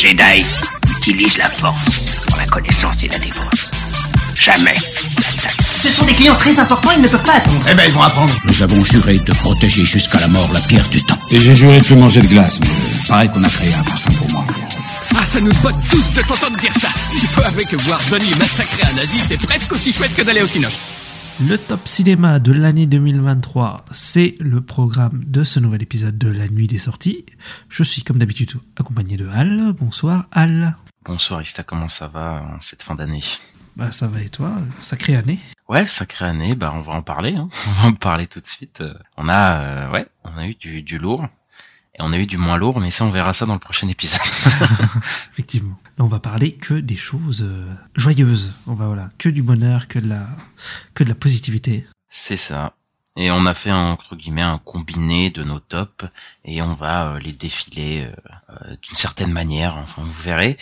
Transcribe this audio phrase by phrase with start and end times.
[0.00, 0.46] Jedi
[0.96, 3.68] utilise la force pour la connaissance et la défense.
[4.40, 4.76] Jamais
[5.82, 7.64] Ce sont des clients très importants, ils ne peuvent pas attendre.
[7.68, 8.32] Eh ben, ils vont apprendre.
[8.44, 11.18] Nous avons juré de protéger jusqu'à la mort la pierre du temps.
[11.32, 12.68] Et j'ai juré de plus manger de glace, mais
[13.08, 14.46] pareil qu'on a créé un parfum pour moi.
[15.20, 16.88] Ah, ça nous botte tous de t'entendre dire ça.
[17.14, 20.42] Il faut avouer que voir Donnie massacrer un nazi, c'est presque aussi chouette que d'aller
[20.42, 20.78] au cinoche.
[21.40, 26.48] Le top cinéma de l'année 2023, c'est le programme de ce nouvel épisode de La
[26.48, 27.24] Nuit des Sorties.
[27.68, 29.72] Je suis comme d'habitude accompagné de Al.
[29.78, 30.76] Bonsoir Al.
[31.04, 33.22] Bonsoir Ista, comment ça va en cette fin d'année?
[33.76, 34.50] Bah ça va et toi?
[34.82, 35.38] Sacrée année.
[35.68, 37.48] Ouais, sacrée année, bah on va en parler, hein.
[37.68, 38.80] on va en parler tout de suite.
[38.80, 41.28] Euh, On a, euh, ouais, on a eu du, du lourd
[41.98, 43.88] et on a eu du moins lourd, mais ça on verra ça dans le prochain
[43.88, 44.20] épisode.
[45.32, 45.78] Effectivement.
[45.98, 47.66] On va parler que des choses euh,
[47.96, 48.52] joyeuses.
[48.66, 50.28] On va voilà, que du bonheur, que de la,
[50.94, 51.86] que de la positivité.
[52.08, 52.74] C'est ça.
[53.16, 56.04] Et on a fait un, entre guillemets un combiné de nos tops
[56.44, 58.06] et on va euh, les défiler
[58.48, 59.76] euh, d'une certaine manière.
[59.76, 60.56] Enfin, vous verrez.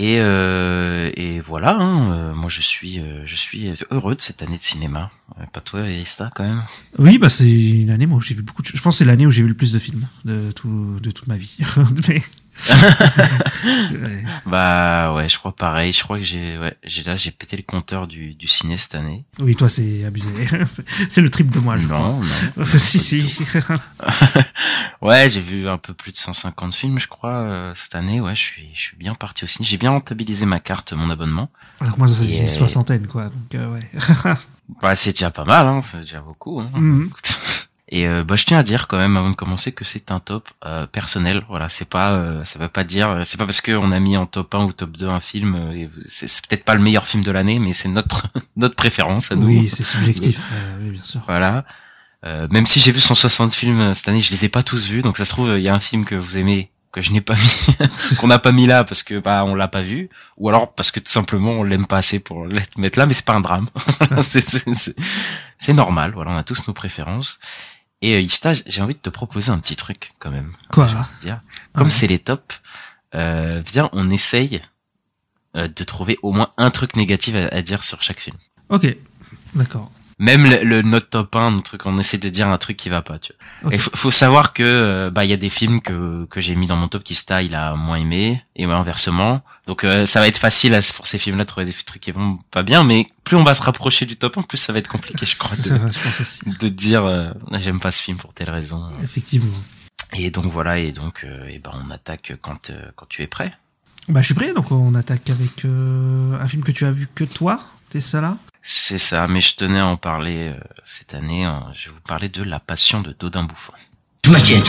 [0.00, 1.76] Et, euh, et voilà.
[1.76, 5.10] hein, euh, moi, je suis, euh, je suis heureux de cette année de cinéma.
[5.40, 6.62] Euh, Pas toi, Ista, quand même?
[6.98, 9.04] Oui, bah c'est une année moi où j'ai vu beaucoup de Je pense que c'est
[9.04, 11.56] l'année où j'ai vu le plus de films de tout, de toute ma vie.
[12.08, 12.22] Mais-
[12.68, 14.24] Ouais.
[14.46, 15.92] Bah ouais, je crois pareil.
[15.92, 18.94] Je crois que j'ai, ouais, j'ai là, j'ai pété le compteur du, du ciné cette
[18.94, 19.24] année.
[19.40, 20.28] Oui, toi c'est abusé.
[21.10, 22.26] C'est- le triple de moi, je Non, non.
[22.64, 22.78] crois.
[22.78, 23.38] si, si.
[25.02, 28.20] Ouais, j'ai vu un peu plus de 150 films, je crois, euh, cette année.
[28.20, 29.66] Ouais, je suis, je suis bien parti au ciné.
[29.66, 31.50] J'ai bien rentabilisé ma carte, mon abonnement.
[31.80, 33.24] Alors moi, c'est une soixantaine, quoi.
[33.24, 33.90] Donc, euh, ouais.
[34.82, 35.80] Bah, c'est déjà pas mal, hein.
[35.82, 36.60] C'est déjà beaucoup.
[36.60, 36.68] Hein.
[36.74, 37.10] Mhm.
[37.90, 40.20] Et euh, bah, je tiens à dire quand même avant de commencer que c'est un
[40.20, 41.44] top euh, personnel.
[41.48, 44.26] Voilà, c'est pas, euh, ça veut pas dire, c'est pas parce qu'on a mis en
[44.26, 47.22] top 1 ou top 2 un film, euh, et c'est peut-être pas le meilleur film
[47.22, 49.46] de l'année, mais c'est notre notre préférence à nous.
[49.46, 50.38] Oui, c'est subjectif.
[50.52, 51.20] euh, oui, bien sûr.
[51.26, 51.64] Voilà.
[52.26, 54.88] Euh, même si j'ai vu 160 films euh, cette année, je les ai pas tous
[54.88, 55.02] vus.
[55.02, 57.20] Donc ça se trouve, il y a un film que vous aimez que je n'ai
[57.20, 60.48] pas mis, qu'on n'a pas mis là parce que bah on l'a pas vu, ou
[60.48, 63.06] alors parce que tout simplement on l'aime pas assez pour le mettre là.
[63.06, 63.68] Mais c'est pas un drame.
[65.58, 66.12] c'est normal.
[66.14, 67.38] Voilà, on a tous nos préférences.
[68.02, 70.52] Et euh, Ista, j'ai envie de te proposer un petit truc quand même.
[70.70, 70.88] Quoi
[71.20, 71.40] dire.
[71.74, 71.90] Comme Ouais.
[71.90, 72.60] c'est les tops,
[73.14, 74.62] euh, viens, on essaye
[75.56, 78.36] euh, de trouver au moins un truc négatif à- à dire sur chaque film.
[78.68, 78.86] Ok,
[79.54, 79.90] d'accord.
[80.18, 82.88] Même le, le notre top 1, notre truc, on essaie de dire un truc qui
[82.88, 83.68] va pas, tu vois.
[83.68, 83.74] Ok.
[83.74, 86.54] Et faut, faut savoir que euh, bah il y a des films que que j'ai
[86.56, 89.42] mis dans mon top qui Sta il a moins aimé et inversement.
[89.66, 92.10] Donc euh, ça va être facile à, pour ces films-là de trouver des trucs qui
[92.10, 94.78] vont pas bien, mais plus on va se rapprocher du top 1, plus ça va
[94.78, 96.40] être compliqué, je crois, de, vrai, je pense aussi.
[96.46, 98.88] de dire euh, j'aime pas ce film pour telle raison.
[99.04, 99.52] Effectivement.
[100.16, 103.26] Et donc voilà, et donc euh, et ben on attaque quand euh, quand tu es
[103.26, 103.52] prêt.
[104.08, 107.08] Bah, je suis prêt, donc on attaque avec euh, un film que tu as vu
[107.14, 107.60] que toi.
[107.90, 108.38] T'es ça là?
[108.62, 111.44] C'est ça, mais je tenais à en parler euh, cette année.
[111.44, 111.70] hein.
[111.74, 113.72] je vais vous parler de La Passion de Dodin Bouffant.
[114.24, 114.68] Je m'inquiète.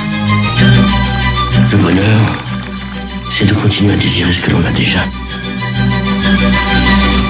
[1.72, 2.20] Le bonheur,
[3.30, 5.04] c'est de continuer à désirer ce que l'on a déjà.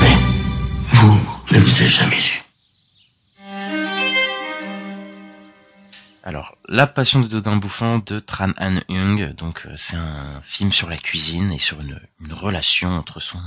[0.01, 0.17] Mais
[0.91, 1.19] vous
[1.51, 2.43] ne vous êtes jamais eu.
[6.23, 10.71] Alors, La Passion de Dodin Bouffant de Tran Han Yung, donc euh, c'est un film
[10.71, 11.99] sur la cuisine et sur une,
[12.29, 13.39] relation entre son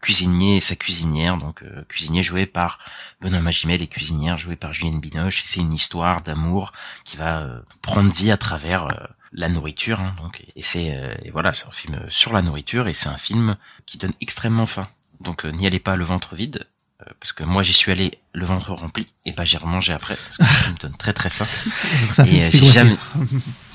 [0.00, 2.78] cuisinier et sa cuisinière, donc euh, cuisinier joué par
[3.20, 6.70] Benoît Magimel et cuisinière jouée par Julienne Binoche, et c'est une histoire d'amour
[7.04, 8.86] qui va euh, prendre vie à travers
[9.32, 12.94] la nourriture, hein, donc et c'est et voilà, c'est un film sur la nourriture et
[12.94, 14.86] c'est un film qui donne extrêmement faim.
[15.18, 16.68] Donc n'y allez pas le ventre vide,
[17.18, 20.36] parce que moi j'y suis allé le ventre rempli et pas j'ai remangé après parce
[20.36, 21.46] que le film donne très très faim.
[22.02, 22.96] Donc ça Et, euh, j'ai jamais-.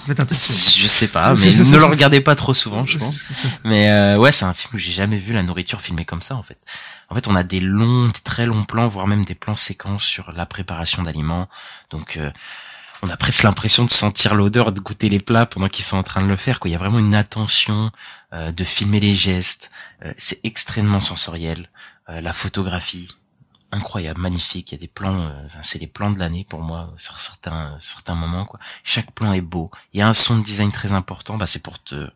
[0.07, 3.19] Je sais pas, mais ne le regardez pas trop souvent, je pense.
[3.63, 6.35] Mais euh, ouais, c'est un film où j'ai jamais vu la nourriture filmée comme ça
[6.35, 6.59] en fait.
[7.09, 10.03] En fait, on a des longs, des très longs plans, voire même des plans séquences
[10.03, 11.49] sur la préparation d'aliments.
[11.89, 12.31] Donc euh,
[13.01, 16.03] on a presque l'impression de sentir l'odeur, de goûter les plats pendant qu'ils sont en
[16.03, 16.59] train de le faire.
[16.59, 16.69] Quoi.
[16.69, 17.91] Il y a vraiment une attention
[18.33, 19.71] euh, de filmer les gestes.
[20.03, 21.69] Euh, c'est extrêmement sensoriel.
[22.09, 23.09] Euh, la photographie,
[23.71, 24.71] incroyable, magnifique.
[24.71, 27.77] Il y a des plans, euh, c'est les plans de l'année pour moi sur certains
[27.79, 28.45] certains moments.
[28.45, 28.59] Quoi.
[28.83, 29.71] Chaque plan est beau.
[29.93, 31.37] Il y a un son de design très important.
[31.37, 32.09] Bah, c'est pour te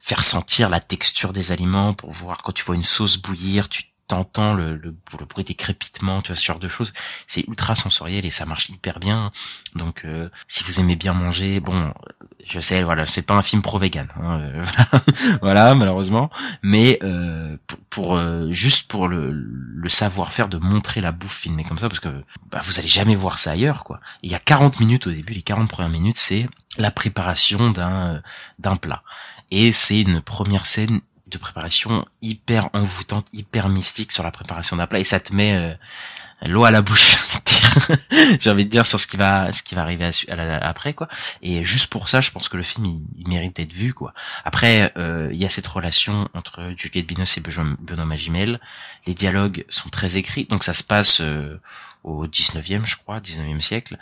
[0.00, 3.84] faire sentir la texture des aliments, pour voir quand tu vois une sauce bouillir, tu
[4.08, 6.92] t'entends le, le, le bruit des crépitements, tu vois ce genre de choses.
[7.28, 9.30] C'est ultra sensoriel et ça marche hyper bien.
[9.76, 11.94] Donc, euh, si vous aimez bien manger, bon,
[12.44, 14.62] je sais, voilà, c'est pas un film pro vegan, hein, euh,
[15.42, 16.30] voilà, malheureusement,
[16.62, 21.64] mais euh, pour, pour, euh, juste pour le, le savoir-faire de montrer la bouffe filmée
[21.64, 22.08] comme ça, parce que
[22.50, 24.00] bah, vous allez jamais voir ça ailleurs, quoi.
[24.22, 26.48] Il y a 40 minutes au début, les 40 premières minutes, c'est
[26.78, 28.20] la préparation d'un euh,
[28.58, 29.02] d'un plat,
[29.50, 34.86] et c'est une première scène de préparation hyper envoûtante, hyper mystique sur la préparation d'un
[34.86, 35.74] plat, et ça te met euh,
[36.46, 37.16] l'eau à la bouche,
[38.40, 40.58] j'ai envie de dire sur ce qui va ce qui va arriver à- à la-
[40.66, 41.08] après quoi
[41.42, 44.12] et juste pour ça je pense que le film il, il mérite d'être vu quoi
[44.44, 48.60] après euh, il y a cette relation entre Juliette Binoche et Benoît Benoît Magimel
[49.06, 51.58] les dialogues sont très écrits donc ça se passe euh,
[52.04, 53.96] au 19e je crois 19e siècle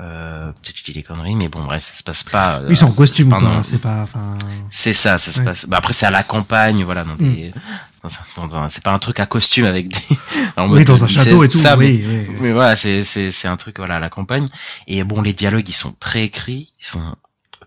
[0.00, 2.66] euh, peut-être que je dis des conneries mais bon bref ça se passe pas euh,
[2.70, 4.02] Ils sont en costume, c'est pas C'est pas.
[4.04, 4.38] Enfin.
[4.70, 5.66] c'est ça, ça se passe.
[5.66, 7.52] Bah après c'est à la campagne, voilà, dans des,
[8.70, 9.96] c'est pas un truc à costume avec des.
[10.56, 11.58] en Oui, mode dans un château et tout.
[11.58, 12.36] ça, mais- oui, oui, oui.
[12.40, 14.46] mais voilà, c'est c'est c'est un truc voilà à la campagne.
[14.86, 17.16] Et bon, les dialogues ils sont très écrits, ils sont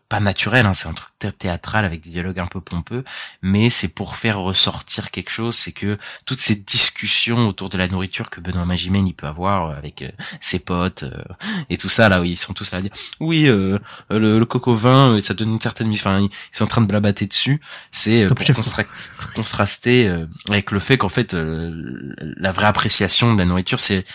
[0.07, 3.04] pas naturels, hein, c'est un truc thé- théâtral avec des dialogues un peu pompeux,
[3.42, 5.98] mais c'est pour faire ressortir quelque chose, c'est que
[6.28, 10.04] toutes ces discussions autour de la nourriture que Benoît Magimel il peut avoir euh, avec
[10.04, 11.24] euh, ses potes euh,
[11.72, 13.80] et tout ça là où ils sont tous là à dire oui euh,
[14.12, 16.88] le, le coco vin ça donne une certaine mise enfin ils sont en train de
[16.88, 17.60] blabater dessus.
[17.92, 21.72] C'est euh, pour constra- contraster euh, avec le fait qu'en fait euh,
[22.38, 24.06] la vraie appréciation de la nourriture c'est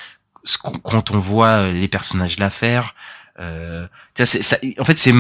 [0.45, 2.95] ce qu'on- quand on voit les personnages la faire
[3.41, 5.15] euh, ça en fait c'est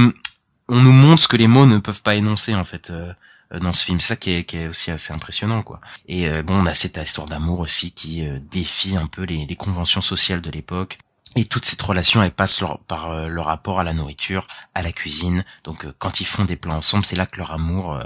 [0.71, 3.13] on nous montre ce que les mots ne peuvent pas énoncer en fait euh,
[3.61, 4.01] dans ce film.
[4.01, 5.81] Ça qui est, qui est aussi assez impressionnant quoi.
[6.07, 9.47] Et euh, bon on a cette histoire d'amour aussi qui euh, défie un peu les,
[9.47, 10.99] les conventions sociales de l'époque.
[11.37, 14.83] Et toute cette relation elle passe leur- par euh, leur rapport à la nourriture à
[14.83, 15.45] la cuisine.
[15.65, 18.03] Donc euh, quand ils font des plans ensemble c'est là que leur amour euh,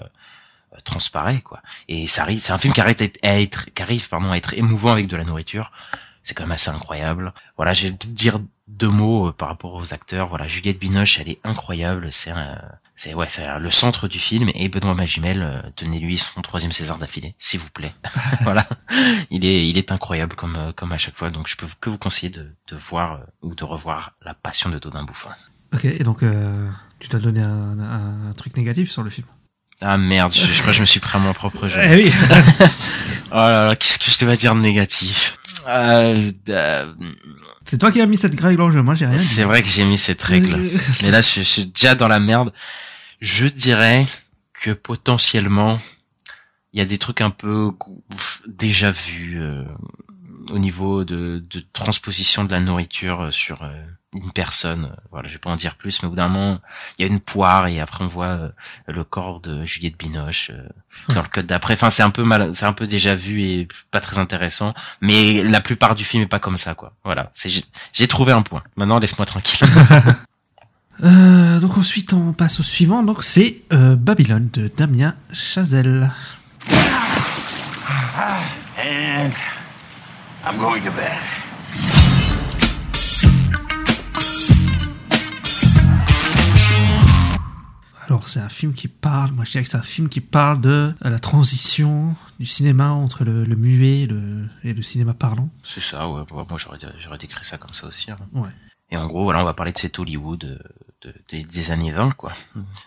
[0.84, 1.60] transparaît quoi.
[1.88, 4.54] Et ça arrive c'est un film qui arrive à être- qui arrive pardon à être
[4.54, 5.70] émouvant avec de la nourriture
[6.24, 7.32] c'est quand même assez incroyable.
[7.56, 10.26] Voilà je vais dire deux mots euh, par rapport aux acteurs.
[10.28, 12.08] Voilà Juliette Binoche elle est incroyable.
[12.10, 12.32] C'est
[12.96, 14.50] c'est ouais c'est le centre du film.
[14.54, 17.92] Et Benoît Magimel euh, tenez-lui son troisième César d'affilée s'il vous plaît.
[18.42, 18.66] Voilà.
[19.30, 21.30] Il est il est incroyable comme euh, comme à chaque fois.
[21.30, 24.70] Donc je peux que vous conseiller de, de voir euh, ou de revoir La Passion
[24.70, 25.30] de Dodin Bouffin
[25.72, 26.70] Ok, et donc, euh,
[27.00, 29.26] tu t'as donné un, un- un truc négatif sur le film?
[29.80, 31.80] ah merde je, je crois que je me suis pris à mon propre jeu.
[31.82, 32.12] Eh oui.
[33.36, 35.36] Oh là là, qu'est-ce que je devais dire de négatif
[35.66, 36.94] euh, euh,
[37.64, 38.82] c'est toi qui as mis cette règle en jeu.
[38.82, 39.18] Moi, j'ai rien.
[39.18, 40.54] C'est vrai que j'ai mis cette règle.
[40.54, 42.52] Euh, Mais là, je, je suis déjà dans la merde.
[43.20, 44.06] Je dirais
[44.52, 45.80] que potentiellement,
[46.72, 47.72] il y a des trucs un peu
[48.46, 49.64] déjà vus euh,
[50.50, 54.84] au niveau de, de transposition de la nourriture euh, sur euh, une personne.
[54.92, 56.60] Euh, Voilà, je vais pas en dire plus, mais au bout d'un moment,
[56.98, 58.48] il y a une poire et après on voit euh,
[58.88, 60.68] le corps de Juliette Binoche euh,
[61.14, 61.74] dans le code d'après.
[61.74, 64.74] Enfin, c'est un peu mal, c'est un peu déjà vu et pas très intéressant.
[65.00, 66.92] Mais la plupart du film est pas comme ça, quoi.
[67.04, 68.62] Voilà, c'est j'ai- j'ai trouvé un point.
[68.76, 69.66] Maintenant, laisse-moi tranquille.
[71.02, 73.02] Euh, donc ensuite, on passe au suivant.
[73.02, 76.08] Donc c'est euh, Babylone de Damien Chazelle.
[78.78, 79.32] And
[80.46, 81.18] I'm going to bed.
[88.06, 90.60] Alors c'est un film qui parle, moi je dirais que c'est un film qui parle
[90.60, 95.14] de euh, la transition du cinéma entre le, le muet et le, et le cinéma
[95.14, 95.48] parlant.
[95.64, 96.22] C'est ça, ouais.
[96.30, 98.10] Moi, j'aurais, j'aurais décrit ça comme ça aussi.
[98.10, 98.18] hein.
[98.34, 98.50] Ouais.
[98.90, 100.58] Et en gros, voilà, on va parler de cet Hollywood euh,
[101.00, 102.32] de, des, des années 20, quoi.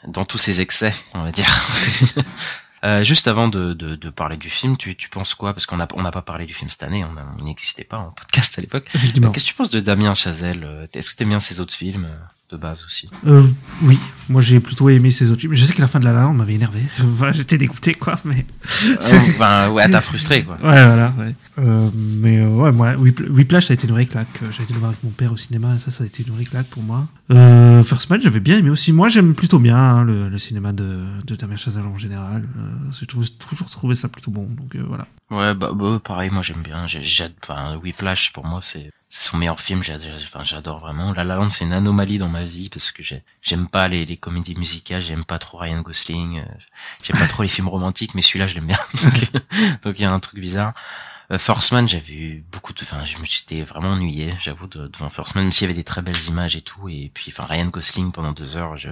[0.07, 1.49] Dans tous ses excès, on va dire.
[2.83, 5.53] Euh, juste avant de, de, de parler du film, tu, tu penses quoi?
[5.53, 8.11] Parce qu'on n'a on n'a pas parlé du film cette année, on, n'existait pas en
[8.11, 8.87] podcast à l'époque.
[8.93, 9.31] Effectivement.
[9.31, 10.63] Qu'est-ce que tu penses de Damien Chazelle?
[10.63, 12.05] Euh, Est-ce que t'aimes bien ses autres films?
[12.05, 12.15] euh,
[12.49, 13.43] de base aussi Euh,
[13.83, 13.99] oui,
[14.29, 15.53] moi j'ai plutôt aimé ces autres films.
[15.53, 16.79] Je sais que la fin de La La m'avait énervé.
[16.99, 18.45] Voilà, J'étais dégoûté quoi, mais...
[18.85, 18.95] Euh,
[19.29, 20.55] Enfin, ouais, t'as frustré, quoi.
[20.55, 21.35] Ouais, voilà, ouais.
[21.59, 24.27] Euh, mais euh, ouais, moi, Whip- Whiplash, ça a été une vraie claque.
[24.55, 26.33] J'ai été le voir avec mon père au cinéma, et ça, ça a été une
[26.33, 27.05] vraie claque pour moi.
[27.31, 28.93] Euh, First Man, j'avais bien aimé aussi.
[28.93, 32.47] Moi, j'aime plutôt bien hein, le, le cinéma de, de Damien Chazelle en général.
[32.57, 35.05] Euh, J'ai toujours trouvé ça plutôt bon, donc euh, voilà.
[35.31, 36.87] Ouais, bah, bah, pareil, moi j'aime bien.
[36.87, 39.83] J'ai, enfin, Whiplash pour moi c'est c'est son meilleur film.
[39.83, 41.13] J'adore vraiment.
[41.13, 44.05] La La Land c'est une anomalie dans ma vie parce que j'ai, j'aime pas les,
[44.05, 46.45] les comédies musicales, j'aime pas trop Ryan Gosling, euh,
[47.03, 48.79] j'aime pas trop les films romantiques, mais celui-là je l'aime bien.
[49.03, 49.43] Donc,
[49.83, 50.73] donc il y a un truc bizarre.
[51.29, 54.87] Euh, First Man, j'avais eu beaucoup de, enfin, je me suis vraiment ennuyé, j'avoue, de-
[54.87, 57.25] devant First Man, même s'il y avait des très belles images et tout, et puis,
[57.33, 58.89] enfin, Ryan Gosling pendant deux heures, je,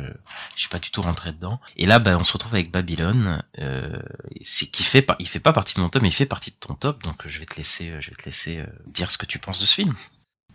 [0.55, 1.61] je suis pas du tout rentré dedans.
[1.77, 4.01] Et là, bah, on se retrouve avec Babylone, euh,
[4.43, 6.57] c'est qui fait il fait pas partie de mon top, mais il fait partie de
[6.59, 9.17] ton top, donc euh, je vais te laisser, euh, je vais te laisser dire ce
[9.17, 9.93] que tu penses de ce film.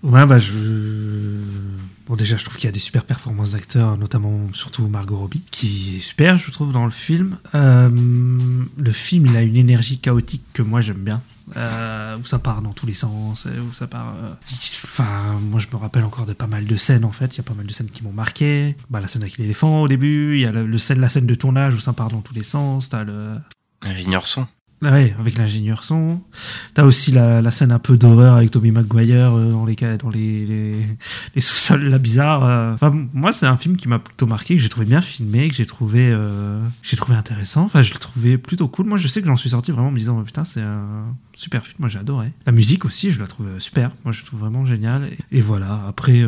[0.02, 0.52] Ouais, bah je.
[2.06, 5.44] Bon, déjà, je trouve qu'il y a des super performances d'acteurs, notamment surtout Margot Robbie,
[5.50, 7.38] qui est super, je trouve, dans le film.
[7.54, 7.90] Euh,
[8.78, 11.22] le film, il a une énergie chaotique que moi j'aime bien.
[11.56, 14.14] Euh, où ça part dans tous les sens, euh, où ça part.
[14.22, 14.32] euh,
[14.84, 17.34] Enfin, moi je me rappelle encore de pas mal de scènes en fait.
[17.34, 18.76] Il y a pas mal de scènes qui m'ont marqué.
[18.88, 21.74] Bah, la scène avec l'éléphant au début, il y a le, la scène de tournage
[21.74, 22.88] où ça part dans tous les sens.
[22.88, 23.34] T'as le.
[23.84, 24.46] Ingénieur son.
[24.82, 26.22] Ouais, avec l'ingénieur son.
[26.72, 30.86] T'as aussi la, scène un peu d'horreur avec Tobey Maguire euh, dans les dans les,
[31.36, 32.44] sous-sols là bizarres.
[32.44, 32.90] euh.
[33.12, 35.66] Moi, c'est un film qui m'a plutôt marqué, que j'ai trouvé bien filmé, que j'ai
[35.66, 37.64] trouvé euh, j'ai trouvé intéressant.
[37.64, 38.86] Enfin, je l'ai trouvé plutôt cool.
[38.86, 41.14] Moi, je sais que j'en suis sorti vraiment en me disant oh, putain, c'est un
[41.36, 41.76] super film.
[41.80, 42.32] Moi, j'ai adoré.
[42.46, 43.90] La musique aussi, je la trouve super.
[44.04, 45.10] Moi, je la trouve vraiment géniale.
[45.30, 45.84] Et, voilà.
[45.88, 46.24] Après,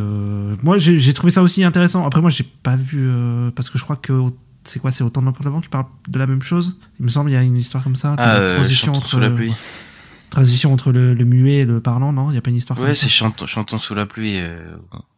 [0.63, 2.07] moi, j'ai trouvé ça aussi intéressant.
[2.07, 3.11] Après, moi, j'ai pas vu
[3.55, 4.31] parce que je crois que
[4.65, 6.77] c'est quoi C'est autant de qui parle de la même chose?
[7.01, 8.15] Il me semble il y a une histoire comme ça.
[8.19, 9.53] Ah, euh, Chantons sous la pluie.
[10.31, 12.31] transition entre le, le muet et le parlant, non?
[12.31, 13.03] Il y a pas une histoire Ouais, comme ça?
[13.03, 14.39] c'est Chantons, Chantons sous la pluie.
[14.39, 14.59] euh,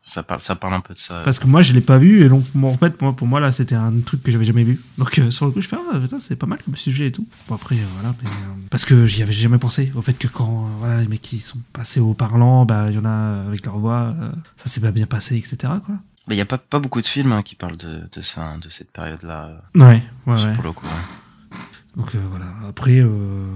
[0.03, 1.23] ça parle, ça parle un peu de ça.
[1.25, 3.53] Parce que moi, je l'ai pas vu et donc en fait, moi, pour moi là,
[3.53, 4.81] c'était un truc que j'avais jamais vu.
[4.99, 7.13] Donc euh, sur le coup, je fais ah putain, c'est pas mal comme sujet et
[7.13, 7.27] tout.
[7.49, 8.33] Bon après, voilà, mais, euh,
[8.71, 11.41] parce que j'y avais jamais pensé au fait que quand euh, voilà les mecs qui
[11.41, 14.15] sont passés au parlant, bah il y en a avec leur voix,
[14.57, 15.57] ça s'est pas bien passé, etc.
[15.87, 15.95] Quoi.
[16.27, 18.41] Mais il y a pas, pas beaucoup de films hein, qui parlent de, de ça,
[18.43, 19.63] hein, de cette période-là.
[19.75, 20.55] Ouais, ouais, sur- ouais.
[20.55, 20.87] Pour le coup.
[20.87, 21.57] hein.
[21.97, 22.47] Donc euh, voilà.
[22.69, 23.47] Après, euh,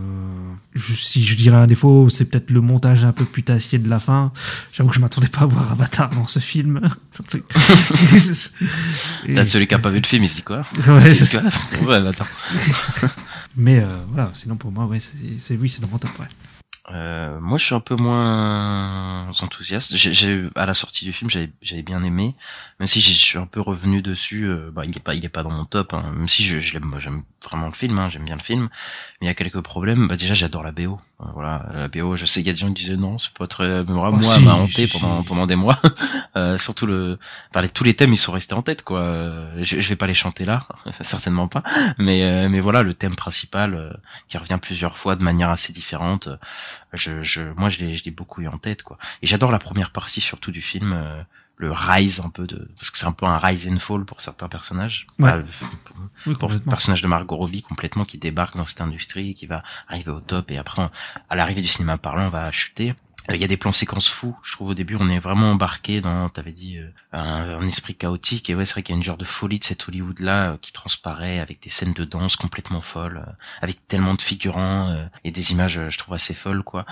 [0.75, 3.99] je- si je dirais un défaut, c'est peut-être le montage un peu putassier de la
[3.99, 4.31] fin.
[4.73, 6.81] J'avoue que je m'attendais pas à voir Avatar dans ce film.
[9.35, 11.43] T'as celui qui a pas vu le film, il se dit quoi Ouais, C'est ça.
[11.83, 12.27] Ouais, attends.
[13.57, 16.11] Mais euh, voilà, sinon pour moi, ouais, c'est c'est- oui, c'est dans mon top.
[16.21, 16.27] Ouais.
[16.91, 19.95] Euh, moi, je suis un peu moins enthousiaste.
[19.95, 22.35] J'ai, à la sortie du film, j'avais, j'avais bien aimé,
[22.81, 24.45] même si je suis un peu revenu dessus.
[24.45, 25.93] euh, bah, il est pas, il est pas dans mon top.
[25.95, 28.69] Hein, même si je, je l'aime, j'aime vraiment le film, hein, j'aime bien le film.
[29.21, 30.09] Mais il y a quelques problèmes.
[30.09, 30.99] Bah, déjà, j'adore la BO.
[31.21, 32.17] Euh, Voilà, la BO.
[32.17, 33.85] Je sais qu'il y a des gens qui disaient non, c'est pas très.
[33.85, 35.29] Moi, Oh, moi, si, elle m'a hanté si, pendant si.
[35.29, 35.79] pendant des mois.
[36.37, 37.19] Euh, surtout le,
[37.51, 39.01] enfin, les- tous les thèmes, ils sont restés en tête, quoi.
[39.01, 40.69] Euh, Je, je vais pas les chanter là,
[41.01, 41.65] certainement pas.
[41.99, 43.93] Mais euh, mais voilà, le thème principal euh,
[44.29, 46.29] qui revient plusieurs fois de manière assez différente.
[46.93, 48.99] Je, je, moi, je l'ai, je l'ai beaucoup eu en tête, quoi.
[49.23, 51.23] Et j'adore la première partie, surtout du film, euh,
[51.57, 54.21] le rise un peu de, parce que c'est un peu un rise and fall pour
[54.21, 55.09] certains personnages.
[55.19, 55.33] Ouais.
[55.33, 55.67] Enfin,
[56.27, 59.63] Oui, pour le personnage de Margot Robbie complètement qui débarque dans cette industrie, qui va
[59.89, 60.91] arriver au top et après, on-
[61.29, 62.95] à l'arrivée du cinéma parlant, on va chuter.
[63.31, 64.37] Euh, Il y a des plans séquences fous.
[64.43, 67.95] Je trouve au début, on est vraiment embarqué dans, t'avais dit, euh, un, un esprit
[67.95, 68.49] chaotique.
[68.51, 70.57] Et ouais, c'est vrai qu'il y a une genre de folie de cet Hollywood-là euh,
[70.61, 73.25] qui transparaît avec des scènes de danse complètement folles,
[73.63, 76.87] avec tellement de figurants et des images, je trouve assez folles, quoi.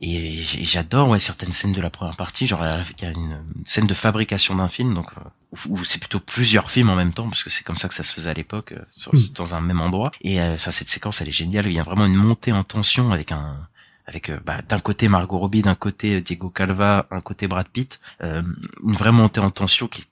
[0.00, 2.46] Et, j'adore, ouais, certaines scènes de la première partie.
[2.46, 5.06] Genre, il y a une, scène de fabrication d'un film, donc
[5.52, 7.94] où, où c'est plutôt plusieurs films en même temps, parce que c'est comme ça que
[7.94, 9.18] ça se faisait à l'époque, euh, sur- Mm.
[9.36, 10.10] dans un même endroit.
[10.22, 11.66] Et euh, enfin, cette séquence, elle est géniale.
[11.66, 13.56] Il y a vraiment une montée en tension avec un
[14.06, 17.68] avec euh, bah, d'un côté Margot Robbie, d'un côté euh, Diego Calva, un côté Brad
[17.68, 18.42] Pitt, euh,
[18.82, 20.04] une vraie montée en tension qui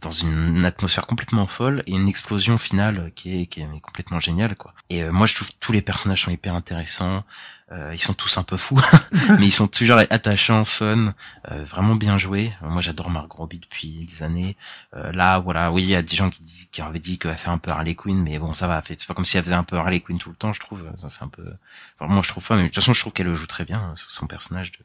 [0.00, 4.56] dans une atmosphère complètement folle et une explosion finale qui est, qui est complètement géniale
[4.56, 4.72] quoi.
[4.88, 7.24] Et euh, moi je trouve tous les personnages sont hyper intéressants,
[7.72, 8.80] euh, ils sont tous un peu fous,
[9.38, 11.14] mais ils sont toujours attachants, fun,
[11.50, 12.52] euh, vraiment bien joués.
[12.62, 14.56] Euh, Moi j'adore Margot Robbie depuis des années.
[14.94, 17.50] Euh, là voilà, oui il y a des gens qui, qui avaient dit qu'elle fait
[17.50, 19.64] un peu Harley Quinn, mais bon ça va, c'est pas comme si elle faisait un
[19.64, 20.84] peu Harley Quinn tout le temps, je trouve.
[20.96, 21.44] Ça c'est un peu,
[21.98, 23.64] enfin, moi je trouve pas, mais de toute façon je trouve qu'elle le joue très
[23.64, 24.78] bien, hein, son personnage de.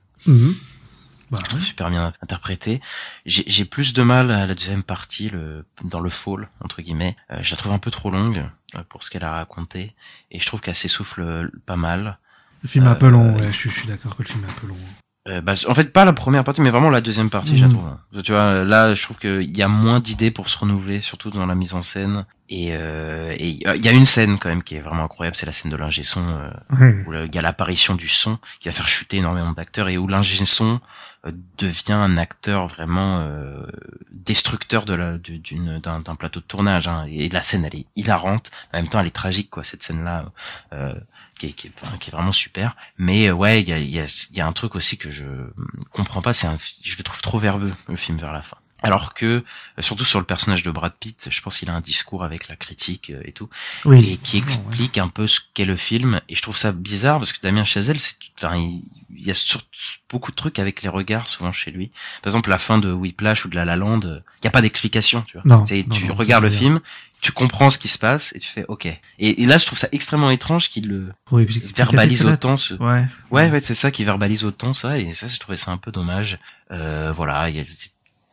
[1.31, 2.81] Bah, je trouve super bien interprété.
[3.25, 7.15] J'ai j'ai plus de mal à la deuxième partie, le, dans le fall entre guillemets.
[7.31, 8.45] Euh, je la trouve un peu trop longue
[8.75, 9.95] euh, pour ce qu'elle a raconté,
[10.29, 12.17] et je trouve qu'elle s'essouffle euh, pas mal.
[12.63, 14.23] Le film est un peu Euh, long, euh, ouais, je, suis- je suis d'accord que
[14.23, 14.77] le film est un peu long.
[15.27, 17.69] Euh, bah, en fait, pas la première partie, mais vraiment la deuxième partie, je la
[17.71, 17.95] trouve.
[18.23, 21.45] Tu vois, là, je trouve qu'il y a moins d'idées pour se renouveler, surtout dans
[21.45, 22.25] la mise en scène.
[22.49, 25.45] Et euh, et il y a une scène quand même qui est vraiment incroyable, c'est
[25.45, 26.49] la scène de l'ingé son euh,
[26.79, 27.03] Ouais.
[27.07, 30.05] où il y a l'apparition du son qui va faire chuter énormément d'acteurs et où
[30.07, 30.81] l'ingé son
[31.27, 33.63] euh, devient un acteur vraiment euh,
[34.11, 37.05] destructeur de la du- d'une d'un d'un plateau de tournage hein.
[37.09, 40.03] et la scène elle est hilarante en même temps elle est tragique quoi cette scène
[40.03, 40.25] là
[40.73, 40.93] euh,
[41.41, 43.79] qui est, qui, est, enfin, qui est vraiment super mais euh, ouais il y a
[43.79, 45.25] y a y a un truc aussi que je
[45.91, 49.13] comprends pas c'est un je le trouve trop verbeux le film vers la fin alors
[49.13, 49.43] que euh,
[49.81, 52.55] surtout sur le personnage de Brad Pitt je pense qu'il a un discours avec la
[52.55, 53.49] critique euh, et tout
[53.85, 54.09] Oui.
[54.13, 56.19] et qui explique un peu ce qu'est le film.
[56.29, 58.81] Et je trouve ça bizarre parce que Damien Chazelle, c'est, enfin, il,
[59.15, 59.61] il y a sur-
[60.09, 61.91] beaucoup de trucs avec les regards souvent chez lui.
[62.23, 64.63] Par exemple, la fin de Whiplash ou de La La Land, il y a pas
[64.63, 65.43] d'explication, tu vois.
[65.45, 66.79] Non, tu non, regardes le film,
[67.21, 68.85] tu comprends ce qui se passe et tu fais OK.
[68.87, 73.05] Et, et là, je trouve ça extrêmement étrange qu'il le Oui, verbalise autant ce, Ouais.
[73.29, 75.91] Ouais, ouais, c'est ça qui verbalise autant ça, et ça, je trouvais ça un peu
[75.91, 76.39] dommage.
[76.71, 77.63] Euh, voilà, il y a,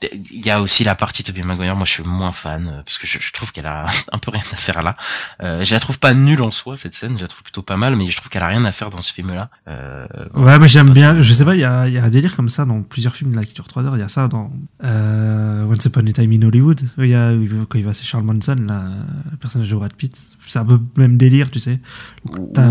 [0.02, 2.98] il y a aussi la partie Tobey Maguire, moi je suis moins fan, euh, parce
[2.98, 4.96] que je, je trouve qu'elle a un peu rien à faire là.
[5.42, 7.76] Euh, je la trouve pas nulle en soi, cette scène, je la trouve plutôt pas
[7.76, 9.50] mal, mais je trouve qu'elle a rien à faire dans ce film-là.
[9.66, 11.20] Euh, Ouais, mais j'aime bien.
[11.20, 13.16] Je sais pas, il y a, il y a un délire comme ça dans plusieurs
[13.16, 13.96] films là qui durent 3 heures.
[13.96, 14.52] Il y a ça dans
[14.84, 16.80] euh, Once Upon a Time in Hollywood.
[16.98, 17.32] Il y a,
[17.68, 18.84] quand il va, c'est Charles Manson, là,
[19.30, 20.16] le personnage de Brad Pitt.
[20.46, 21.80] C'est un peu le même délire, tu sais.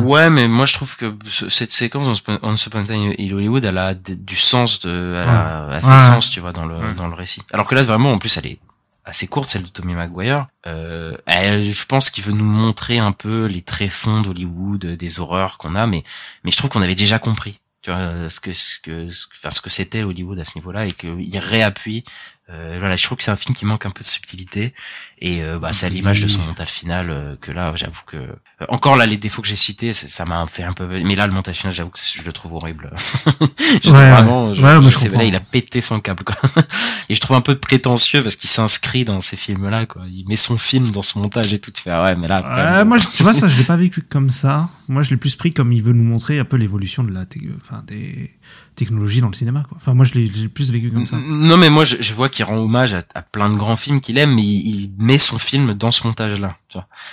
[0.03, 3.31] Ouais, mais moi je trouve que ce- cette séquence dans Once Upon a Time in
[3.35, 4.89] Hollywood, elle a du sens de,
[5.23, 5.99] elle, a, elle fait Ouais.
[5.99, 6.93] sens, tu vois, dans le Ouais.
[6.95, 7.13] dans le
[7.51, 8.59] Alors que là vraiment, en plus, elle est
[9.05, 10.47] assez courte, celle de Tommy Maguire.
[10.65, 15.75] Euh, je pense qu'il veut nous montrer un peu les tréfonds d'Hollywood, des horreurs qu'on
[15.75, 16.03] a, mais
[16.43, 19.33] mais je trouve qu'on avait déjà compris, tu vois, ce que ce que ce, que-
[19.37, 22.03] enfin, ce que c'était Hollywood à ce niveau-là et qu'il réappuie.
[22.49, 24.73] Euh, voilà, je trouve que c'est un film qui manque un peu de subtilité
[25.19, 28.15] et euh, bah, c'est à l'image de son montage final euh, que là, j'avoue que
[28.15, 28.25] euh,
[28.69, 30.87] encore là les défauts que j'ai cités, ça m'a fait un peu.
[30.87, 32.89] Mais là, le montage final, j'avoue que je le trouve horrible.
[33.83, 36.35] J'étais Ouais, vraiment, je, Ouais, je je sais, là, il a pété son câble quoi.
[37.09, 40.03] Et je trouve un peu prétentieux parce qu'il s'inscrit dans ces films-là, quoi.
[40.09, 41.71] Il met son film dans son montage et tout.
[41.71, 43.63] Tu fais, ah ouais, mais là, quand même, moi, je- tu vois, ça, je l'ai
[43.65, 44.69] pas vécu comme ça.
[44.87, 47.25] Moi, je l'ai plus pris comme il veut nous montrer un peu l'évolution de la,
[47.61, 48.33] enfin, des
[48.77, 49.77] technologies dans le cinéma, quoi.
[49.81, 51.17] Enfin, moi, je l'ai plus vécu comme ça.
[51.17, 53.99] Non, mais moi, je, je vois qu'il rend hommage à, à plein de grands films
[53.99, 56.55] qu'il aime, mais il, il met son film dans ce montage-là.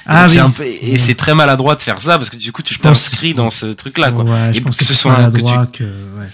[0.06, 0.38] Ah oui.
[0.54, 3.34] peu- et c'est très maladroit de faire ça parce que du coup, tu pense- t'inscris
[3.34, 4.24] dans ce truc-là, quoi.
[4.24, 6.28] Ouais, je pense que que ce soit un- que tu, que, ouais.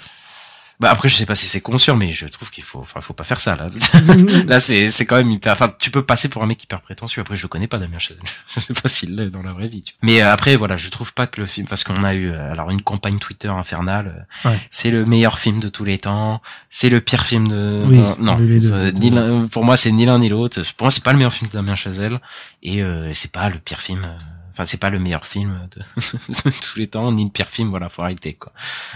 [0.80, 3.12] Bah après je sais pas si c'est conscient mais je trouve qu'il faut enfin faut
[3.12, 3.66] pas faire ça là.
[4.46, 7.20] là c'est c'est quand même hyper enfin tu peux passer pour un mec hyper prétentieux
[7.20, 8.22] après je le connais pas Damien Chazelle.
[8.54, 9.82] Je sais pas s'il l'est dans la vraie vie.
[9.82, 9.98] tu vois.
[10.10, 12.50] Mais euh, après voilà, je trouve pas que le film parce qu'on a eu euh,
[12.52, 14.26] alors une campagne Twitter infernale.
[14.46, 14.58] euh, Ouais.
[14.70, 18.38] C'est le meilleur film de tous les temps, c'est le pire film de Oui, non,
[18.38, 20.62] ni pour moi c'est ni l'un ni l'autre.
[20.76, 22.20] Pour moi c'est pas le meilleur film de Damien Chazelle
[22.62, 24.16] et euh, c'est pas le pire film euh,
[24.60, 25.80] Enfin, c'est pas le meilleur film de,
[26.50, 27.70] de tous les temps, ni le pire film.
[27.70, 28.52] Voilà, faut arrêter quoi.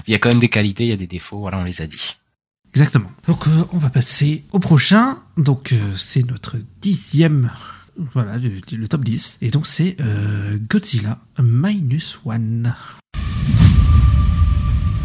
[0.07, 1.39] Il y a quand même des qualités, il y a des défauts.
[1.39, 2.17] Voilà, on les a dit.
[2.75, 3.11] Exactement.
[3.27, 5.19] Donc, euh, on va passer au prochain.
[5.39, 7.51] Donc, euh, c'est notre dixième.
[8.13, 9.39] Voilà, le, le top 10.
[9.41, 12.75] Et donc, c'est euh, Godzilla Minus One.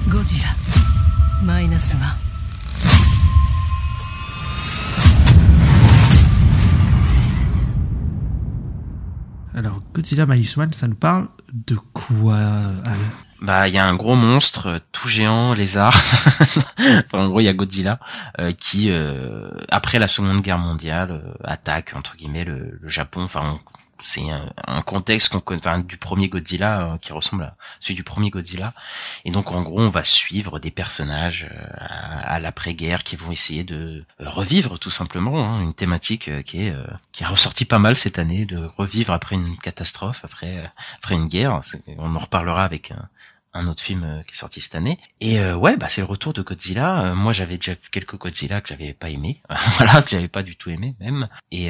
[0.10, 0.56] Godzilla
[1.42, 1.70] マイ
[9.56, 12.98] Alors, Godzilla Minus ça nous parle de quoi, Al?
[13.42, 15.96] Bah, il y a un gros monstre euh, tout géant, lézard.
[17.06, 18.00] enfin, en gros, il y a Godzilla
[18.42, 23.24] euh, qui, euh, après la Seconde Guerre mondiale, euh, attaque entre guillemets le, le Japon.
[23.24, 23.60] Enfin,
[24.02, 28.30] c'est un, contexte qu'on enfin, du premier Godzilla euh, qui ressemble à celui du premier
[28.30, 28.74] Godzilla.
[29.26, 33.64] Et donc, en gros, on va suivre des personnages euh, à, l'après-guerre qui vont essayer
[33.64, 36.76] de euh, revivre tout simplement hein, une thématique qui est
[37.12, 41.28] qui est ressortie pas mal cette année, de revivre après une catastrophe, après après une
[41.28, 41.60] guerre.
[41.98, 42.94] On en reparlera avec
[43.54, 45.00] un, autre film euh, qui est sorti cette année.
[45.22, 47.04] Et euh, ouais, bah c'est le retour de Godzilla.
[47.04, 49.42] Euh, moi, j'avais déjà vu quelques Godzilla que j'avais pas aimé,
[49.78, 51.28] voilà, que j'avais pas du tout aimé même.
[51.52, 51.70] Et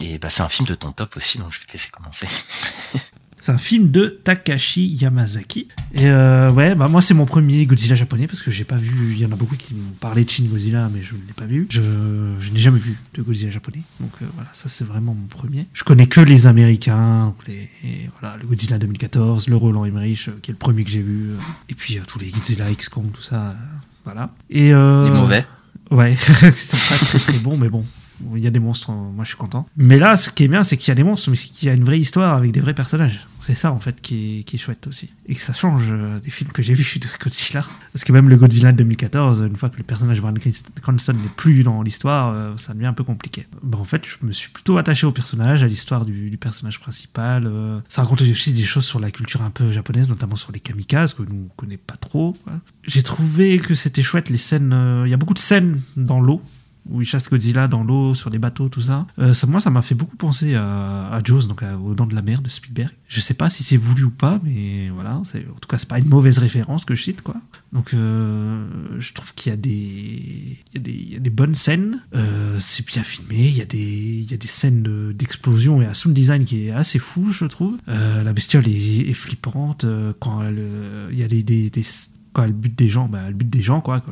[0.00, 2.28] et bah c'est un film de ton top aussi, donc je vais te laisser commencer.
[3.42, 5.66] C'est un film de Takashi Yamazaki.
[5.94, 9.14] Et euh, ouais, bah moi c'est mon premier Godzilla japonais parce que j'ai pas vu.
[9.14, 11.32] Il y en a beaucoup qui m'ont parlé de Shin Godzilla, mais je ne l'ai
[11.32, 11.66] pas vu.
[11.68, 11.82] Je,
[12.38, 13.82] je n'ai jamais vu de Godzilla japonais.
[13.98, 15.66] Donc euh, voilà, ça c'est vraiment mon premier.
[15.72, 20.28] Je connais que les Américains, donc les, et voilà, le Godzilla 2014, le Roland Emmerich,
[20.28, 21.30] euh, qui est le premier que j'ai vu.
[21.68, 23.56] et puis tous les Godzilla X-Kong, tout ça.
[24.04, 24.30] voilà.
[24.50, 25.44] Et euh, Les mauvais.
[25.90, 27.84] Ouais, sont pas très très bons, mais bon.
[28.34, 29.66] Il y a des monstres, euh, moi je suis content.
[29.76, 31.70] Mais là, ce qui est bien, c'est qu'il y a des monstres, mais qu'il y
[31.70, 33.26] a une vraie histoire avec des vrais personnages.
[33.42, 35.10] C'est ça, en fait, qui est, chouette aussi.
[35.26, 37.64] Et que ça change euh, des films que j'ai vus de Godzilla.
[37.92, 40.38] Parce que même le Godzilla de 2014, une fois que le personnage Bryan
[40.80, 43.48] Cranston n'est plus dans l'histoire, euh, ça devient un peu compliqué.
[43.64, 46.78] Bah, en fait, je me suis plutôt attaché au personnage, à l'histoire du, du personnage
[46.78, 47.48] principal.
[47.48, 47.80] euh.
[47.88, 51.14] Ça raconte aussi des choses sur la culture un peu japonaise, notamment sur les kamikazes,
[51.14, 52.36] que nous on connaît pas trop.
[52.84, 55.02] J'ai trouvé que c'était chouette, les scènes...
[55.04, 56.40] Il y a beaucoup de scènes dans l'eau,
[56.90, 59.06] où il chasse Godzilla dans l'eau, sur des bateaux, tout ça.
[59.18, 62.06] Euh, ça moi, ça m'a fait beaucoup penser à, à Jaws, donc à- aux Dents
[62.06, 62.90] de la Mer de Spielberg.
[63.08, 65.16] Je sais pas si c'est voulu ou pas, mais voilà.
[65.18, 67.36] En tout cas, c'est pas une mauvaise référence que je cite, quoi.
[67.72, 68.66] Donc, euh,
[68.98, 72.00] je trouve qu'il y a des, il y y a des bonnes scènes.
[72.14, 73.46] Euh, c'est bien filmé.
[73.48, 77.30] Il y a des, scènes de- d'explosion et un sound design qui est assez fou,
[77.32, 77.76] je trouve.
[77.88, 81.70] Euh, la bestiole est, est flippante euh, quand elle, euh, il y a des, des-
[81.70, 81.82] des-
[82.52, 84.02] bute des gens, bah, elle bute des gens, quoi.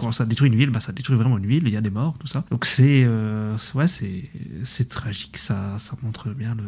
[0.00, 1.90] Quand ça détruit une ville, bah, ça détruit vraiment une ville, il y a des
[1.90, 2.44] morts, tout ça.
[2.50, 4.30] Donc c'est euh, ouais, c'est
[4.62, 6.64] c'est tragique, ça, ça montre bien le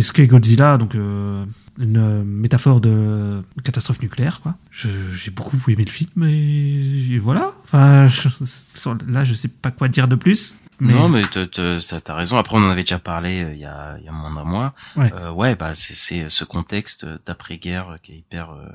[0.00, 1.44] ce qu'est Godzilla, donc euh,
[1.78, 4.54] une euh, métaphore de catastrophe nucléaire, quoi.
[4.70, 7.50] J'ai beaucoup aimé le film et, et voilà.
[7.64, 8.28] Enfin, je-
[9.12, 10.58] là, je sais pas quoi dire de plus.
[10.78, 12.36] Mais Non, mais t'as raison.
[12.38, 14.44] Après, on en avait déjà parlé euh, il y a, il y a moins d'un
[14.44, 14.74] mois.
[14.96, 15.12] Ouais.
[15.14, 18.66] Euh, ouais, bah c'est ce contexte d'après-guerre qui est hyper, euh,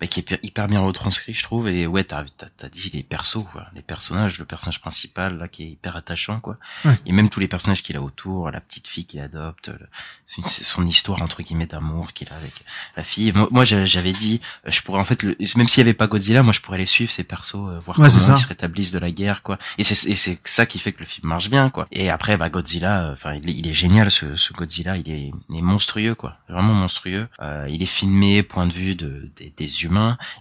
[0.00, 1.68] bah, qui est hyper, bien retranscrit, je trouve.
[1.68, 3.66] Et ouais, t'as t'as t'as dit les persos, quoi.
[3.74, 6.56] les personnages, le personnage principal là qui est hyper attachant, quoi.
[6.84, 6.96] Ouais.
[7.06, 9.88] Et même tous les personnages qu'il a autour, la petite fille qu'il adopte, le-
[10.26, 12.52] son histoire entre guillemets d'amour qu'il a avec
[12.96, 13.32] la fille.
[13.32, 15.94] Moi, moi, j'a- j'avais dit, euh, je pourrais en fait, le- même s'il y avait
[15.94, 18.46] pas Godzilla, moi je pourrais les suivre ces persos, euh, voir Ouais, comment ils se
[18.46, 19.58] rétablissent de la guerre, quoi.
[19.78, 21.88] Et c'est ça qui fait que le film marche bien, quoi.
[21.92, 25.10] Et après, bah Godzilla, euh, enfin il, est- il est génial ce, ce Godzilla, il
[25.10, 26.36] est, il est monstrueux, quoi.
[26.48, 27.28] Vraiment monstrueux.
[27.40, 29.84] Euh, il est filmé point de vue de, des, des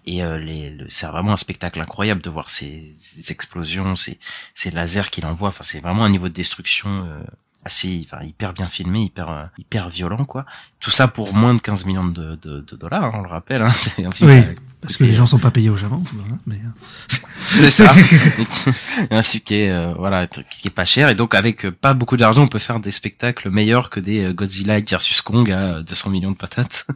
[0.05, 4.17] et euh, les, le- c'est vraiment un spectacle incroyable de voir ces, ces explosions, ces,
[4.53, 5.49] ces lasers qu'il envoie.
[5.49, 7.19] Enfin, c'est vraiment un niveau de destruction euh,
[7.67, 10.45] assez, enfin, hyper bien filmé, hyper, euh, hyper violent, quoi.
[10.79, 13.61] Tout ça pour moins de 15 millions de, de, de dollars, hein, on le rappelle.
[13.61, 13.71] Hein.
[13.71, 14.41] C'est un film Oui,
[14.81, 16.03] parce que les gens sont pas payés au Japon.
[16.45, 16.55] Mais...
[16.55, 17.15] euh,
[17.55, 17.91] c'est ça.
[19.11, 21.93] un film qui est euh, voilà qui est pas cher et donc avec euh, pas
[21.93, 25.81] beaucoup d'argent on peut faire des spectacles meilleurs que des euh, Godzilla versus Kong à
[25.81, 26.87] 200 millions de patates.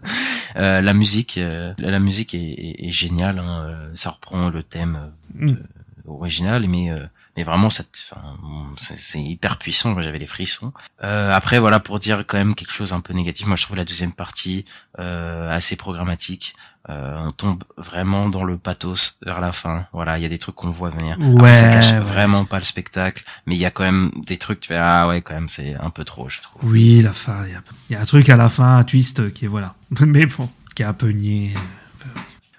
[0.58, 3.40] Euh, la musique euh, la musique est, est- est géniale.
[3.40, 5.52] hein, euh, Ça reprend le thème euh, Mm.
[5.52, 5.64] de-
[6.08, 7.06] original mais euh,
[7.38, 12.56] mais vraiment c'est hyper puissant j'avais les frissons euh, après voilà pour dire quand même
[12.56, 14.66] quelque chose un peu négatif moi je trouve la deuxième partie
[15.00, 16.56] euh, assez programmatique
[16.90, 19.86] euh, on tombe vraiment dans le pathos vers la fin.
[19.94, 21.14] Voilà, il y a des trucs qu'on voit venir.
[21.14, 22.00] Après, Ouais, ça cache ouais.
[22.00, 24.62] vraiment pas le spectacle, mais il y a quand même des trucs.
[24.62, 26.72] Tu fais ah ouais, quand même, c'est un peu trop, je trouve.
[26.72, 27.46] Oui, la fin.
[27.46, 29.48] Il y a, il y a un truc à la fin, un twist qui est
[29.48, 29.76] voilà.
[30.00, 31.54] Mais bon, qui est un peu niais.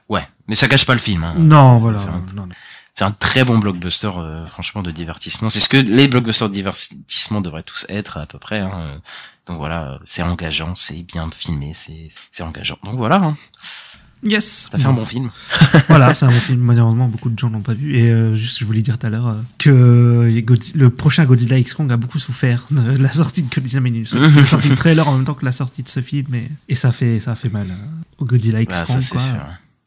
[0.09, 1.25] Ouais, mais ça cache pas le film.
[1.25, 1.35] Hein.
[1.39, 1.99] Non, voilà.
[2.35, 2.49] non, non.
[2.95, 5.49] C'est un très bon blockbuster, euh, franchement, de divertissement.
[5.51, 8.59] C'est ce que les blockbusters de divertissement devraient tous être à peu près.
[8.61, 9.01] Hein.
[9.47, 12.79] Donc voilà, c'est engageant, c'est bien filmé, c'est c'est engageant.
[12.85, 13.37] Donc voilà, hein.
[14.25, 14.69] Yes.
[14.71, 15.33] ça fait un bon film.
[15.89, 16.61] voilà, c'est un bon film.
[16.63, 17.97] Malheureusement, beaucoup de gens l'ont pas vu.
[17.97, 21.59] Et euh, juste, je voulais dire tout à l'heure euh, que Godzi- le prochain Godzilla
[21.59, 24.11] X Kong a beaucoup souffert de la sortie de Godzilla Minus.
[24.13, 26.33] Parce qu'il a sorti le trailer en même temps que la sortie de ce film,
[26.37, 27.75] et, et ça fait ça fait mal euh,
[28.19, 29.05] au Godzilla X Bah, ça Kong.
[29.11, 29.21] quoi.
[29.21, 29.33] sûr.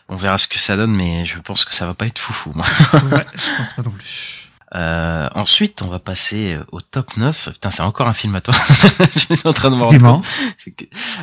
[0.07, 2.51] On verra ce que ça donne, mais je pense que ça va pas être foufou.
[2.53, 2.65] Moi.
[2.93, 4.45] ouais, je pense pas non plus.
[4.75, 7.49] Euh, ensuite, on va passer au top 9.
[7.53, 8.53] Putain, c'est encore un film à toi.
[8.99, 10.25] je suis en train de me rendre compte.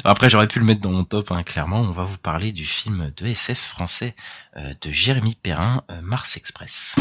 [0.04, 1.80] Après, j'aurais pu le mettre dans mon top, hein, clairement.
[1.80, 4.14] On va vous parler du film de SF français
[4.56, 6.94] euh, de Jérémy Perrin, euh, Mars Express.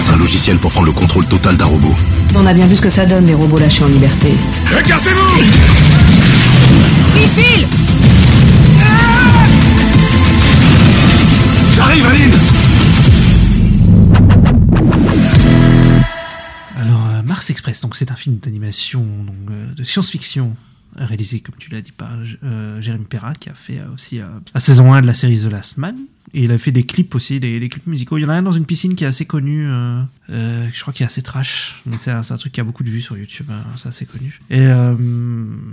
[0.00, 1.96] C'est un logiciel pour prendre le contrôle total d'un robot.
[2.36, 4.32] On a bien vu ce que ça donne des robots lâchés en liberté.
[4.78, 5.42] Écartez-vous
[7.14, 8.11] Missile
[11.82, 12.30] J'arrive, Aline
[16.76, 19.04] Alors, euh, Mars Express, donc c'est un film d'animation
[19.50, 20.54] euh, de science-fiction
[21.00, 22.10] euh, réalisé, comme tu l'as dit, par
[22.80, 24.20] Jérémy Perra, qui a fait aussi
[24.54, 25.96] la saison 1 de la série The Last Man.
[26.34, 28.16] Et il a fait des clips aussi, des, des clips musicaux.
[28.16, 30.80] Il y en a un dans une piscine qui est assez connu, euh, euh, je
[30.80, 33.16] crois qu'il est assez trash, mais c'est un, truc qui a beaucoup de vues sur
[33.18, 34.40] YouTube, hein, c'est assez connu.
[34.48, 34.94] Et, euh,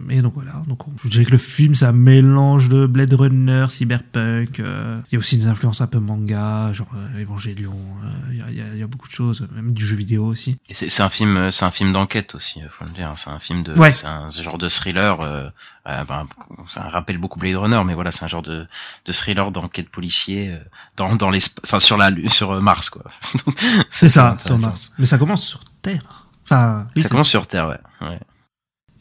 [0.09, 3.13] et donc voilà, donc on- je dirais que le film, c'est un mélange de Blade
[3.13, 7.71] Runner, cyberpunk, euh, il y a aussi des influences un peu manga, genre euh, Evangelion,
[8.03, 10.25] euh, il y, a, il y y a beaucoup de choses, même du jeu vidéo
[10.25, 10.57] aussi.
[10.69, 13.13] Et c'est un film, c'est un film d'enquête aussi, faut le dire.
[13.15, 13.93] C'est un film de, Ouais.
[13.93, 15.51] c'est un ce genre de thriller.
[15.87, 16.27] Euh, ben,
[16.67, 18.67] ça rappelle beaucoup Blade Runner, mais voilà, c'est un genre de,
[19.05, 20.57] de thriller d'enquête policier euh,
[20.97, 21.31] dans dans
[21.63, 23.03] enfin sur la sur euh, Mars quoi.
[23.89, 24.57] C'est ça, sur.
[24.59, 24.91] Mars.
[24.99, 26.27] Mais ça commence sur Terre.
[26.43, 28.07] Enfin, oui, ça commence sur Terre, ouais.
[28.07, 28.19] ouais.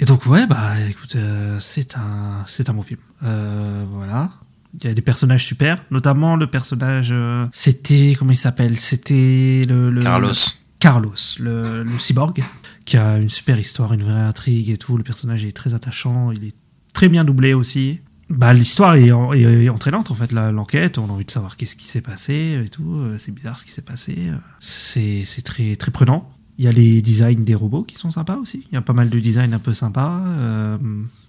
[0.00, 3.00] Et donc ouais, bah écoute, euh, c'est un, c'est un bon film.
[3.24, 4.30] Euh, voilà.
[4.74, 7.12] Il y a des personnages super, notamment le personnage,
[7.52, 8.78] c'était comment il s'appelle?
[8.78, 10.28] C'était le, le Carlos.
[10.28, 10.34] le-
[10.78, 12.40] Carlos, le, le cyborg,
[12.84, 14.96] qui a une super histoire, une vraie intrigue et tout.
[14.96, 16.54] Le personnage est très attachant, il est
[16.98, 18.00] très bien doublé aussi.
[18.28, 20.98] Bah, l'histoire est, en- est- est entraînante en fait, l'enquête.
[20.98, 22.92] On a envie de savoir qu'est-ce qui s'est passé et tout.
[22.96, 24.16] Euh, C'est bizarre ce qui s'est passé.
[24.18, 26.28] Euh, C'est c'est très, très prenant.
[26.58, 28.66] Il y a les designs des robots qui sont sympas aussi.
[28.70, 30.20] Il y a pas mal de designs un peu sympas.
[30.26, 30.76] Euh,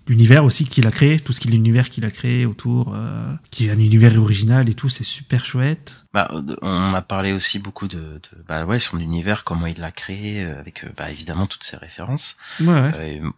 [0.08, 3.32] l'univers aussi qu'il a créé, tout ce qui est l'univers qu'il a créé autour, euh,
[3.52, 6.06] qui est un univers original et tout, c'est super chouette.
[6.16, 6.28] Bah,
[6.64, 10.42] on a parlé aussi beaucoup de, de bah ouais, son univers, comment il l'a créé,
[10.44, 12.36] avec bah évidemment toutes ses références.
[12.60, 12.92] Ouais.
[12.96, 13.30] Euh,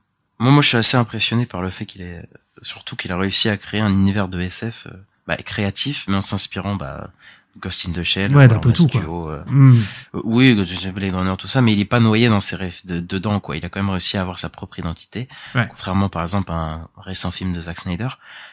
[0.42, 2.28] moi, moi, je suis assez impressionné par le fait qu'il ait,
[2.64, 4.96] surtout qu'il a réussi à créer un univers de SF euh,
[5.28, 7.12] bah, créatif, mais en s'inspirant bah,
[7.60, 9.02] Ghost in the Shell, Ouais, d'un peu tout, quoi.
[9.02, 9.78] Studio, euh, Mm.
[10.16, 10.54] euh, oui,
[10.96, 13.58] Blade Runner, tout ça, mais il est pas noyé dans ses rêves de- dedans, quoi.
[13.58, 15.68] Il a quand même réussi à avoir sa propre identité, Ouais.
[15.70, 18.08] contrairement par exemple à un récent film de Zack Snyder,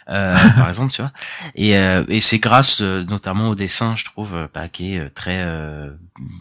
[0.09, 1.13] euh, par exemple, tu vois.
[1.55, 5.11] Et, euh, et c'est grâce euh, notamment au dessin, je trouve, euh, bah, qui est
[5.11, 5.91] très euh,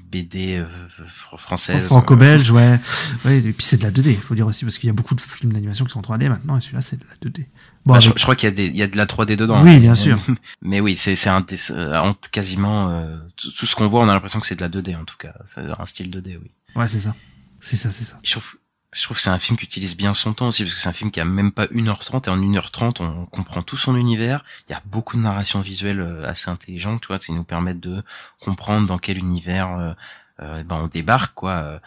[0.09, 0.65] BD
[1.07, 1.85] fr- française.
[1.85, 2.79] Franco-belge, ouais.
[3.25, 3.37] ouais.
[3.37, 5.13] Et puis c'est de la 2D, il faut dire aussi, parce qu'il y a beaucoup
[5.15, 7.45] de films d'animation qui sont en 3D maintenant, et celui-là c'est de la 2D.
[7.87, 9.05] Bon, Bah, je, avec- je crois qu'il y a des, il y a de la
[9.05, 9.63] 3D dedans.
[9.63, 9.79] Oui, hein.
[9.79, 10.17] bien sûr.
[10.61, 14.13] Mais oui, c'est, c'est un, euh, quasiment euh, tout, tout ce qu'on voit, on a
[14.13, 15.33] l'impression que c'est de la 2D en tout cas.
[15.45, 16.51] C'est un style 2D, oui.
[16.75, 17.15] Ouais, c'est ça.
[17.61, 18.19] C'est ça, c'est ça.
[18.23, 18.55] Je trouve,
[18.93, 20.89] je trouve que c'est un film qui utilise bien son temps aussi parce que c'est
[20.89, 24.43] un film qui a même pas 1h30 et en 1h30 on comprend tout son univers.
[24.69, 27.79] Il y a beaucoup de narration visuelle euh, assez intelligente, tu vois, qui nous permettent
[27.79, 28.03] de
[28.41, 29.93] comprendre dans quel univers euh,
[30.41, 31.79] euh, ben on débarque quoi.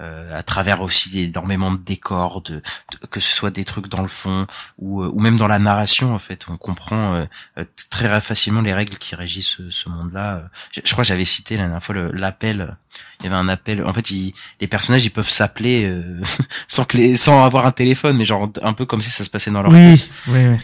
[0.00, 4.02] Euh, à travers aussi énormément de décors, de, de- que ce soit des trucs dans
[4.02, 4.46] le fond
[4.78, 7.26] ou, euh, ou même dans la narration en fait, on comprend
[7.56, 10.48] euh, très facilement les règles qui régissent ce, ce monde-là.
[10.72, 12.76] Je, je crois que j'avais cité la dernière fois l'appel.
[13.20, 13.84] Il y avait un appel.
[13.84, 16.20] En fait, ils- les personnages ils peuvent s'appeler euh,
[16.68, 19.30] sans que les, sans avoir un téléphone, mais genre un peu comme si ça se
[19.30, 20.08] passait dans leur Oui, tête.
[20.28, 20.56] oui, oui.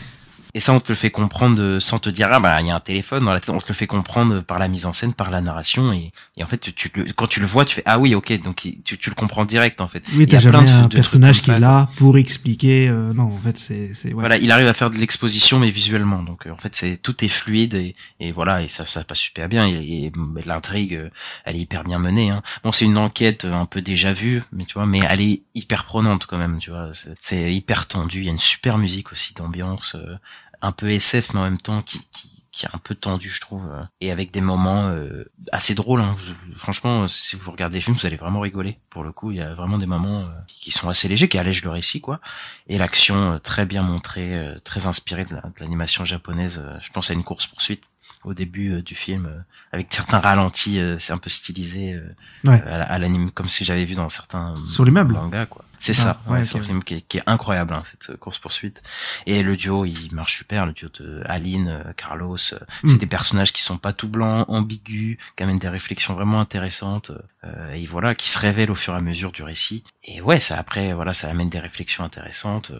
[0.55, 2.71] Et ça, on te le fait comprendre euh, sans te dire ah bah il y
[2.71, 3.51] a un téléphone dans la tête.
[3.51, 6.45] On te le fait comprendre par la mise en scène, par la narration et, et
[6.45, 8.99] en fait tu, tu quand tu le vois, tu fais ah oui ok donc tu,
[8.99, 10.03] tu le comprends direct en fait.
[10.15, 12.89] Oui, t'as a plein de- un de personnage qui est là pour expliquer.
[12.89, 13.91] euh, non, en fait, c'est.
[14.09, 14.13] ouais.
[14.13, 16.23] Voilà, il arrive à faire de l'exposition mais visuellement.
[16.23, 19.19] Donc euh, en fait, c'est tout est fluide et, et voilà et ça ça passe
[19.19, 19.67] super bien.
[19.69, 20.13] Et, et,
[20.47, 21.11] l'intrigue, euh,
[21.45, 22.31] elle est hyper bien menée.
[22.31, 22.43] Hein.
[22.65, 25.85] Bon, c'est une enquête un peu déjà vue, mais tu vois, mais elle est hyper
[25.85, 26.59] prenante quand même.
[26.59, 28.19] Tu vois, c'est- c'est hyper tendu.
[28.21, 30.17] Il y a une super musique aussi d'ambiance, euh,
[30.63, 33.41] un peu SF mais en même temps qui, qui qui est un peu tendu je
[33.41, 36.17] trouve euh, et avec des moments euh, assez drôles hein.
[36.19, 39.31] Vous- franchement euh, si vous regardez le film vous allez vraiment rigoler pour le coup
[39.31, 42.01] il y a vraiment des moments euh, qui sont assez légers qui allègent le récit
[42.01, 42.21] quoi
[42.67, 46.77] et l'action euh, très bien montrée euh, très inspirée de la- de l'animation japonaise euh,
[46.83, 47.85] je pense à une course poursuite
[48.25, 49.41] au début du film euh,
[49.73, 52.61] avec certains ralentis euh, c'est un peu stylisé euh, Ouais.
[52.65, 55.15] à, la- à l'anime comme si j'avais vu dans certains Sur l'immeuble.
[55.15, 57.75] mangas quoi c'est Ah, ça ouais, ouais, c'est un film qui est, qui est incroyable
[57.75, 58.83] hein, cette course poursuite
[59.27, 62.99] et le duo il marche super le duo de Aline euh, Carlos euh, c'est Mm.
[62.99, 67.11] des personnages qui sont pas tout blancs ambigus qui amènent des réflexions vraiment intéressantes
[67.45, 70.39] euh, et voilà qui se révèlent au fur et à mesure du récit et ouais
[70.41, 72.79] ça après voilà ça amène des réflexions intéressantes euh.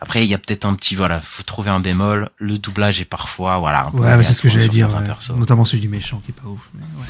[0.00, 3.04] après il y a peut-être un petit voilà faut trouver un bémol le doublage est
[3.04, 4.88] parfois voilà un peu Ouais, c'est ce que j'allais dire.
[4.94, 5.36] ouais.
[5.36, 6.68] Notamment celui du méchant qui est pas ouf.
[6.74, 7.06] mais ouais.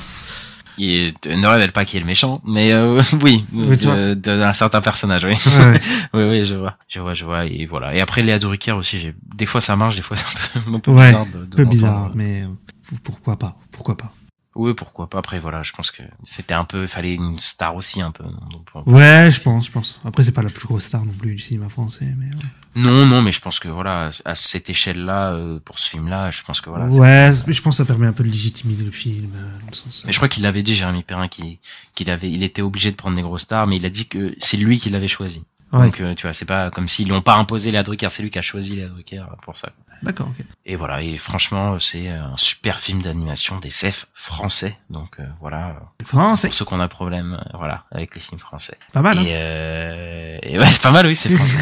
[0.78, 4.52] Il est- ne révèle pas qui est le méchant, mais euh, oui, de- de- d'un
[4.52, 5.34] certain personnage, oui.
[5.58, 5.80] Ouais, ouais.
[6.14, 7.94] oui, oui, je vois, je vois, je vois, et voilà.
[7.94, 10.24] Et après, Léa Drucker aussi, j'ai, des fois ça marche, des fois c'est
[10.58, 13.56] un peu, un peu Ouais, bizarre de, de un peu bizarre, mais euh, pourquoi pas
[13.70, 14.12] Pourquoi pas
[14.54, 15.18] Oui, pourquoi pas.
[15.18, 18.24] Après, voilà, je pense que c'était un peu, il fallait une star aussi un peu.
[18.24, 20.00] donc, Ouais, je pense, je pense.
[20.04, 22.26] Après, c'est pas la plus grosse star non plus du cinéma français, mais.
[22.26, 22.42] ouais.
[22.76, 26.42] Non, non, mais je pense que voilà, à cette échelle-là, euh, pour ce film-là, je
[26.42, 26.86] pense que voilà.
[26.86, 29.70] ouais, mais je pense que ça permet un peu de légitimiser le film, euh, dans
[29.70, 30.02] le sens.
[30.04, 33.14] Mais je crois qu'il l'avait dit, Jérémy Perrin, qu'il, avait, il était obligé de prendre
[33.14, 35.44] des grosses stars, mais il a dit que c'est lui qui l'avait choisi.
[35.72, 35.86] Ouais.
[35.86, 38.30] Donc, euh, tu vois, c'est pas comme s'ils l'ont pas imposé Léa Drucker, c'est lui
[38.30, 39.72] qui a choisi Léa Drucker pour ça.
[40.04, 40.44] D'accord, ok.
[40.66, 44.78] Et voilà, et franchement, c'est un super film d'animation des SF français.
[44.90, 46.48] Donc euh, voilà, Français.
[46.48, 48.76] pour ceux qu'on a problème, euh, voilà, avec les films français.
[48.92, 51.58] Pas mal, hein Et, euh, et ouais, c'est pas mal, oui, c'est français.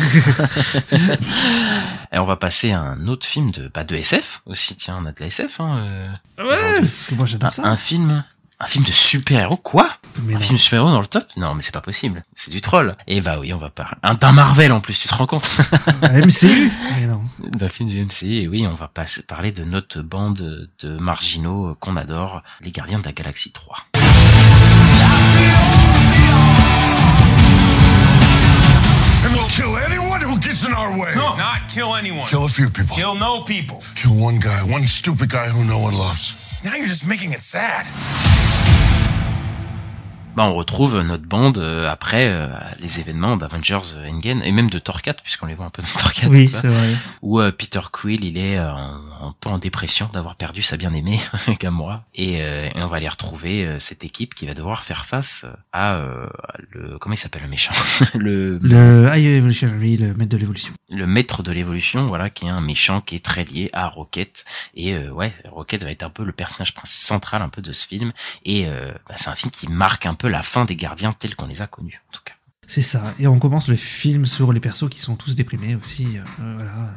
[2.13, 4.77] et on va passer à un autre film de, bah, de SF aussi.
[4.77, 5.61] Tiens, on a de la SF.
[5.61, 6.09] Hein, euh,
[6.49, 7.67] Ouais, parce que moi j'adore ça.
[7.67, 8.25] un film,
[8.63, 9.89] un film de super-héros, quoi?
[10.23, 10.43] Mais Un non.
[10.43, 11.25] film de super-héros dans le top?
[11.37, 12.25] Non, mais c'est pas possible.
[12.33, 12.95] C'est du troll.
[13.09, 14.99] Et bah oui, on va parler un d'un Marvel en plus.
[15.01, 15.49] Tu te rends compte?
[16.03, 16.71] MCU
[17.01, 17.23] Mais non.
[17.41, 21.77] d'un film du MCU, et oui, on va pas parler de notre bande de marginaux
[21.81, 23.77] qu'on adore, les Gardiens de la Galaxie 3.
[29.25, 31.13] And we'll kill anyone who gets in our way.
[31.15, 32.27] No, not kill anyone.
[32.29, 32.97] Kill a few people.
[32.97, 33.83] Kill no people.
[33.95, 36.52] Kill one guy, one stupid guy who no one loves.
[36.65, 38.72] Now you're just making it sad.
[40.35, 42.49] Bah, on retrouve notre bande euh, après euh,
[42.81, 45.83] les événements d'Avengers euh, Endgame et même de Thor 4 puisqu'on les voit un peu
[45.83, 46.97] dans Thor 4 Oui, c'est vrai.
[47.21, 51.19] où euh, Peter Quill il est euh, un peu en dépression d'avoir perdu sa bien-aimée
[51.61, 55.05] Gamora et, euh, et on va aller retrouver euh, cette équipe qui va devoir faire
[55.05, 56.27] face à euh,
[56.71, 57.75] le comment il s'appelle le méchant?
[58.15, 60.73] Le, Le High Evolutionary, le maître de l'évolution.
[60.89, 64.45] le maître de l'évolution, voilà, qui est un méchant qui est très lié à Rocket.
[64.75, 67.87] Et euh, ouais, Rocket va être un peu le personnage central un peu de ce
[67.87, 68.13] film.
[68.45, 71.35] Et euh, bah, c'est un film qui marque un peu la fin des Gardiens tels
[71.37, 72.35] qu'on les a connus, en tout cas.
[72.67, 73.03] C'est ça.
[73.19, 76.07] Et on commence le film sur les persos qui sont tous déprimés aussi.
[76.17, 76.95] euh, voilà.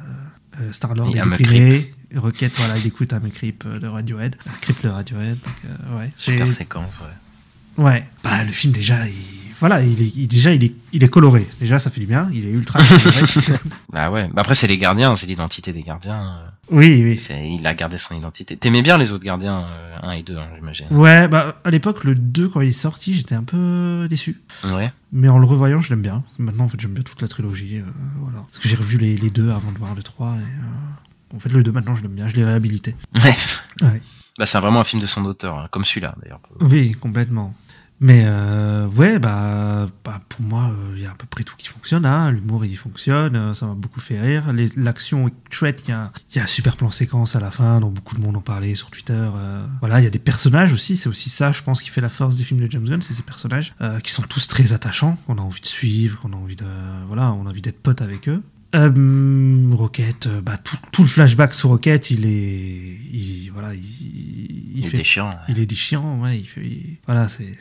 [0.62, 1.94] Euh, Star-Lord Et est déprimé.
[2.16, 4.38] Rocket, voilà, il écoute Ame Creep euh, de Radiohead.
[4.48, 5.38] Euh, Creep de Radiohead.
[5.38, 6.12] Donc, euh, ouais.
[6.16, 7.84] Super séquence, ouais.
[7.84, 8.08] Ouais.
[8.24, 9.14] Bah, le film, déjà, il...
[9.60, 11.48] Voilà, il est, il- déjà, il est, il est coloré.
[11.60, 12.30] Déjà, ça fait du bien.
[12.34, 13.60] Il est ultra coloré.
[13.92, 14.28] Bah ouais.
[14.34, 16.22] Bah après c'est les Gardiens, c'est l'identité des Gardiens.
[16.24, 17.56] euh, oui, oui.
[17.60, 18.58] il a gardé son identité.
[18.58, 20.88] T'aimais bien les autres Gardiens, euh, 1 et 2, hein, j'imagine.
[20.92, 24.42] Ouais, bah, à l'époque, le 2, quand il est sorti, j'étais un peu déçu.
[24.64, 24.92] Ouais.
[25.14, 26.24] Mais en le revoyant, je l'aime bien.
[26.40, 27.78] Maintenant, en fait, j'aime bien toute la trilogie.
[27.78, 27.84] euh,
[28.20, 28.40] voilà.
[28.48, 30.28] Parce que j'ai revu les, les deux avant de voir le 3.
[30.28, 32.28] Et, euh, en fait, le 2, maintenant, je l'aime bien.
[32.28, 32.96] Je l'ai réhabilité.
[33.14, 33.36] Ouais.
[33.82, 34.02] Ouais.
[34.38, 36.42] Bah c'est vraiment un film de son auteur, hein, comme celui-là d'ailleurs.
[36.60, 37.54] Oui, complètement.
[38.02, 41.70] Mais euh, ouais, bah, bah, pour moi, il y a à peu près tout qui
[41.70, 42.06] fonctionne.
[42.06, 42.32] Hein.
[42.32, 43.36] L'humour, il fonctionne.
[43.36, 44.52] euh, ça m'a beaucoup fait rire.
[44.76, 45.84] L'action est chouette.
[45.88, 48.22] Il y a, y a un super plan séquence à la fin dont beaucoup de
[48.22, 49.14] monde en parlait sur Twitter.
[49.14, 49.66] euh.
[49.80, 50.98] voilà, il y a des personnages aussi.
[50.98, 53.02] C'est aussi ça, je pense, qui fait la force des films de James Gunn.
[53.02, 56.34] C'est ces personnages euh, qui sont tous très attachants, qu'on a envie de suivre, qu'on
[56.34, 56.66] a envie de,
[57.08, 58.44] voilà, on a envie d'être potes avec eux.
[58.76, 64.72] Euh, Rocket, euh, bah, tout, tout le flashback sur Rocket, il est, il, voilà, il,
[64.76, 65.36] Il est déchirant, ouais.
[65.50, 66.38] Il est déchirant, ouais.
[66.40, 67.58] Il fait, il- voilà, c'est,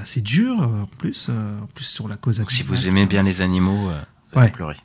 [0.00, 2.38] assez dur euh, en plus, euh, en plus sur la cause.
[2.38, 4.50] Donc si vous aimez bien les animaux, vous allez Ouais.
[4.50, 4.76] pleurer.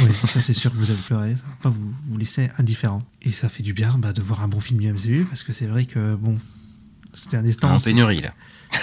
[0.00, 1.34] Oui, ça c'est sûr que vous allez pleurer.
[1.36, 3.02] Ça va pas vous, vous laisser indifférent.
[3.22, 5.52] Et ça fait du bien bah, de voir un bon film du MCU parce que
[5.54, 6.36] c'est vrai que bon,
[7.14, 7.72] c'était un instant.
[7.74, 8.34] En pénurie là.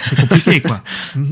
[0.08, 0.82] C'est compliqué quoi.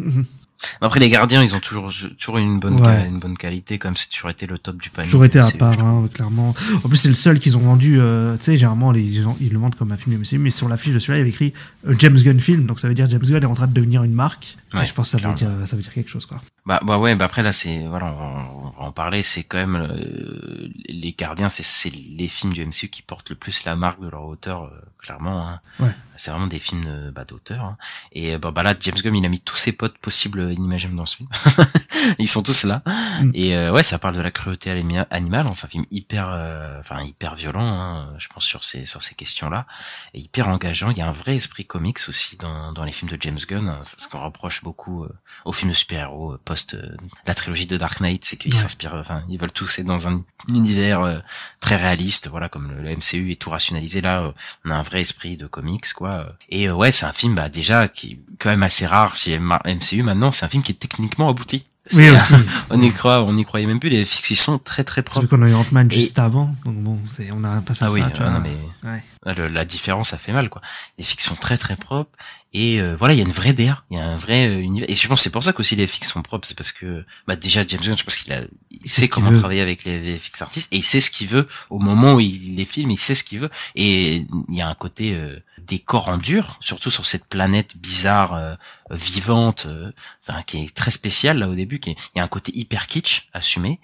[0.80, 3.06] Après les gardiens, ils ont toujours toujours une bonne Ouais.
[3.08, 5.08] une bonne qualité comme c'est toujours été le top du panier.
[5.08, 6.54] Toujours été à part, hein, clairement.
[6.82, 7.96] En plus, c'est le seul qu'ils ont vendu.
[8.00, 10.68] euh, tu sais, généralement, les gens, ils le vendent comme un film MCU, mais sur
[10.68, 11.52] l'affiche de celui-là, il y avait écrit
[11.88, 12.66] euh, James Gunn film.
[12.66, 14.56] Donc ça veut dire James Gunn est en train de devenir une marque.
[14.74, 16.40] Et je pense que ça veut, dire, ça veut dire quelque chose, quoi.
[16.66, 19.22] Bah, bah ouais, bah après là c'est voilà, on, va- en parler.
[19.22, 23.36] C'est quand même euh, les gardiens, c'est c'est les films du MCU qui portent le
[23.36, 25.46] plus la marque de leur auteur, euh, clairement.
[25.46, 25.60] Hein.
[25.78, 25.90] Ouais.
[26.16, 27.64] C'est vraiment des films euh, bah, d'auteur.
[27.64, 27.76] Hein.
[28.12, 30.52] Et euh, bah, bah là, James Gunn, il a mis tous ses potes possibles euh,
[30.52, 31.28] inimaginables dans ce film.
[32.18, 32.82] Ils sont tous là.
[33.20, 33.30] Mm.
[33.34, 35.46] Et euh, ouais, ça parle de la cruauté animale.
[35.46, 35.52] hein.
[35.54, 39.14] C'est un film hyper, euh, enfin hyper violent, hein, je pense sur ces sur ces
[39.14, 39.66] questions-là,
[40.14, 40.90] et hyper engageant.
[40.90, 43.68] Il y a un vrai esprit comics aussi dans dans les films de James Gunn.
[43.68, 43.80] hein.
[43.98, 45.12] Ce qu'on reproche beaucoup euh,
[45.44, 48.60] aux films de super-héros post euh, la trilogie de Dark Knight, c'est qu'ils Ouais.
[48.60, 51.18] s'inspirent, enfin ils veulent tous être dans un univers euh,
[51.60, 54.32] très réaliste, voilà comme le, le MCU est tout rationalisé là, euh,
[54.64, 56.26] on a un vrai esprit de comics quoi.
[56.50, 59.38] Et euh, ouais, c'est un film bah déjà qui est quand même assez rare chez
[59.38, 61.64] MCU maintenant, c'est un film qui est techniquement abouti.
[61.92, 62.32] Oui, aussi.
[62.70, 63.90] on y croit, on y croyait même plus.
[63.90, 65.26] Les FX ils sont très très Vu propres.
[65.28, 66.54] qu'on a eu Ant-Man Et- juste avant.
[66.64, 68.38] Donc bon, c'est- on a passé à Ah oui, ça, tu ah vois.
[68.40, 68.40] non,
[68.82, 69.34] mais Ouais.
[69.36, 70.60] Le- la différence, ça fait mal, quoi.
[70.98, 72.10] Les FX sont très très propres
[72.52, 74.60] et euh, voilà, il y a une vraie DA, il y a un vrai euh,
[74.60, 74.88] univers.
[74.90, 77.04] Et je pense que c'est pour ça qu'aussi les FX sont propres, c'est parce que
[77.26, 79.38] bah déjà James Gunn, je pense qu'il a, il sait comment veut.
[79.38, 82.54] travailler avec les VFX artistes et il sait ce qu'il veut au moment où il
[82.56, 83.50] les filme, il sait ce qu'il veut.
[83.74, 88.34] Et il y a un côté euh, décor en dur, surtout sur cette planète bizarre,
[88.34, 88.54] euh,
[88.90, 89.90] vivante, euh,
[90.26, 91.78] enfin, qui est très spéciale là au début.
[91.80, 93.80] Qui est- il y a un côté hyper kitsch assumé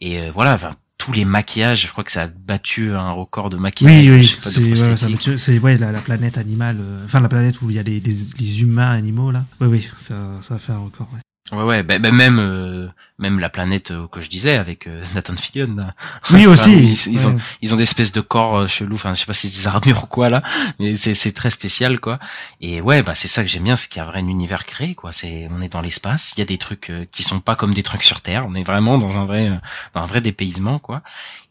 [0.00, 0.54] et euh, voilà.
[0.54, 4.06] Enfin, tous les maquillages, je crois que ça a battu un record de maquillage.
[4.06, 7.82] Oui, oui, c'est ouais, la planète animale, euh, enfin la planète où il y a
[7.82, 9.44] les, les, les humains animaux là.
[9.60, 11.08] Oui, oui, ça, ça a fait un record.
[11.12, 11.20] Ouais.
[11.52, 15.02] Ouais, ouais, bah, bah, même euh, même la planète euh, que je disais avec euh,
[15.14, 15.74] Nathan Fillion.
[15.76, 15.94] Là.
[16.30, 16.72] Oui, Enfin, aussi.
[16.72, 17.40] Ils, ils ont Ouais.
[17.62, 18.96] ils ont des espèces de corps euh, chelous.
[18.96, 20.42] Enfin, je sais pas si c'est des armures ou quoi là,
[20.80, 22.18] mais c'est c'est très spécial quoi.
[22.60, 24.64] Et ouais, bah c'est ça que j'aime bien, c'est qu'il y a un vrai univers
[24.66, 25.12] créé quoi.
[25.12, 26.32] C'est on est dans l'espace.
[26.36, 28.42] Il y a des trucs qui sont pas comme des trucs sur Terre.
[28.48, 29.48] On est vraiment dans un vrai
[29.94, 31.02] dans un vrai dépaysement quoi.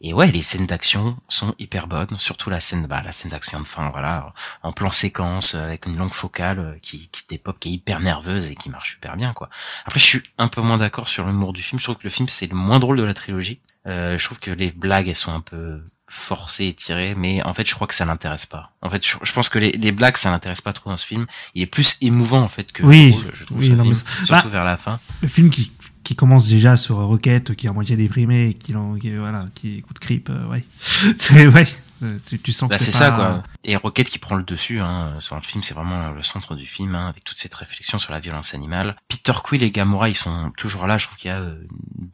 [0.02, 3.58] Et ouais, les scènes d'action sont hyper bonnes, surtout la scène bah la scène d'action
[3.60, 7.72] de fin voilà en plan séquence avec une longue focale qui qui t'époque, qui est
[7.72, 9.48] hyper nerveuse et qui marche super bien quoi.
[9.86, 11.78] Après, je suis un peu moins d'accord sur l'humour du film.
[11.78, 13.60] Je trouve que le film c'est le moins drôle de la trilogie.
[13.86, 17.52] Euh, je trouve que les blagues elles sont un peu forcées et tirées, mais en
[17.54, 18.72] fait je crois que ça l'intéresse pas.
[18.82, 21.06] En fait, je, je pense que les, les blagues ça l'intéresse pas trop dans ce
[21.06, 21.26] film.
[21.54, 23.94] Il est plus émouvant en fait que Oui, drôle, je trouve oui, ce non, film,
[23.94, 24.98] mais- surtout bah, vers la fin.
[25.22, 28.72] Le film qui, qui commence déjà sur Rocket, qui est à moitié déprimé, et qui,
[28.72, 30.64] l'en- qui voilà, qui écoute Creep, euh, ouais.
[31.18, 31.66] c'est ouais.
[32.04, 33.42] Euh, Tu, tu sens Bah, que c'est c'est ça quoi.
[33.64, 36.66] Et Rocket qui prend le dessus hein, sur le film, c'est vraiment le centre du
[36.66, 38.96] film hein, avec toute cette réflexion sur la violence animale.
[39.08, 40.98] Peter Quill et Gamora, ils sont toujours là.
[40.98, 41.54] Je trouve qu'il y a euh,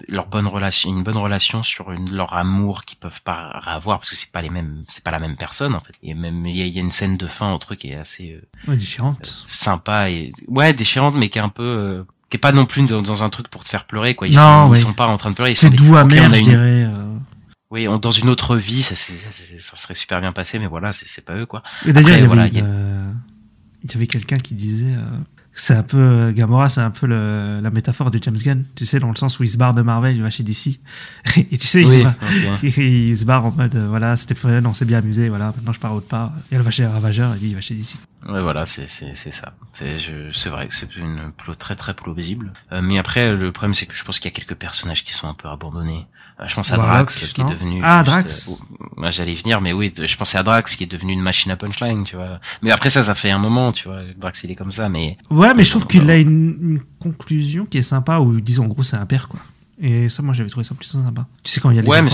[0.09, 4.11] leur bonne relation, une bonne relation sur une, leur amour qu'ils peuvent pas avoir parce
[4.11, 5.95] que c'est pas les mêmes, c'est pas la même personne en fait.
[6.03, 7.91] Et même il y a, il y a une scène de fin au truc qui
[7.91, 8.33] est assez
[8.67, 9.45] euh, Ouais, différente.
[9.49, 12.87] sympa et ouais déchirante, mais qui est un peu euh, qui est pas non plus
[12.87, 14.29] dans, dans un truc pour te faire pleurer quoi.
[14.29, 14.79] Ils Non, sont, ouais.
[14.79, 15.51] ils sont pas en train de pleurer.
[15.51, 16.85] ils C'est doux, ok, amer, a je une- dirais.
[17.71, 19.13] Oui, on- dans une autre vie, ça, ça,
[19.59, 21.63] ça serait super bien passé, mais voilà, c'est pas eux quoi.
[21.87, 23.13] Et d'ailleurs, il y voilà, avait, il y a- euh,
[23.93, 25.05] y avait quelqu'un qui disait euh,
[25.53, 28.87] c'est un peu euh, Gamora, c'est un peu le- la métaphore de James Gunn, tu
[28.87, 30.81] sais, dans le sens où il se barre de Marvel, il va chez DC.
[31.37, 31.99] Et tu sais, Oui,
[32.63, 35.47] il, va- se barre en mode euh, voilà, c'était fun, on s'est bien amusé, voilà,
[35.57, 36.33] maintenant je pars autre part.
[36.51, 37.95] Et elle va chez Ravageur et lui il va chez DC.
[38.29, 39.55] Ouais, voilà, c'est ça.
[39.73, 42.53] C'est vrai que c'est une plot très très plausible.
[42.73, 45.13] Euh, mais après, le problème c'est que je pense qu'il y a quelques personnages qui
[45.15, 46.07] sont un peu abandonnés.
[46.41, 47.81] Euh, je pense à Drax qui est devenu.
[47.85, 48.53] Ah, juste, Drax.
[48.99, 51.57] euh, j'allais venir, mais oui, je pensais à Drax qui est devenu une machine à
[51.57, 52.41] punchline, tu vois.
[52.63, 54.01] Mais après ça, ça fait un moment, tu vois.
[54.17, 55.19] Drax il est comme ça, mais.
[55.31, 58.69] Ouais, mais je trouve qu'il a une, une conclusion qui est sympa où disons en
[58.69, 59.41] gros c'est un père quoi.
[59.83, 61.27] Et ça, moi j'avais trouvé ça plutôt sympa.
[61.43, 62.11] Tu sais, quand il y a les Ouais, mais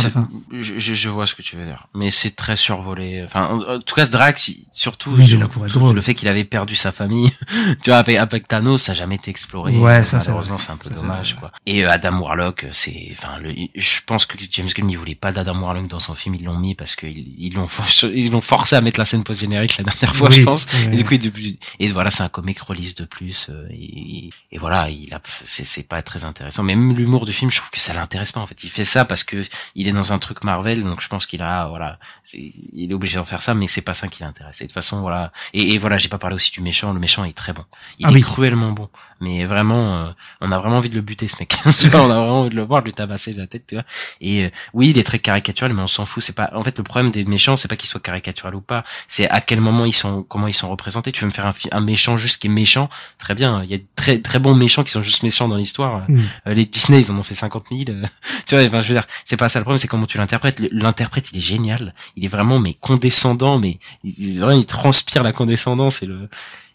[0.53, 1.89] je, je, vois ce que tu veux dire.
[1.95, 3.23] Mais c'est très survolé.
[3.25, 6.77] Enfin, en, en tout cas, Drax, il- surtout Oui, sur- le fait qu'il avait perdu
[6.77, 7.29] sa famille.
[7.83, 9.77] tu vois, avec, avec Thanos, ça n'a jamais été exploré.
[9.77, 11.51] Ouais, ça, Malheureusement, c'est un peu Ça, dommage, quoi.
[11.67, 15.33] Et euh, Adam Warlock, c'est, enfin, le, je pense que James Gunn, il voulait pas
[15.33, 17.67] d'Adam Warlock dans son film, ils l'ont mis parce qu'ils ils l'ont,
[18.15, 20.67] ils l'ont forcé à mettre la scène post-générique la dernière fois, Oui, je pense.
[20.73, 20.95] ouais.
[20.95, 23.49] Et du coup, il- depuis, et voilà, c'est un comic release de plus.
[23.51, 26.63] euh, et, et voilà, il a, c'est pas très intéressant.
[26.63, 28.41] Mais même l'humour du film, je trouve que ça l'intéresse pas.
[28.41, 29.43] En fait, il fait ça parce que
[29.75, 32.39] il est dans un truc Marvel, donc je pense qu'il a, voilà, c'est-
[32.73, 34.61] il est obligé d'en faire ça, mais c'est pas ça qui l'intéresse.
[34.61, 35.33] Et de toute façon, voilà.
[35.55, 36.93] Et, et voilà, j'ai pas parlé aussi du méchant.
[36.93, 37.65] Le méchant est très bon.
[37.99, 38.21] Il Ah est oui.
[38.23, 38.89] cruellement bon.
[39.21, 40.11] Mais vraiment, euh,
[40.43, 41.57] on a vraiment envie de le buter, ce mec.
[41.81, 43.75] Tu vois, on a vraiment envie de le voir, de lui tabasser la tête, tu
[43.77, 43.85] vois.
[44.21, 46.23] Et euh, oui, il est très caricatural, mais on s'en fout.
[46.23, 48.85] C'est pas, en fait, le problème des méchants, c'est pas qu'ils soient caricatural ou pas.
[49.09, 51.13] C'est à quel moment ils sont, comment ils sont représentés.
[51.13, 53.63] Tu veux me faire un, un méchant juste qui est méchant, très bien.
[53.65, 56.05] Il y a de très très bons méchants qui sont juste méchants dans l'histoire.
[56.09, 56.19] Mm.
[56.49, 57.83] Euh, les Disney, ils en ont fait 50 000.
[57.89, 58.03] euh,
[58.47, 60.61] tu vois, enfin, je veux dire, c'est pas ça le problème, c'est comment tu l'interprètes.
[60.73, 61.95] L'interprète, il est génial.
[62.17, 66.29] Il est vraiment, mais condescendant, mais il, il- vraiment, il transpire la condescendance et le,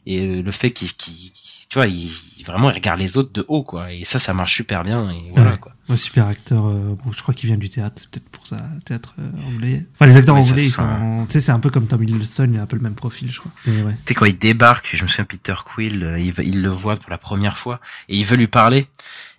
[0.08, 1.32] et euh, le fait qu'il, qu'il-
[1.72, 2.12] tu vois, il
[2.46, 3.94] vraiment il regarde les autres de haut quoi.
[3.94, 5.10] Et ça, ça marche super bien.
[5.12, 5.58] Et voilà Ouais.
[5.58, 5.72] quoi.
[5.88, 6.68] Ouais, super acteur.
[6.68, 9.86] euh, bon, je crois qu'il vient du théâtre, c'est peut-être pour ça, théâtre euh, anglais.
[9.94, 12.50] Enfin, les acteurs anglais, ils ça- sont, tu sais, c'est un peu comme Tom Hiddleston,
[12.54, 13.52] il a un peu le même profil, je crois.
[13.68, 13.94] Mais ouais.
[13.94, 16.98] Tu sais, quand il débarque, je me souviens Peter Quill, euh, il, il le voit
[16.98, 18.88] pour la première fois et il veut lui parler.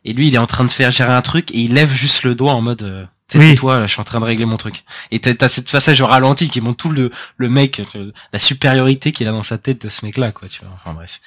[0.07, 2.23] Et lui, il est en train de faire gérer un truc et il lève juste
[2.23, 3.09] le doigt en mode,
[3.39, 3.55] Oui.
[3.55, 4.85] toi, là, je suis en train de régler mon truc.
[5.11, 8.39] Et t'as, t'as cette passage au ralenti qui montre tout le, le mec, euh, la
[8.39, 10.71] supériorité qu'il a dans sa tête de ce mec-là, quoi, tu vois.
[10.75, 11.21] Enfin bref.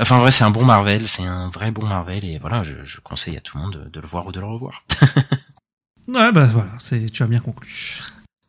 [0.00, 2.82] Enfin, en vrai, c'est un bon Marvel, c'est un vrai bon Marvel et voilà, je,
[2.84, 4.84] je conseille à tout le monde de, de le voir ou de le revoir.
[6.08, 8.00] Ouais, bah voilà, c'est, tu as bien conclu.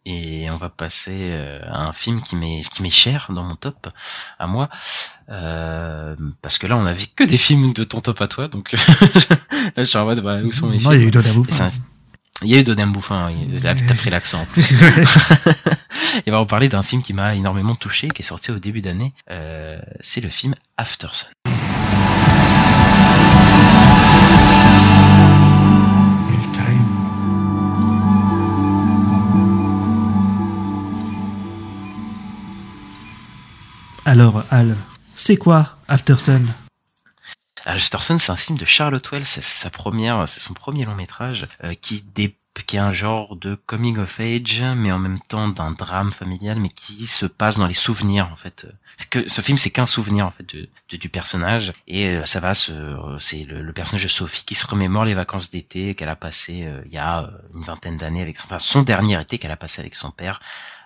[0.06, 3.56] Et on va passer euh, à un film qui m'est qui m'est cher dans mon
[3.56, 3.88] top
[4.40, 4.68] à moi
[5.30, 8.48] euh, parce que là on a vu que des films de ton top à toi
[8.48, 8.72] donc
[9.76, 11.12] là je suis en mode bah, où sont mes Non, films il y a eu
[12.44, 13.32] Il y a eu Donald Bouffin.
[13.64, 14.74] Là, t'as pris l'accent en plus.
[16.26, 18.60] Et on va en parler d'un film qui m'a énormément touché, qui est sorti au
[18.60, 19.14] début d'année.
[19.30, 21.30] Euh, c'est le film After Sun.
[34.04, 34.76] Alors, Al,
[35.16, 36.16] c'est quoi After
[37.68, 41.48] Sun, c'est un film de Charlotte Wells, c'est sa première, c'est son premier long métrage
[41.64, 42.36] euh, qui dé-
[42.68, 46.60] qui est un genre de coming of age, mais en même temps d'un drame familial,
[46.60, 48.68] mais qui se passe dans les souvenirs en fait.
[49.10, 52.54] Que ce film, c'est qu'un souvenir en fait de, du personnage, et euh, ça va
[52.54, 56.66] c'est le, le personnage de Sophie qui se remémore les vacances d'été qu'elle a passées
[56.66, 59.52] euh, il y a euh, une vingtaine d'années avec son, enfin son dernier été qu'elle
[59.52, 60.40] a passé avec son père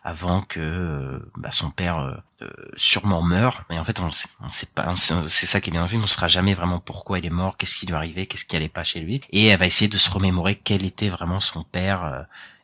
[0.05, 3.65] avant que euh, bah, son père euh, euh, sûrement meurt.
[3.69, 4.95] Mais en fait, on sait, sait pas.
[4.97, 6.03] C'est ça qui est bien dans le film.
[6.03, 8.69] On saura jamais vraiment pourquoi il est mort, qu'est-ce qui lui arrivé, qu'est-ce qui allait
[8.69, 9.21] pas chez lui.
[9.31, 12.03] Et elle va essayer de se remémorer quel était vraiment son père.
[12.03, 12.21] euh,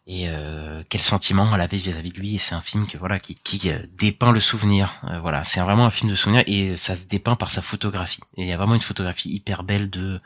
[0.07, 2.35] et euh, quel sentiment elle avait vis-à-vis de lui.
[2.35, 4.93] Et c'est un film que voilà qui, qui euh, dépeint le souvenir.
[5.09, 8.19] Euh, voilà c'est vraiment un film de souvenir et ça se dépeint par sa photographie.
[8.37, 10.19] Et il y a vraiment une photographie hyper belle de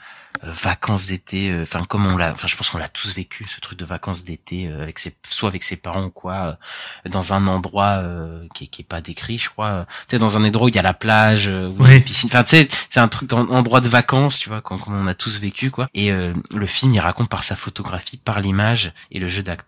[0.44, 3.46] euh, vacances d'été euh, enfin comme on l'a enfin je pense qu'on l'a tous vécu
[3.48, 6.58] ce truc de vacances d'été euh, avec ses soit avec ses parents ou quoi
[7.06, 9.86] euh, dans un endroit euh, qui, qui est pas décrit je crois.
[10.08, 11.86] Tu sais dans un endroit où il y a la plage euh, où il y
[11.86, 11.98] a Oui.
[11.98, 12.30] une piscine.
[12.32, 15.08] Enfin tu sais c'est un truc dans endroit de vacances tu vois comme, comme on
[15.08, 15.88] a tous vécu quoi.
[15.94, 19.66] Et euh, le film il raconte par sa photographie par l'image et le jeu d'acteur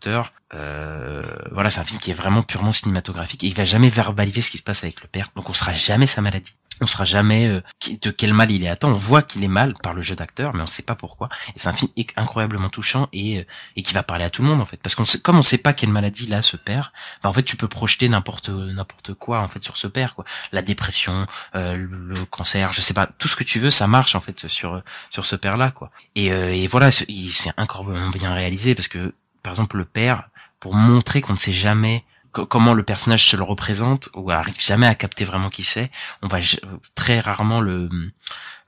[0.54, 4.42] euh, voilà c'est un film qui est vraiment purement cinématographique et il va jamais verbaliser
[4.42, 5.28] ce qui se passe avec le père.
[5.36, 6.56] Donc on saura jamais sa maladie.
[6.80, 7.62] On saura jamais euh,
[8.04, 8.88] de quel mal il est atteint.
[8.88, 11.28] On voit qu'il est mal par le jeu d'acteur mais on sait pas pourquoi.
[11.56, 13.46] Et c'est un film incroyablement touchant et euh,
[13.76, 14.78] et qui va parler à tout le monde en fait.
[14.78, 16.94] Parce qu'on sait, comme on sait pas quelle maladie il a ce père
[17.24, 20.24] bah en fait tu peux projeter n'importe n'importe quoi en fait sur ce père quoi.
[20.52, 23.08] La dépression euh, le, cancer je sais pas.
[23.08, 25.90] Tout ce que tu veux ça marche en fait sur sur ce père là quoi.
[26.16, 29.86] Et, euh, et voilà c'est il- c'est incroyablement bien réalisé parce que par exemple le
[29.86, 30.30] père
[30.60, 34.60] pour montrer qu'on ne sait jamais co- comment le personnage se le représente ou arrive
[34.60, 36.40] jamais à capter vraiment qui c'est on va
[36.96, 37.90] très rarement le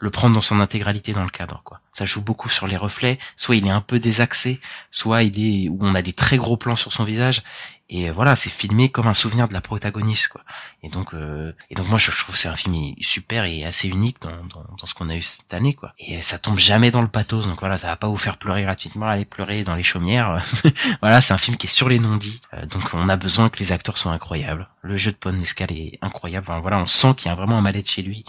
[0.02, 1.82] le prendre dans son intégralité dans le cadre quoi.
[1.92, 3.20] Ça joue beaucoup sur les reflets.
[3.36, 4.62] Soit il est un peu désaxé
[4.92, 7.44] soit il est où on a des très gros plans sur son visage
[7.90, 10.42] et voilà c'est filmé comme un souvenir de la protagoniste quoi.
[10.84, 13.66] Et donc euh, et donc moi je, je trouve que c'est un film super et
[13.66, 15.94] assez unique dans, dans, dans ce qu'on a eu cette année quoi.
[15.98, 17.48] Et ça tombe jamais dans le pathos.
[17.48, 20.38] Donc voilà ça va pas vous faire pleurer gratuitement aller pleurer dans les chaumières.
[21.02, 22.42] Voilà c'est un film qui est sur les non-dits.
[22.54, 24.68] Euh, donc on a besoin que les acteurs soient incroyables.
[24.82, 26.46] Le jeu de Paul Mescal est incroyable.
[26.48, 28.24] Enfin, voilà on sent qu'il y a vraiment un mal-être chez lui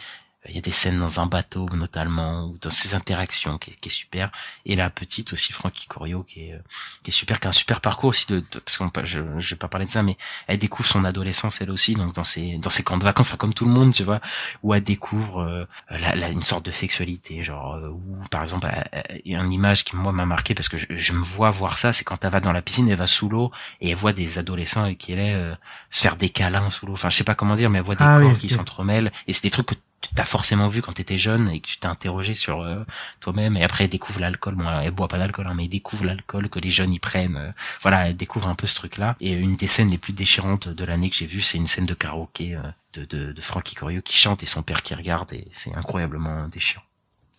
[0.49, 3.75] il y a des scènes dans un bateau notamment ou dans ses interactions qui est,
[3.75, 4.31] qui est super.
[4.65, 6.59] Et la petite aussi Frankie Corio qui est euh,
[7.03, 9.51] qui est super qui a un super parcours aussi de, de- parce qu'on je je
[9.55, 10.17] vais pas parler de ça mais
[10.47, 13.37] elle découvre son adolescence elle aussi donc dans ses dans ses camps de vacances enfin,
[13.37, 14.21] comme tout le monde tu vois
[14.63, 18.69] où elle découvre euh, la, la- une sorte de sexualité genre euh, où par exemple
[18.73, 21.13] elle- elle- il y a une image qui moi m'a marqué parce que je, je
[21.13, 23.51] me vois voir ça c'est quand elle va dans la piscine elle va sous l'eau
[23.83, 25.55] et elle voit des adolescents et qui est euh,
[25.91, 27.95] se faire des câlins sous l'eau enfin je sais pas comment dire mais elle voit
[27.97, 29.75] des Ah corps qui s'entremêlent et c'est des trucs que
[30.15, 32.85] t'as forcément vu quand t'étais jeune et que tu t'es interrogé sur euh,
[33.21, 34.55] toi-même et après découvre l'alcool.
[34.55, 37.51] Bon elle boit pas d'alcool hein, mais découvre l'alcool que les jeunes y prennent euh,
[37.81, 40.69] voilà elle découvre un peu ce truc là et une des scènes les plus déchirantes
[40.69, 42.61] de l'année que j'ai vue c'est une scène de karaoké euh,
[42.95, 46.49] de, de, de Frankie Corio qui chante et son père qui regarde et c'est incroyablement
[46.49, 46.85] déchirant.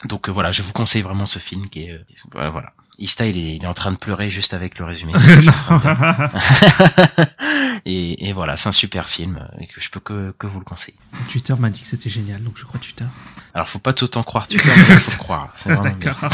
[0.06, 2.74] Donc euh, voilà je vous conseille vraiment ce film qui est euh, voilà, voilà.
[3.02, 5.14] Ista il est, il est en train de pleurer juste avec le résumé
[7.86, 10.66] et, et voilà c'est un super film et que je peux que, que vous le
[10.66, 10.98] conseiller
[11.30, 13.06] Twitter m'a dit que c'était génial, donc je crois Twitter.
[13.54, 16.14] alors faut pas tout en croire tu peux mais faut croire c'est vraiment bien.
[16.14, 16.30] D'accord.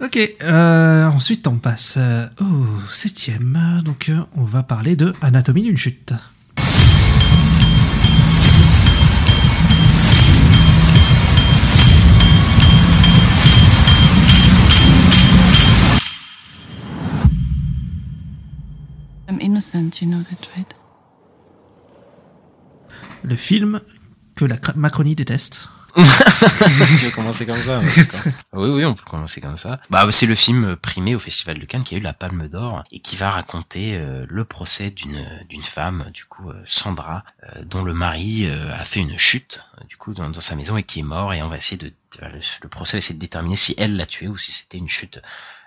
[0.00, 3.80] ok, euh, ensuite on passe euh, au septième.
[3.84, 6.12] Donc euh, on va parler de Anatomie d'une chute.
[19.54, 20.74] Innocent, you know that, right?
[23.22, 23.80] Le film
[24.34, 25.68] que la Macronie déteste.
[25.94, 27.78] tu veux commencer comme ça.
[28.52, 29.80] Oui, oui, on peut commencer comme ça.
[29.90, 32.82] Bah, c'est le film primé au Festival de Cannes qui a eu la Palme d'Or
[32.90, 37.62] et qui va raconter euh, le procès d'une d'une femme, du coup euh, Sandra, euh,
[37.64, 40.82] dont le mari euh, a fait une chute, du coup dans, dans sa maison et
[40.82, 41.32] qui est mort.
[41.32, 44.06] Et on va essayer de le, le procès va essayer de déterminer si elle l'a
[44.06, 45.22] tué ou si c'était une chute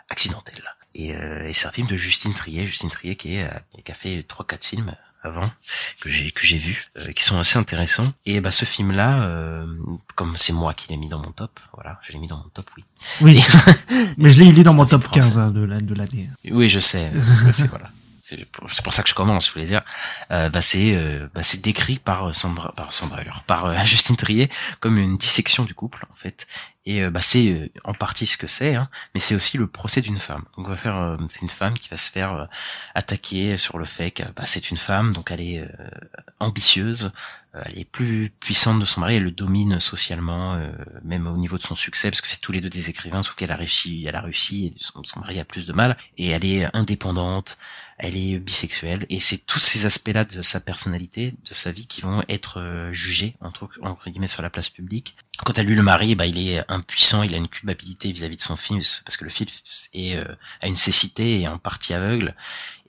[0.09, 0.61] accidentelle.
[0.99, 3.91] Et, euh, et c'est un film de Justine Trier, Justine Trier qui est euh, qui
[3.91, 4.93] a fait trois quatre films
[5.23, 5.47] avant
[6.01, 9.63] que j'ai que j'ai vu euh, qui sont assez intéressants et bah ce film là
[10.15, 12.49] comme c'est moi qui l'ai mis dans mon top voilà je l'ai mis dans mon
[12.49, 12.83] top oui
[13.21, 13.43] Oui,
[14.17, 15.39] mais je l'ai il est dans mon top film 15 français.
[15.39, 16.29] hein, de la- de l'année.
[16.51, 17.89] oui je sais euh, c'est voilà
[18.27, 19.83] c'est pour, pour ça que je commence je voulais dire.
[20.31, 23.77] Euh, bah c'est euh, bah c'est décrit par euh, Sandra par Sandra Hüller, par euh,
[23.85, 24.49] Justine Trier
[24.81, 26.45] comme une dissection du couple en fait.
[26.85, 30.01] Et euh, bah c'est en partie ce que c'est hein, mais c'est aussi le procès
[30.01, 30.43] d'une femme.
[30.57, 32.49] Donc on va faire c'est une femme qui va se faire
[32.95, 35.67] attaquer sur le fait que bah, c'est une femme donc elle est
[36.39, 37.11] ambitieuse
[37.65, 40.69] elle est plus puissante de son mari elle le domine socialement euh,
[41.03, 43.35] même au niveau de son succès parce que c'est tous les deux des écrivains sauf
[43.35, 45.97] qu'elle a réussi elle a réussi son mari a plus de mal.
[46.17, 47.57] Et elle est indépendante
[47.97, 52.01] elle est bisexuelle et c'est tous ces aspects-là de sa personnalité, de sa vie qui
[52.01, 55.15] vont être euh, jugés entre, entre guillemets sur la place publique.
[55.43, 58.41] Quant à lui, le mari, bah, il est impuissant, il a une culpabilité vis-à-vis de
[58.41, 60.25] son fils parce que le fils est euh,
[60.61, 62.35] a une cécité et en partie aveugle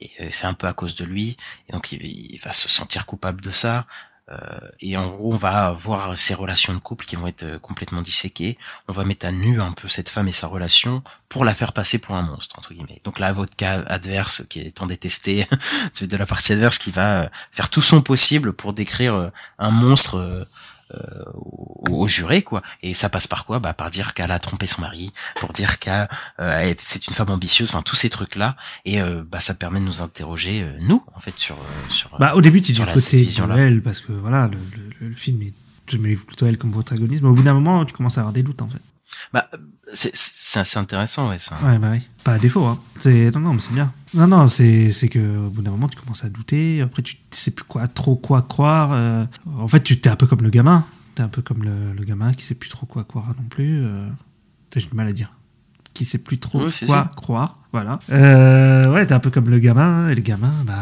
[0.01, 1.37] et euh, c'est un peu à cause de lui
[1.69, 3.87] et donc il va se sentir coupable de ça.
[4.31, 4.37] Euh,
[4.81, 8.03] et en gros, on va voir ces relations de couple qui vont être euh, complètement
[8.03, 8.59] disséquées.
[8.87, 11.73] On va mettre à nu un peu cette femme et sa relation pour la faire
[11.73, 13.01] passer pour un monstre entre guillemets.
[13.05, 15.47] Donc là, votre cas adverse qui est tant détesté
[16.01, 20.47] de la partie adverse qui va euh, faire tout son possible pour décrire un monstre
[20.95, 22.63] euh, euh, au, au juré quoi.
[22.83, 23.59] Et ça passe par quoi?
[23.59, 26.09] Bah par dire qu'elle a trompé son mari pour dire qu'elle
[26.41, 29.81] euh, c'est une femme ambitieuse enfin tous ces trucs là et euh, bah ça permet
[29.81, 32.81] de nous interroger euh, nous en fait sur euh, sur Bah, au début, tu dis
[32.95, 33.25] côté
[33.59, 34.59] elle, parce que voilà, le,
[35.01, 35.53] le- le film est,
[35.91, 38.33] je mets plutôt elle comme protagoniste, mais au bout d'un moment, tu commences à avoir
[38.33, 38.81] des doutes, en fait.
[39.33, 39.49] Bah
[39.95, 42.01] c'est intéressant ouais ça Ouais, bah oui.
[42.25, 42.79] Pas à défaut, hein.
[42.99, 43.93] C'est, non, non, mais c'est bien.
[44.15, 47.51] Non, non, c'est, que, au bout d'un moment, tu commences à douter, après, tu sais
[47.51, 49.25] plus quoi, trop quoi croire, euh.
[49.59, 50.85] En fait, tu t'es un peu comme le gamin.
[51.15, 53.83] T'es un peu comme le, le gamin qui sait plus trop quoi croire non plus,
[53.85, 54.09] euh.
[54.75, 55.33] J'ai du mal à dire.
[55.95, 57.11] Qui sait plus trop Oui, quoi ça.
[57.17, 57.99] croire, voilà.
[58.11, 60.75] Euh, ouais, t'es un peu comme le gamin, et le gamin, bah,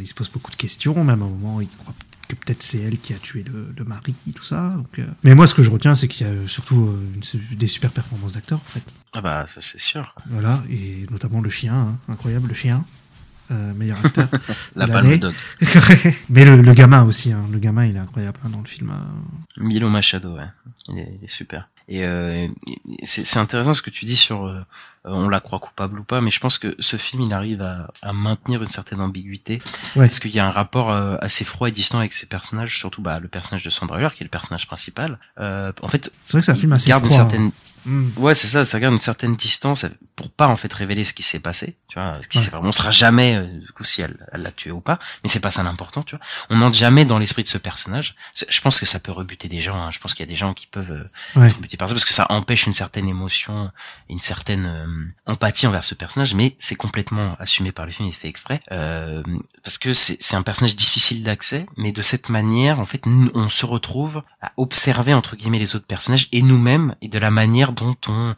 [0.00, 1.94] il se pose beaucoup de questions, même à un moment, il croit
[2.30, 4.70] que peut-être c'est elle qui a tué le, le mari, tout ça.
[4.76, 5.06] Donc, euh.
[5.22, 7.66] Mais moi, ce que je retiens, c'est qu'il y a euh, surtout euh, une des
[7.66, 8.82] super performances d'acteurs, en fait.
[9.12, 12.84] ah bah ça c'est sûr Voilà, et notamment le chien, hein, incroyable, le chien.
[13.50, 14.28] Euh, meilleur acteur.
[14.76, 15.34] la palme dog
[16.28, 18.90] Mais le, le gamin aussi, hein, le gamin il est incroyable hein, dans le film.
[18.90, 19.62] euh.
[19.64, 20.44] Milo Machado, ouais.
[20.88, 21.68] Il est, il est super.
[21.88, 22.46] Et euh,
[23.04, 24.46] c'est intéressant ce que tu dis sur
[25.04, 27.90] on la croit coupable ou pas, mais je pense que ce film il arrive à,
[28.02, 29.62] à maintenir une certaine ambiguïté
[29.96, 30.06] Ouais.
[30.06, 33.00] parce qu'il y a un rapport euh, assez froid et distant avec ces personnages, surtout
[33.00, 35.18] bah, le personnage de Sandra Hüller qui est le personnage principal.
[35.38, 37.16] Euh, en fait, C'est vrai que c'est un il film assez garde froid.
[37.16, 37.50] une certaine
[37.86, 38.08] Mm.
[38.16, 41.22] Ouais, c'est ça, ça garde une certaine distance pour pas en fait révéler ce qui
[41.22, 42.44] s'est passé, tu vois, ce qui Ouais.
[42.44, 45.30] s'est vraiment, on saura jamais euh, du coup si elle l'a tué ou pas, mais
[45.30, 46.24] c'est pas ça l'important, tu vois.
[46.50, 48.14] On n'entre jamais dans l'esprit de ce personnage.
[48.48, 49.90] Je pense que ça peut rebuter des gens, hein.
[49.90, 51.46] je pense qu'il y a des gens qui peuvent euh, Ouais.
[51.46, 53.70] être rebutés par ça parce que ça empêche une certaine émotion,
[54.10, 58.12] une certaine euh, empathie envers ce personnage, mais c'est complètement assumé par le film, il
[58.14, 59.22] fait exprès euh,
[59.64, 63.04] parce que c'est c'est un personnage difficile d'accès, mais de cette manière, en fait,
[63.34, 67.30] on se retrouve à observer entre guillemets les autres personnages et nous-mêmes et de la
[67.30, 68.34] manière dont on euh,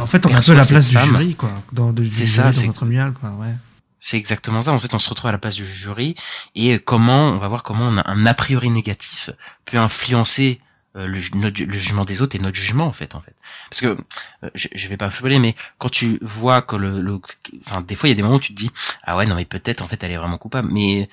[0.00, 1.50] En fait, on a un peu la place du jury, quoi.
[1.72, 3.54] Dans, de, C'est ça, c'est- tribunal, quoi, ouais.
[3.98, 4.72] C'est exactement ça.
[4.72, 6.14] En fait, on se retrouve à la place du jury
[6.54, 9.30] et euh, comment on va voir comment on a un a priori négatif
[9.64, 10.60] peut influencer
[10.96, 13.20] euh, le, ju- notre ju- le jugement des autres et notre jugement en fait en
[13.20, 13.34] fait
[13.68, 17.20] parce que euh, je, je vais pas spoiler mais quand tu vois que le, le-
[17.66, 18.70] enfin des fois il y a des moments où tu te dis
[19.02, 21.08] ah ouais non mais peut-être en fait elle est vraiment coupable mais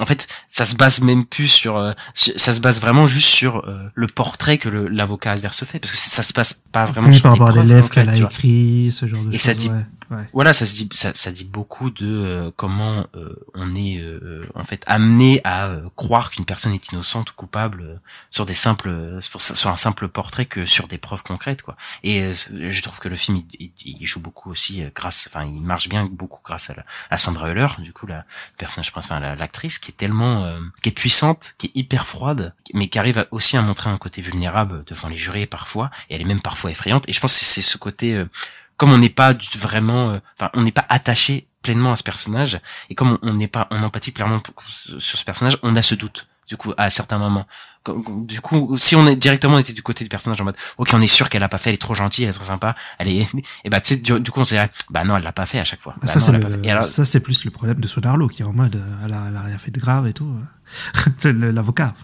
[0.00, 3.66] en fait ça se base même plus sur euh, ça se base vraiment juste sur
[3.68, 7.14] euh, le portrait que l'avocat adverse fait parce que ça se passe pas vraiment Oui,
[7.14, 9.40] sur par rapport à lèvres qu'elle a écrit, ce genre de Et choses.
[9.40, 9.84] ça dit- ouais,
[10.32, 14.46] voilà, ça se dit, ça, ça dit beaucoup de euh, comment euh, on est euh,
[14.54, 17.96] en fait amené à euh, croire qu'une personne est innocente ou coupable euh,
[18.30, 21.76] sur des simples, euh, sur, un simple portrait que sur des preuves concrètes, quoi.
[22.04, 25.60] Et je trouve que le film il, il- il joue beaucoup aussi grâce, enfin, il
[25.62, 28.24] marche bien beaucoup grâce à, la- à Sandra Hüller, du coup la
[28.58, 32.88] personnage principal, la- l'actrice, qui est tellement, qui est puissante, qui est hyper froide, mais
[32.88, 36.24] qui arrive aussi à montrer un côté vulnérable devant les jurés parfois, et elle est
[36.24, 37.04] même parfois effrayante.
[37.08, 38.24] Et je pense que c'est ce côté
[38.76, 42.02] comme on n'est pas du- vraiment, euh, enfin, on n'est pas attaché pleinement à ce
[42.02, 42.60] personnage,
[42.90, 44.40] et comme on- n'est pas en empathie clairement
[44.98, 46.26] sur ce personnage, on a ce doute.
[46.48, 47.44] Du coup, à certains moments,
[48.24, 50.90] du coup, si on est directement on était du côté du personnage en mode, ok,
[50.92, 52.74] on est sûr qu'elle a pas fait, elle est trop gentille, elle est trop sympa,
[52.98, 53.26] elle est,
[53.64, 55.46] et bah tu sais, du, du coup on se dirait, bah non, elle l'a pas
[55.46, 55.94] fait à chaque fois.
[56.00, 56.32] Bah ça, c'est
[56.70, 59.36] alors, ça, plus le problème de Sonarlo qui est en mode euh, elle, a, elle
[59.36, 60.32] a rien fait de grave et tout.
[61.24, 61.94] L'avocat.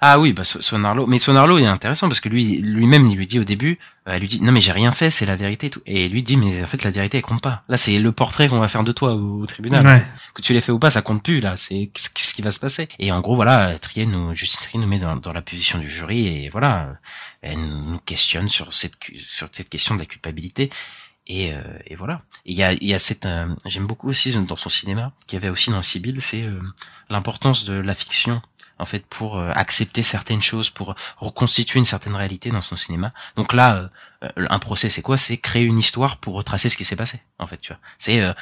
[0.00, 3.26] Ah oui, bah Swanarlo, mais Swanarlo il est intéressant parce que lui lui-même il lui
[3.26, 3.78] dit au début,
[4.08, 6.08] euh, elle lui dit non mais j'ai rien fait, c'est la vérité et tout, et
[6.08, 7.64] lui dit mais en fait la vérité elle compte pas.
[7.68, 9.84] Là c'est le portrait qu'on va faire de toi au, tribunal.
[9.86, 10.04] Ouais.
[10.34, 11.56] Que tu l'aies fait ou pas, ça compte plus là.
[11.56, 12.88] C'est qu'est-ce qu'est-ce qui va se passer?
[12.98, 15.88] Et en gros voilà, Trier nous Justine Trier nous met dans, dans la position du
[15.88, 16.94] jury et voilà,
[17.42, 20.70] elle nous questionne sur cette sur cette question de la culpabilité.
[21.26, 22.22] Et, euh, et voilà.
[22.44, 25.42] Il y a, y a cette, euh, j'aime beaucoup aussi dans son cinéma, qu'il y
[25.42, 26.60] avait aussi dans Sibyl, c'est euh,
[27.08, 28.42] l'importance de la fiction
[28.78, 33.12] en fait pour accepter certaines choses, pour reconstituer une certaine réalité dans son cinéma.
[33.36, 33.90] Donc là,
[34.24, 35.16] euh, un procès, c'est quoi?
[35.16, 37.20] C'est créer une histoire pour retracer ce qui s'est passé.
[37.38, 37.78] En fait, tu vois.
[37.98, 38.32] C'est euh,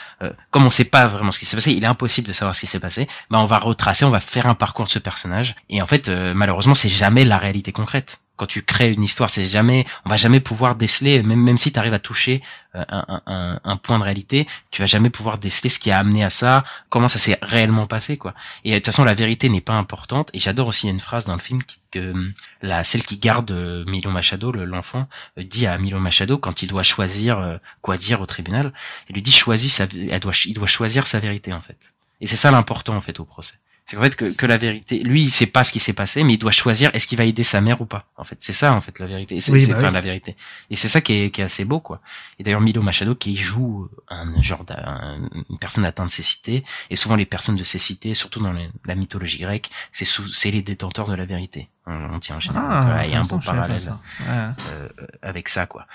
[0.51, 2.61] comme on sait pas vraiment ce qui s'est passé, il est impossible de savoir ce
[2.61, 3.07] qui s'est passé.
[3.29, 5.57] Bah, on va retracer, on va faire un parcours de ce personnage.
[5.69, 8.19] Et en fait, malheureusement, c'est jamais la réalité concrète.
[8.41, 11.79] Quand tu crées une histoire, c'est jamais, on va jamais pouvoir déceler, même si tu
[11.79, 12.41] arrives à toucher
[12.75, 12.83] euh,
[13.27, 16.65] un, point de réalité, tu vas jamais pouvoir déceler ce qui a amené à ça,
[16.89, 18.33] comment ça s'est réellement passé, quoi.
[18.65, 20.31] Et de toute façon, la vérité n'est pas importante.
[20.33, 21.61] Et j'adore aussi une phrase dans le film
[21.91, 22.33] que euh,
[22.63, 25.07] la celle qui garde euh, Milo Machado, le- l'enfant,
[25.39, 28.73] euh, dit à Milo Machado quand il doit choisir euh, quoi dire au tribunal,
[29.11, 31.93] il lui dit choisis elle il doit choisir sa vérité en fait.
[32.23, 33.60] Et c'est ça l'important en fait au procès.
[33.91, 36.23] C'est qu'en fait que, que la vérité, lui il sait pas ce qui s'est passé,
[36.23, 38.05] mais il doit choisir est-ce qu'il va aider sa mère ou pas.
[38.17, 39.41] En fait, c'est ça en fait la vérité.
[39.41, 39.93] C'est Oui, bah oui.
[39.93, 40.37] la vérité.
[40.71, 42.01] Et c'est ça qui est, qui est assez beau quoi.
[42.39, 45.19] Et d'ailleurs Milo Machado qui joue un genre d'un-
[45.51, 48.95] une personne atteinte de cécité et souvent les personnes de cécité, surtout dans les- la
[48.95, 51.69] mythologie grecque, c'est c'est les détenteurs de la vérité.
[51.87, 52.65] On, on dit en général.
[52.71, 54.01] Ah, Donc, il y a un pas parallèle ça.
[54.29, 54.89] Euh,
[55.23, 55.87] avec ça quoi.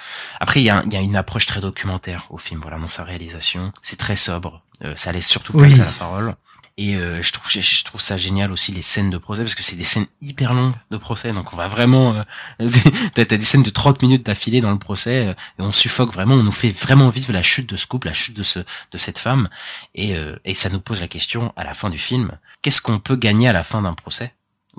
[0.42, 2.90] Après il y a, il y a une approche très documentaire au film, voilà dans
[2.90, 3.72] sa réalisation.
[3.82, 5.80] C'est très sobre, Euh, ça laisse surtout place Oui.
[5.82, 6.36] à la parole.
[6.78, 9.64] Et euh, je trouve je, trouve ça génial aussi les scènes de procès parce que
[9.64, 11.32] c'est des scènes hyper longues de procès.
[11.32, 12.16] Donc on va vraiment
[12.60, 12.68] euh,
[13.14, 16.36] t'as des scènes de 30 minutes d'affilée dans le procès euh, et on suffoque vraiment
[16.36, 18.98] on nous fait vraiment vivre la chute de ce couple la chute de ce de
[18.98, 19.48] cette femme.
[19.94, 23.00] Et euh, et ça nous pose la question à la fin du film qu'est-ce qu'on
[23.00, 24.34] peut gagner à la fin d'un procès?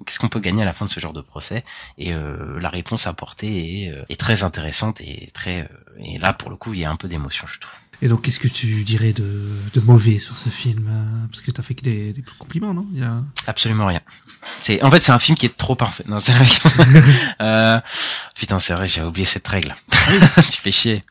[0.05, 1.64] Qu'est-ce qu'on peut gagner à la fin de ce genre de procès?
[1.97, 5.68] Et euh, la réponse apportée est, euh, est très intéressante et très
[5.99, 7.72] et là pour le coup il y a un peu d'émotion je trouve.
[8.03, 9.24] Et donc, qu'est-ce que tu dirais de,
[9.74, 12.86] de mauvais sur ce film euh, Parce que t'as fait que des, des compliments, non?
[12.92, 13.22] Il y a...
[13.47, 14.01] Absolument rien.
[14.61, 16.05] C'est en fait c'est un film qui est trop parfait.
[16.07, 16.32] Non, c'est
[17.40, 17.80] euh,
[18.36, 19.74] putain c'est vrai j'ai oublié cette règle.
[19.90, 21.05] tu fais chier.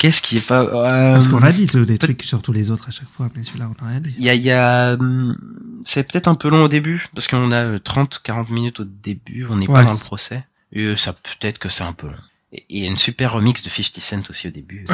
[0.00, 2.70] Qu'est-ce qui est pas euh, Parce qu'on a dit euh, des trucs sur tous les
[2.70, 4.14] autres à chaque fois, mais celui-là, on a rien dit.
[4.16, 5.36] Il y a, il y a, hum,
[5.84, 9.56] c'est peut-être un peu long au début parce qu'on a 30-40 minutes au début, on
[9.56, 10.46] n'est pas dans le procès.
[10.72, 12.14] Et euh, ça peut-être que c'est un peu long.
[12.52, 14.86] Et il y a une super remix de 50 Cent aussi au début.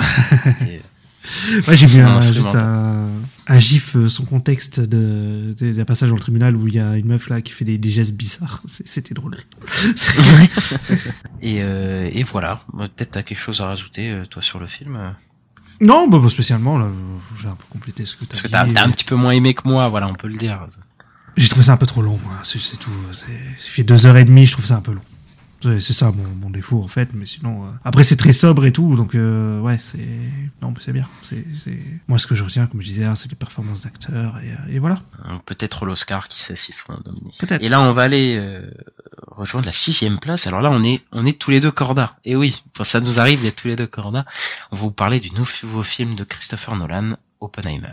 [1.68, 3.08] Ouais, j'ai vu un, juste un,
[3.46, 6.78] un gif euh, sans contexte de, de- d'un passage dans le tribunal où il y
[6.80, 8.62] a une meuf là qui fait des, des gestes bizarres.
[8.84, 9.36] C'était drôle.
[11.42, 12.60] et, euh, et voilà.
[12.72, 14.98] Bah, Peut-être t'as quelque chose à rajouter euh, toi sur le film.
[15.80, 16.78] non, bah, pas spécialement.
[16.78, 16.88] Là,
[17.40, 18.52] j'ai un peu complété ce que t'as Parce que dit.
[18.52, 20.66] t'as t'as un petit peu moins aimé que moi, voilà, on peut le dire.
[21.36, 22.18] J'ai trouvé ça un peu trop long.
[22.42, 22.90] C'est tout.
[23.12, 23.26] C'est
[23.58, 24.46] fait deux heures et demie.
[24.46, 25.02] Je trouve ça un peu long.
[25.80, 27.10] C'est ça mon, mon défaut en fait.
[27.14, 28.96] Mais sinon, euh, après c'est très sobre et tout.
[28.96, 29.98] Donc euh, ouais, c'est
[30.62, 31.06] non, mais c'est bien.
[31.22, 31.44] C'est
[32.08, 34.74] moi ce que je retiens, comme je disais, hein, c'est les performances d'acteurs et, euh,
[34.76, 35.00] et voilà.
[35.44, 37.32] Peut-être l'Oscar, qui sait s'ils nominés.
[37.38, 37.62] Peut-être.
[37.62, 38.62] Et là, on va aller euh,
[39.28, 40.46] rejoindre la sixième place.
[40.46, 42.16] Alors là, on est on est tous les deux corda.
[42.24, 44.24] Et oui, enfin, ça nous arrive d'être tous les deux corda.
[44.70, 47.92] On va vous parler du nouveau film de Christopher Nolan, Oppenheimer.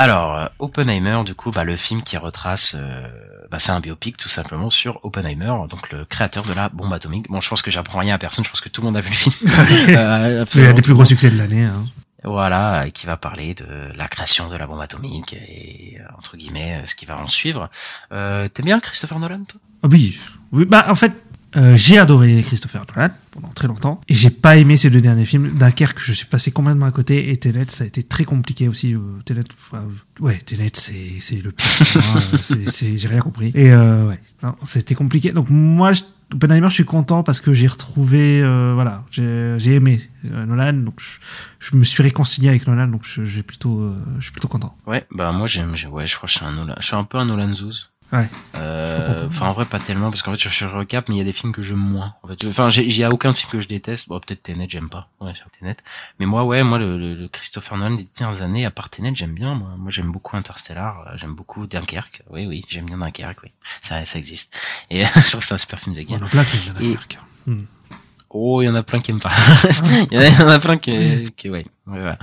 [0.00, 3.06] Alors, euh, Oppenheimer, du coup, bah, le film qui retrace, euh,
[3.50, 7.28] bah, c'est un biopic tout simplement sur Oppenheimer, donc le créateur de la bombe atomique.
[7.28, 9.02] Bon, je pense que j'apprends rien à personne, je pense que tout le monde a
[9.02, 9.34] vu le film.
[9.50, 11.64] Euh, C'est un absolument des plus gros succès de l'année.
[11.64, 11.84] Hein.
[12.24, 16.38] Voilà, et qui va parler de la création de la bombe atomique et euh, entre
[16.38, 17.68] guillemets euh, ce qui va en suivre.
[18.12, 19.60] Euh, T'aimes bien Christopher Nolan, toi?
[19.82, 20.18] Ah Oui,
[20.52, 20.64] oui.
[20.64, 21.12] Bah en fait,
[21.56, 25.24] euh, j'ai adoré Christopher Nolan pendant très longtemps et j'ai pas aimé ces deux derniers
[25.24, 25.50] films.
[25.58, 28.94] Dunkerque, je suis passé complètement à côté et Tenet, ça a été très compliqué aussi.
[28.94, 29.00] Euh,
[30.20, 31.66] ouais, Tenet, c'est c'est le pire.
[32.70, 33.50] c'est- j'ai rien compris.
[33.54, 35.32] Et euh, ouais, non, c'était compliqué.
[35.32, 39.74] Donc moi, je- Oppenheimer, je suis content parce que j'ai retrouvé, euh, voilà, j'ai j'ai
[39.74, 41.18] aimé euh, Nolan, donc je,
[41.58, 44.72] je me suis réconcilié avec Nolan, donc je, j'ai plutôt, euh, je suis plutôt content.
[44.86, 46.94] Ouais, bah moi j'aime, j'ai- ouais, je crois que je suis un Nolan, je suis
[46.94, 47.90] un peu un Nolan zouz.
[48.12, 48.28] Ouais.
[48.56, 51.20] Euh, Enfin en vrai pas tellement parce qu'en fait je suis recap mais il y
[51.20, 52.14] a des films que j'aime moins.
[52.24, 54.08] En fait, enfin j'ai, a aucun film que je déteste.
[54.08, 55.08] Bon peut-être Tenet j'aime pas.
[55.20, 55.76] Ouais Tenet.
[56.18, 59.12] Mais moi ouais moi le, le, le Christopher Nolan des dernières années à part Tenet
[59.14, 59.54] j'aime bien.
[59.54, 61.06] Moi, moi j'aime beaucoup Interstellar.
[61.06, 62.22] euh, J'aime beaucoup Dunkerque.
[62.30, 63.42] Oui oui j'aime bien Dunkerque.
[63.44, 63.50] Oui
[63.80, 64.56] ça ça existe.
[64.90, 66.18] Et je trouve que c'est un super film de guerre.
[66.20, 67.18] On a plein qui aiment bien Et- Dunkerque.
[67.46, 67.62] Hmm.
[68.32, 69.32] Oh, il y en a plein qui aiment pas.
[70.10, 71.66] il, y en a, il y en a plein qui, qui ouais.
[71.86, 72.16] ouais, voilà.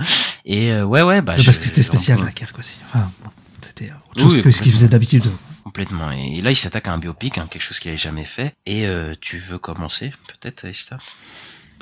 [0.46, 1.36] Et euh, ouais, ouais, bah.
[1.36, 2.78] Je- parce que c'était spécial, Dunkerque aussi.
[2.86, 3.30] Enfin, bon,
[3.60, 5.30] c'était autre Oui, chose oui, que ce qu'il faisait d'habitude.
[5.68, 6.10] Complètement.
[6.12, 8.54] Et là, il s'attaque à un biopic, hein, quelque chose qu'il avait jamais fait.
[8.64, 10.98] Et euh, tu veux commencer, peut-être, Esther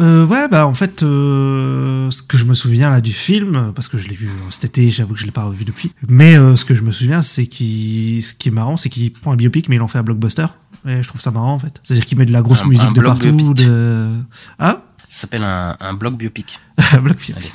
[0.00, 3.88] Euh, ouais, bah en fait, euh, ce que je me souviens là du film, parce
[3.88, 5.92] que je l'ai vu cet été, j'avoue que je l'ai pas revu depuis.
[6.08, 9.12] Mais euh, ce que je me souviens, c'est qu'il, ce qui est marrant, c'est qu'il
[9.12, 10.46] prend un biopic, mais il en fait un blockbuster.
[10.86, 11.80] Et je trouve ça marrant en fait.
[11.84, 13.32] C'est-à-dire qu'il met de la grosse Un- musique un de partout.
[13.32, 13.54] biopic.
[13.66, 14.10] De...
[14.58, 14.82] Hein?
[15.08, 16.60] Ça s'appelle un, un blog biopic.
[16.92, 17.52] Un bloc biopic.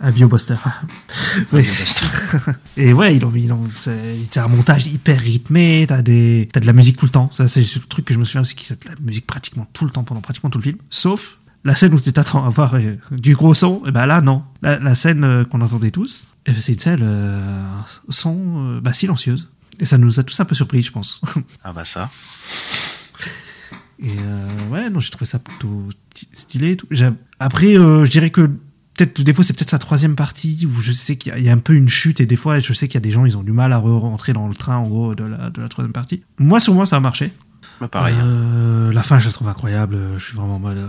[0.00, 0.56] Un biobuster.
[1.52, 1.66] Oui.
[2.76, 6.66] Et ouais, il en, il en, c'est un montage hyper rythmé, t'as des, t'as de
[6.66, 7.30] la musique tout le temps.
[7.32, 9.84] Ça, c'est le truc que je me souviens aussi, c'est de la musique pratiquement tout
[9.84, 10.78] le temps, pendant pratiquement tout le film.
[10.88, 14.22] Sauf la scène où tu t'attends à voir euh, du gros son, et ben là,
[14.22, 14.42] non.
[14.62, 17.78] La, la scène euh, qu'on entendait tous, eh ben, c'est une scène euh,
[18.08, 19.50] son euh, bah, silencieuse.
[19.78, 21.20] Et ça nous a tous un peu surpris, je pense.
[21.64, 22.10] Ah bah ça.
[23.98, 25.88] Et euh, ouais, non, j'ai trouvé ça plutôt
[26.32, 26.76] stylé.
[27.38, 28.50] Après, je dirais que
[29.06, 31.58] peut-être des fois c'est peut-être sa troisième partie où je sais qu'il y, a- un
[31.58, 33.42] peu une chute et des fois je sais qu'il y a des gens ils ont
[33.42, 35.92] du mal à re- rentrer dans le train en gros de la, de la troisième
[35.92, 36.22] partie.
[36.38, 37.32] Moi sur moi ça a marché.
[37.80, 38.14] Bah, pareil.
[38.20, 39.96] Euh, la fin je la trouve incroyable.
[40.18, 40.88] Je suis vraiment en mode, euh,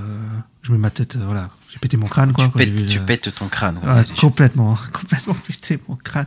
[0.62, 2.46] je mets ma tête, euh, voilà, j'ai pété mon crâne quoi.
[2.46, 3.78] tu j'ai pètes, vu tu le- pètes ton crâne.
[3.84, 4.16] Ouais, Vas-y.
[4.16, 6.26] complètement, complètement pété mon crâne.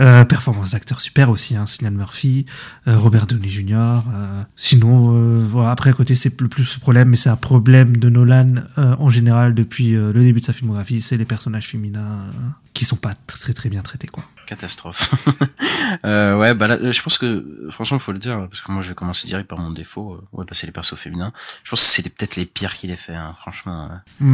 [0.00, 2.46] Euh, performance d'acteur super aussi, hein, Cillian Murphy,
[2.88, 4.02] euh, Robert Downey Jr.
[4.12, 7.36] euh, sinon, euh, voilà, après à côté c'est le plus ce problème, mais c'est un
[7.36, 11.24] problème de Nolan euh, en général depuis euh, le début de sa filmographie, c'est les
[11.24, 14.24] personnages féminins euh, qui sont pas très très, bien traités quoi.
[14.46, 15.10] Catastrophe.
[16.04, 18.82] euh, ouais, bah là, je pense que, franchement, il faut le dire, parce que moi,
[18.82, 20.14] je vais commencer direct par mon défaut.
[20.14, 21.32] euh, ouais, bah, c'est les persos féminins.
[21.62, 23.90] Je pense que c'était peut-être les pires qu'il ait fait, hein, franchement,
[24.20, 24.26] euh,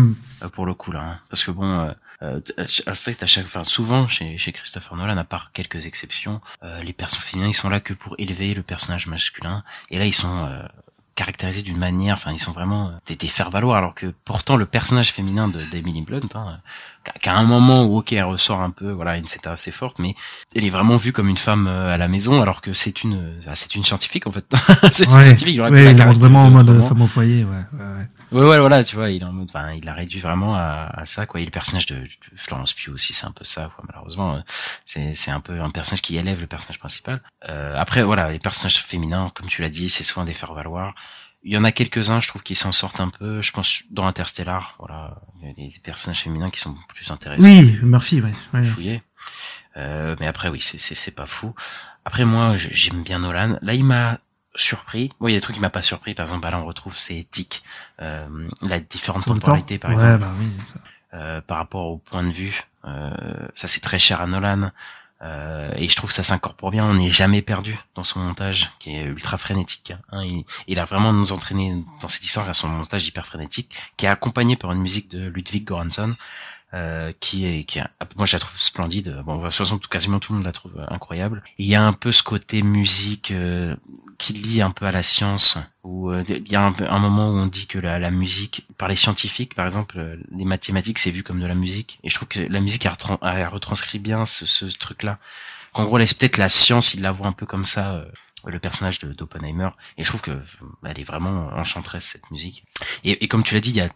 [0.43, 1.03] euh, pour le coup, là.
[1.03, 1.21] hein.
[1.29, 2.41] Parce que bon, euh, euh,
[2.87, 6.83] en fait, à chaque, enfin, souvent, chez, chez Christopher Nolan, à part quelques exceptions, euh,
[6.83, 9.65] les persos féminins, ils sont là que pour élever le personnage masculin.
[9.91, 10.63] Et là, ils sont, euh,
[11.15, 14.67] caractérisés d'une manière, enfin, ils sont vraiment euh, des, des faire-valoir, alors que pourtant, le
[14.67, 16.61] personnage féminin de d'Emily Blunt, hein,
[17.21, 20.15] qu'à- un moment où, ok, elle ressort un peu, voilà, une scène assez forte, mais
[20.55, 23.15] elle est vraiment vue comme une femme euh, à la maison, alors que c'est une,
[23.47, 24.45] euh, c'est une scientifique, en fait.
[24.93, 27.03] c'est une scientifique, il aurait pu ouais, la il rentre vraiment en mode euh, femme
[27.03, 27.51] au foyer, ouais.
[27.51, 27.85] ouais,
[28.33, 28.45] ouais.
[28.45, 31.05] Ouais, voilà, tu vois, il est en mode, enfin, il l'a réduit vraiment à, à
[31.05, 31.41] ça, quoi.
[31.41, 33.85] Et le personnage de, de Florence Pugh aussi, c'est un peu ça, quoi.
[33.89, 34.41] Malheureusement,
[34.85, 37.21] c'est, c'est un peu un personnage qui élève le personnage principal.
[37.49, 40.95] Euh, après, voilà, les personnages féminins, comme tu l'as dit, c'est souvent des faire-valoir.
[41.47, 43.41] Il y en a quelques-uns, je trouve, qui s'en sortent un peu.
[43.41, 47.47] Je pense dans Interstellar, voilà, il y a des, personnages féminins qui sont plus intéressants.
[47.47, 48.33] Oui, Murphy, ouais.
[48.53, 48.65] ouais.
[48.65, 49.03] Fouillés.
[49.77, 51.55] Euh, mais après, oui, c'est, c'est, pas fou.
[52.05, 53.59] Après, moi, j'aime bien Nolan.
[53.63, 54.19] Là, il m'a
[54.57, 55.13] surpris.
[55.21, 56.15] Bon, il y a des trucs qui m'a pas surpris.
[56.15, 57.63] Par exemple, bah, là, on retrouve ces tics,
[58.03, 58.27] euh,
[58.63, 60.81] la différente temporalité, par Ouais, exemple, bah oui, ça.
[61.15, 62.65] euh, par rapport au point de vue.
[62.87, 63.11] Euh,
[63.55, 64.73] ça, c'est très cher à Nolan.
[65.23, 66.85] Euh, et je trouve que ça s'incorpore bien.
[66.85, 69.93] On n'est jamais perdu dans son montage, qui est ultra frénétique.
[70.13, 70.25] hein.
[70.25, 74.07] Il, il a vraiment nous entraîné dans cette histoire à son montage hyper frénétique, qui
[74.07, 76.13] est accompagné par une musique de Ludwig Göransson,
[76.75, 77.85] euh, qui est, qui est,
[78.17, 79.23] moi je la trouve splendide.
[79.25, 81.43] Bon, de toute façon, quasiment tout le monde la trouve incroyable.
[81.59, 83.75] Il y a un peu ce côté musique euh,
[84.19, 87.35] qui lie un peu à la science, où euh, il y a un, moment où
[87.37, 91.11] on dit que la, la musique, par les scientifiques, par exemple, euh, les mathématiques, c'est
[91.11, 91.99] vu comme de la musique.
[92.03, 95.19] Et je trouve que la musique, elle, retran- elle retranscrit bien ce, ce truc-là.
[95.73, 97.95] Qu'en gros, laisse peut-être la science, il la voit un peu comme ça.
[97.95, 98.05] euh,
[98.49, 100.39] le personnage de d'Oppenheimer et je trouve que
[100.85, 102.63] elle est vraiment enchanteresse cette musique
[103.03, 103.89] et, et comme tu l'as dit il y a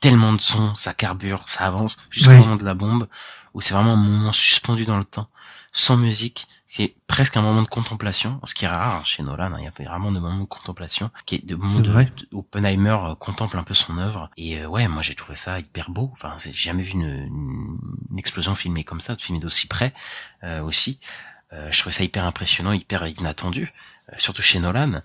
[0.00, 2.38] tellement de sons, ça carbure, ça avance jusqu'au Oui.
[2.38, 3.06] moment de la bombe
[3.52, 5.28] où c'est vraiment un moment suspendu dans le temps,
[5.72, 9.52] sans musique, qui est presque un moment de contemplation, ce qui est rare chez Nolan.
[9.52, 11.92] hein, Il y a vraiment de moments de contemplation, qui est de moments C'est de,
[11.92, 14.30] de- où Oppenheimer euh, contemple un peu son œuvre.
[14.38, 16.08] Et euh, ouais, moi j'ai trouvé ça hyper beau.
[16.14, 17.78] Enfin, j'ai jamais vu une, une,
[18.10, 19.92] une explosion filmée comme ça, filmée d'aussi près
[20.44, 20.98] euh, aussi.
[21.52, 23.70] Euh, je trouvais ça hyper impressionnant, hyper inattendu,
[24.10, 25.02] euh, surtout chez Nolan.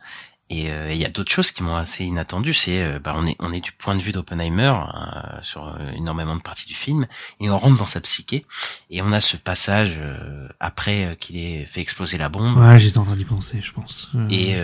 [0.50, 2.54] Et euh, il y a d'autres choses qui m'ont assez inattendu.
[2.54, 5.92] C'est, euh, bah, on est, on est du point de vue d'Oppenheimer euh, sur euh,
[5.94, 7.06] énormément de parties du film,
[7.42, 8.46] et on rentre dans sa psyché,
[8.90, 12.98] et on a ce passage euh, après qu'il ait fait exploser la bombe, Ouais, j'étais
[12.98, 14.10] en train d'y penser, je pense.
[14.30, 14.56] Et,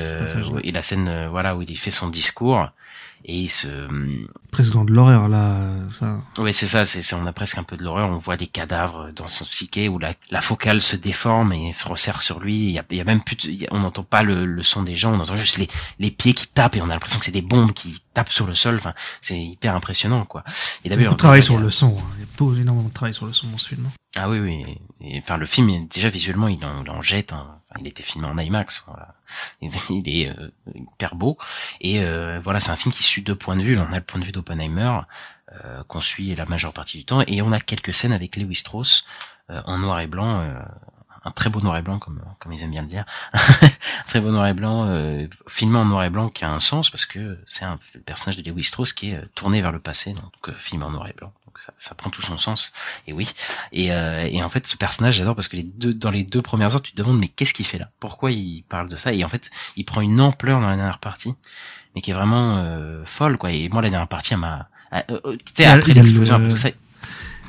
[0.64, 2.70] et la scène, voilà, où il fait son discours,
[3.26, 3.88] et il se,
[4.52, 5.52] Presque dans de l'horreur, là.
[5.56, 8.18] euh, Enfin, Ouais, c'est ça, c'est, c'est- on a presque un peu de l'horreur, on
[8.18, 12.22] voit les cadavres dans son psyché où la, la focale se déforme et se resserre
[12.22, 13.80] sur lui, il y a, il y a même plus de- il y a- on
[13.80, 15.68] n'entend pas le, le son des gens, on entend juste les,
[16.00, 18.46] les pieds qui tapent et on a l'impression que c'est des bombes qui tapent sur
[18.46, 20.44] le sol, enfin, c'est hyper impressionnant, quoi.
[20.86, 21.96] Et beaucoup d'ailleurs, de travail il y a- sur le son.
[21.98, 22.04] hein.
[22.18, 23.90] Il y a pas énormément de travail sur le son dans ce film.
[24.16, 24.66] Ah oui, oui,
[25.02, 27.48] et, enfin, le film, déjà, visuellement, il en, il en jette, hein.
[27.80, 28.86] Il était filmé en IMAX.
[29.62, 31.38] Il, est euh, hyper beau,
[31.82, 34.04] et euh, voilà, c'est un film qui suit deux points de vue, on a le
[34.04, 35.00] point de vue d'Oppenheimer,
[35.54, 38.56] euh, qu'on suit la majeure partie du temps, et on a quelques scènes avec Lewis
[38.56, 39.06] Strauss
[39.50, 40.42] en noir et blanc,
[41.26, 44.22] un très beau noir et blanc comme comme ils aiment bien le dire, un très
[44.22, 44.88] beau noir et blanc,
[45.48, 48.42] filmé en noir et blanc qui a un sens parce que c'est un le personnage
[48.42, 51.34] de Lewis Strauss qui est tourné vers le passé, donc filmé en noir et blanc.
[51.54, 52.74] Donc ça, ça prend tout son sens.
[53.08, 53.30] Et oui.
[53.74, 56.42] Et, euh, et en fait, ce personnage, j'adore parce que les deux, dans les deux
[56.42, 57.90] premières heures, tu te demandes mais qu'est-ce qu'il fait là?
[58.00, 59.14] Pourquoi il parle de ça?
[59.14, 61.36] Et en fait, il prend une ampleur dans la dernière partie,
[61.94, 63.52] mais qui est vraiment euh, folle, quoi.
[63.52, 64.68] Et moi, la dernière partie, elle m'a.
[64.92, 65.04] a-
[65.74, 66.70] après l'explosion, le- tout ça.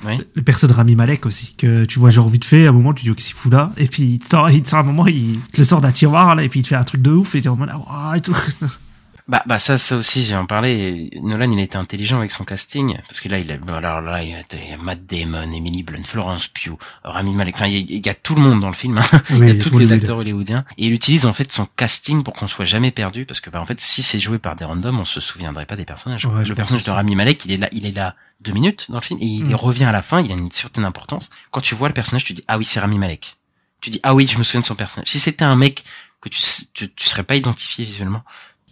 [0.04, 0.20] Oui.
[0.34, 2.92] Le perso de Rami Malek aussi, que tu vois genre vite fait, à un moment
[2.92, 4.80] tu dis oh, qu'est-ce qu'il fout là, et puis il te sort, il te sort
[4.80, 6.74] à un moment, il te le sort d'un tiroir là, et puis il te fait
[6.74, 8.36] un truc de ouf, et tu en mode ah, et tout.
[9.26, 11.08] Bah, bah ça, ça aussi, j'ai en parlé.
[11.22, 14.22] Nolan, il été intelligent avec son casting parce que là, il a, bon, alors là,
[14.22, 17.54] il y a, Matt Damon, Emily Blunt, Florence Pugh, Rami Malek.
[17.54, 18.98] Enfin, il y, a, il y a tout le monde dans le film.
[18.98, 19.04] hein.
[19.30, 22.22] Oui, il y a tous les acteurs hollywoodiens et il utilise en fait son casting
[22.22, 24.66] pour qu'on soit jamais perdu parce que bah en fait, si c'est joué par des
[24.66, 26.26] randoms, on se souviendrait pas des personnages.
[26.26, 26.90] Ouais, le personnage de.
[26.90, 29.44] Rami Malek, il est là, il est là deux minutes dans le film et il
[29.46, 29.54] Mm.
[29.54, 30.20] revient à la fin.
[30.20, 31.30] Il a une certaine importance.
[31.50, 33.36] Quand tu vois le personnage, tu dis ah oui, c'est Rami Malek.
[33.80, 35.08] Tu dis ah oui, je me souviens de son personnage.
[35.08, 35.82] Si c'était un mec
[36.20, 36.40] que tu,
[36.74, 38.22] tu, tu serais pas identifié visuellement,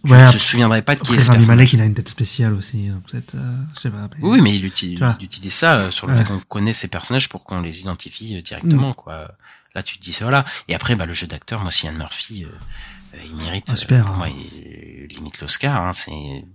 [0.05, 1.47] Ouais, ne te après- souviendrais pas de qui est ce Rami.
[1.47, 4.09] Malek, il a une tête spéciale aussi, peut-être, euh, je sais pas.
[4.19, 6.19] mais- Oui, mais il utilise, il utilise ça euh, sur le Ouais.
[6.19, 8.95] fait qu'on connaît ces personnages pour qu'on les identifie euh, directement, Mm.
[8.95, 9.29] quoi.
[9.75, 10.45] Là, tu te dis, c'est voilà.
[10.69, 12.51] Et après, bah, le jeu d'acteur, moi, Cillian Murphy, euh, euh,
[13.25, 14.19] il mérite, super, euh, pour hein.
[14.19, 16.11] moi, il limite l'Oscar, hein, c'est,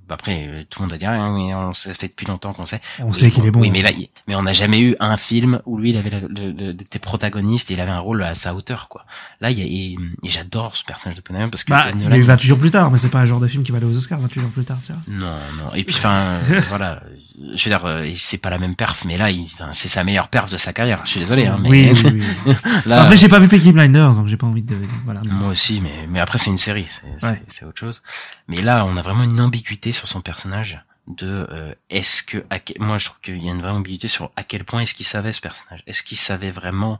[0.08, 2.66] bah, après, tout le monde va dire, ah, mais on, ça fait depuis longtemps qu'on
[2.66, 2.82] sait.
[3.00, 3.60] On Oui, sait qu'il est bon.
[3.60, 3.92] Oui, mais là,
[4.28, 6.98] mais on n'a jamais eu un film où lui, il avait la- le, le- était
[7.00, 9.06] protagoniste et il avait un rôle à sa hauteur, quoi.
[9.42, 12.16] Là, il y a, et, et j'adore ce personnage de Oppenheimer parce que Bah, Nolan,
[12.16, 13.72] il est il- 28 jours plus tard, mais c'est pas un genre de film qui
[13.72, 15.02] va aller aux Oscars 28 jours plus tard, tu vois.
[15.08, 15.74] non, non.
[15.76, 16.40] Et puis, enfin,
[16.70, 17.04] voilà.
[17.54, 19.28] Je veux dire, euh, c'est pas la même perf, mais là,
[19.74, 21.02] c'est sa meilleure perf de sa carrière.
[21.06, 22.54] Je suis désolé, hein, mais Oui, oui, oui.
[22.88, 24.76] là, Après, j'ai pas vu Peaky Blinders, donc j'ai pas envie de.
[25.06, 25.22] Voilà.
[25.30, 27.26] moi aussi, mais mais après, c'est une série, c'est
[27.64, 27.68] Ouais.
[27.68, 28.02] autre chose.
[28.48, 30.84] Mais là, on a vraiment une ambiguïté sur son personnage.
[31.08, 34.10] De euh, est-ce que à que- moi, je trouve qu'il y a une vraie ambiguïté
[34.10, 35.82] sur à quel point est-ce qu'il savait ce personnage.
[35.88, 37.00] Est-ce qu'il savait vraiment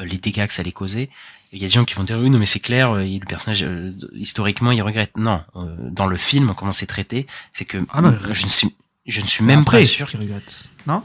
[0.00, 1.10] euh, les dégâts que ça allait causer?
[1.52, 3.20] Il y a des gens qui vont dire oui, non, mais c'est clair, euh, il-
[3.20, 5.16] le personnage euh, historiquement, il regrette.
[5.16, 8.00] Non, euh, dans le film, comment c'est traité, c'est que Ah
[8.32, 8.74] je ne suis
[9.06, 10.68] je ne suis même après pas sûr qu'il regrette.
[10.88, 11.04] Non?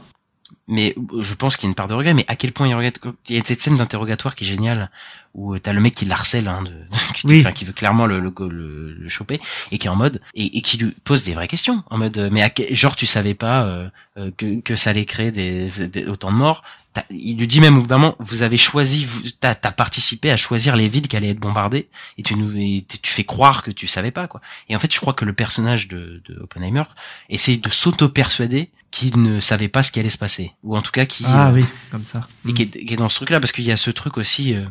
[0.72, 2.74] Mais je pense qu'il y a une part de regret, mais à quel point il
[2.74, 2.98] regrette
[3.28, 4.90] Il y a cette scène d'interrogatoire qui est géniale,
[5.34, 6.72] où euh, t'as le mec qui l'harcèle, hein, de,
[7.14, 7.40] qui, Oui.
[7.40, 10.58] enfin, qui veut clairement le, le, le, le choper, et qui est en mode, et,
[10.58, 13.34] et qui lui pose des vraies questions, en mode, euh, mais à genre tu savais
[13.34, 16.62] pas euh, euh, que, que ça allait créer des, des- autant de morts
[17.10, 19.06] Il lui dit même au bout d'un moment, vous avez choisi,
[19.40, 22.84] t'as as participé à choisir les villes qui allaient être bombardées, et tu nous, et
[23.02, 24.40] tu fais croire que tu savais pas quoi.
[24.68, 26.84] Et en fait, je crois que le personnage de, de Oppenheimer
[27.30, 30.92] essaye de s'auto-persuader qu'il ne savait pas ce qui allait se passer, ou en tout
[30.92, 32.28] cas qui Ah euh, oui, comme ça.
[32.48, 34.54] et qui est, qui est dans ce truc-là, parce qu'il y a ce truc aussi
[34.54, 34.64] euh,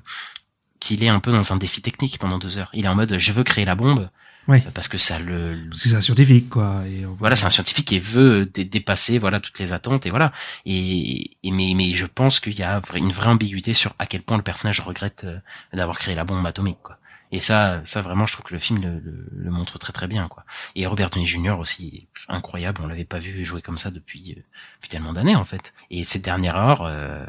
[0.80, 2.70] qu'il est un peu dans un défi technique pendant deux heures.
[2.74, 4.10] Il est en mode, je veux créer la bombe,
[4.48, 4.64] Ouais.
[4.66, 5.56] euh, parce que ça le...
[5.70, 6.82] Parce que c'est un scientifique, quoi.
[6.88, 10.32] Et, Voilà, c'est un scientifique qui veut dé- dépasser voilà toutes les attentes et voilà.
[10.66, 14.24] Et, et mais mais je pense qu'il y a une vraie ambiguïté sur à quel
[14.24, 15.38] point le personnage regrette euh,
[15.74, 16.98] d'avoir créé la bombe atomique quoi.
[17.32, 20.08] Et ça ça vraiment je trouve que le film le, le, le montre très très
[20.08, 20.46] bien quoi.
[20.76, 24.42] Et Robert Downey Jr aussi incroyable, on l'avait pas vu jouer comme ça depuis euh,
[24.78, 25.74] depuis tellement d'années en fait.
[25.90, 27.26] Et cette dernière heure euh,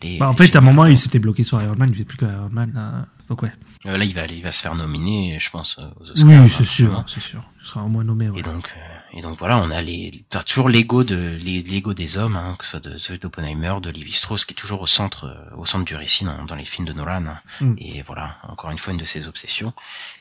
[0.00, 1.94] elle est, Bah, en fait, à un moment, il s'était bloqué sur Iron Man, il
[1.94, 2.70] faisait plus que Iron Man.
[2.74, 3.06] là.
[3.30, 3.52] Donc, ouais.
[3.86, 6.28] Euh, là, il va, il va se faire nominer, je pense, aux Oscars.
[6.28, 7.04] Oui, hein, c'est sûr, forcément.
[7.08, 7.42] c'est sûr.
[7.62, 8.40] Il sera au moins nommé, ouais.
[8.40, 12.18] Et donc, euh, et donc voilà, on a les, t'as toujours l'ego de, l'ego des
[12.18, 14.86] hommes, hein, que ce soit de celui d'Oppenheimer, de Levi Strauss, qui est toujours au
[14.86, 17.24] centre, euh, au centre du récit dans, dans les films de Nolan.
[17.26, 17.38] hein.
[17.60, 17.74] Mm.
[17.78, 19.72] Et voilà, encore une fois, une de ses obsessions.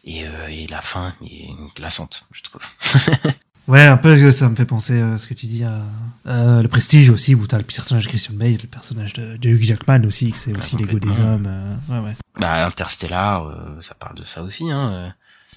[0.06, 2.62] Et, euh, et la fin est glaçante, je trouve.
[3.68, 5.82] Ouais, un peu, ça me fait penser euh, ce que tu dis à
[6.28, 9.50] euh, le Prestige aussi, où t'as le personnage de Christian Bale, le personnage de, de
[9.50, 11.48] Hugh Jackman aussi, que c'est aussi l'ego des hommes.
[11.48, 12.16] euh, ouais, ouais.
[12.39, 15.16] bah, Interstellar, euh, ça parle de ça aussi, hein.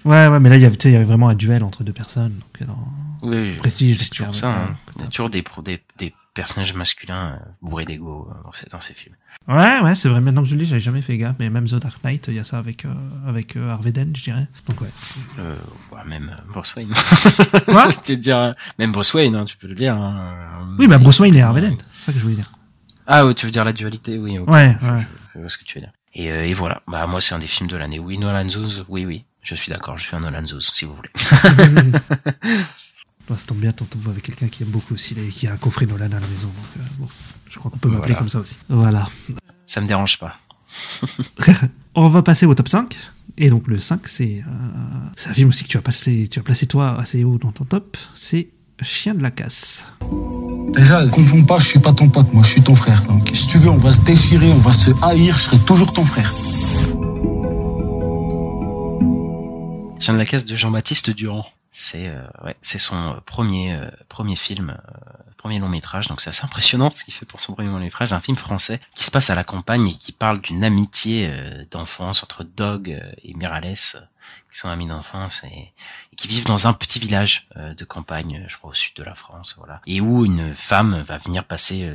[0.08, 1.62] Ouais, ouais, mais là, il y avait, tu sais, il y avait vraiment un duel
[1.64, 2.32] entre deux personnes.
[2.32, 4.48] Donc, euh, dans Oui, Prestige, c'est toujours ça.
[4.50, 4.76] Hein.
[4.96, 8.66] Il y a toujours des, des, des personnages masculins euh, bourrés d'ego euh, dans ces,
[8.70, 9.14] dans ces films.
[9.48, 10.20] Ouais, ouais, c'est vrai.
[10.20, 11.36] Maintenant que je le dis, j'avais jamais fait gaffe.
[11.38, 12.88] Mais même The Dark Knight, il y a ça avec, euh,
[13.26, 14.46] avec euh, Harvey Dent, je dirais.
[14.66, 14.88] Donc, ouais.
[15.40, 15.56] Euh,
[15.92, 16.92] ouais, même Bruce Wayne.
[17.66, 17.92] Quoi?
[18.04, 19.94] Te dire, même Bruce Wayne, hein, tu peux le dire.
[19.94, 21.76] hein, Oui, bah, Bruce Wayne et Harvey Dent.
[22.00, 22.50] C'est ça que je voulais dire.
[23.06, 24.38] Ah, ouais, tu veux dire la dualité, oui.
[24.38, 25.00] Ouais, Je- ouais.
[25.00, 25.92] Je, je vois ce que tu veux dire.
[26.14, 26.82] Et, et voilà.
[26.88, 27.98] Bah moi, c'est un des films de l'année.
[27.98, 28.84] Oui, Nolan Zouz.
[28.88, 29.24] Oui, oui.
[29.48, 29.96] Je suis d'accord.
[29.96, 31.08] Je suis un Nolan Zouz, si vous voulez.
[33.28, 35.56] Ça tombe bien, t'en tombes avec quelqu'un qui aime beaucoup aussi, les- qui a un
[35.56, 36.48] coffret Nolan à la maison.
[36.48, 37.08] Donc, euh, bon,
[37.48, 38.18] je crois qu'on peut m'appeler Voilà.
[38.18, 38.56] comme ça aussi.
[38.68, 39.06] Voilà.
[39.66, 40.36] Ça me dérange pas.
[41.94, 42.96] On va passer au top 5.
[43.36, 44.50] Et donc, le 5, c'est euh,
[45.16, 47.52] c'est un film aussi que tu as, passé, tu as placé toi assez haut dans
[47.52, 47.96] ton top.
[48.14, 48.48] C'est
[48.82, 49.86] Chien de la casse.
[50.72, 53.02] Déjà, confonds pas, je suis pas ton pote, moi je suis ton frère.
[53.04, 55.92] Donc si tu veux, on va se déchirer, on va se haïr, je serai toujours
[55.92, 56.32] ton frère.
[59.98, 61.44] Je viens de la case de Jean-Baptiste Durand.
[61.70, 65.00] C'est euh, ouais, c'est son euh, premier euh, premier film, euh,
[65.36, 68.12] premier long métrage, donc c'est assez impressionnant ce qu'il fait pour son premier long métrage,
[68.12, 71.64] un film français qui se passe à la campagne et qui parle d'une amitié euh,
[71.70, 75.72] d'enfance entre Dog euh, et Mirales, qui sont amis d'enfance et,
[76.12, 79.14] et qui vivent dans un petit village de campagne, je crois au sud de la
[79.14, 81.90] France, voilà, et où une femme va venir passer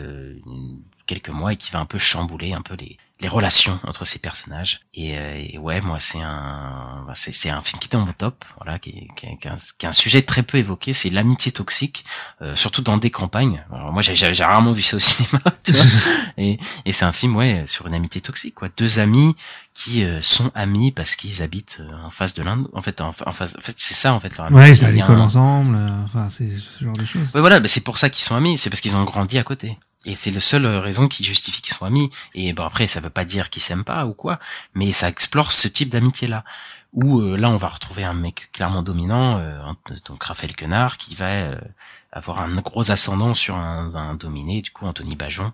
[1.05, 4.19] quelques mois et qui va un peu chambouler un peu les les relations entre ces
[4.19, 7.95] personnages et, euh, et ouais moi c'est un bah, c'est c'est un film qui était
[7.97, 10.43] en mon top voilà qui est, qui est- qui un, qui est un sujet très
[10.43, 12.03] peu évoqué c'est l'amitié toxique
[12.41, 15.39] euh, surtout dans des campagnes alors moi j'ai j'ai j'ai rarement vu ça au cinéma
[15.63, 15.85] tu vois
[16.37, 19.35] et et c'est un film ouais sur une amitié toxique quoi deux amis
[19.73, 23.07] qui euh, sont amis parce qu'ils habitent euh, en face de l'un en fait en,
[23.09, 24.69] en face en fait c'est ça en fait leur Ouais, amitié.
[24.71, 25.75] ils étaient à l'école un- ensemble.
[25.75, 27.33] euh, Enfin, c'est ce genre de choses.
[27.33, 29.43] Ouais, voilà, bah, c'est pour ça qu'ils sont amis, c'est parce qu'ils ont grandi à
[29.43, 29.77] côté.
[30.05, 32.09] Et c'est le seul euh, raison qui justifie qu'ils soient amis.
[32.33, 34.39] Et bon après, ça veut pas dire qu'ils s'aiment pas ou quoi,
[34.73, 36.43] mais ça explore ce type d'amitié là.
[36.93, 39.59] Où euh, là, on va retrouver un mec clairement dominant, euh,
[40.05, 41.59] donc Raphaël Quenard, qui va euh,
[42.11, 45.51] avoir un gros ascendant sur un, un dominé, du coup Anthony Bajon.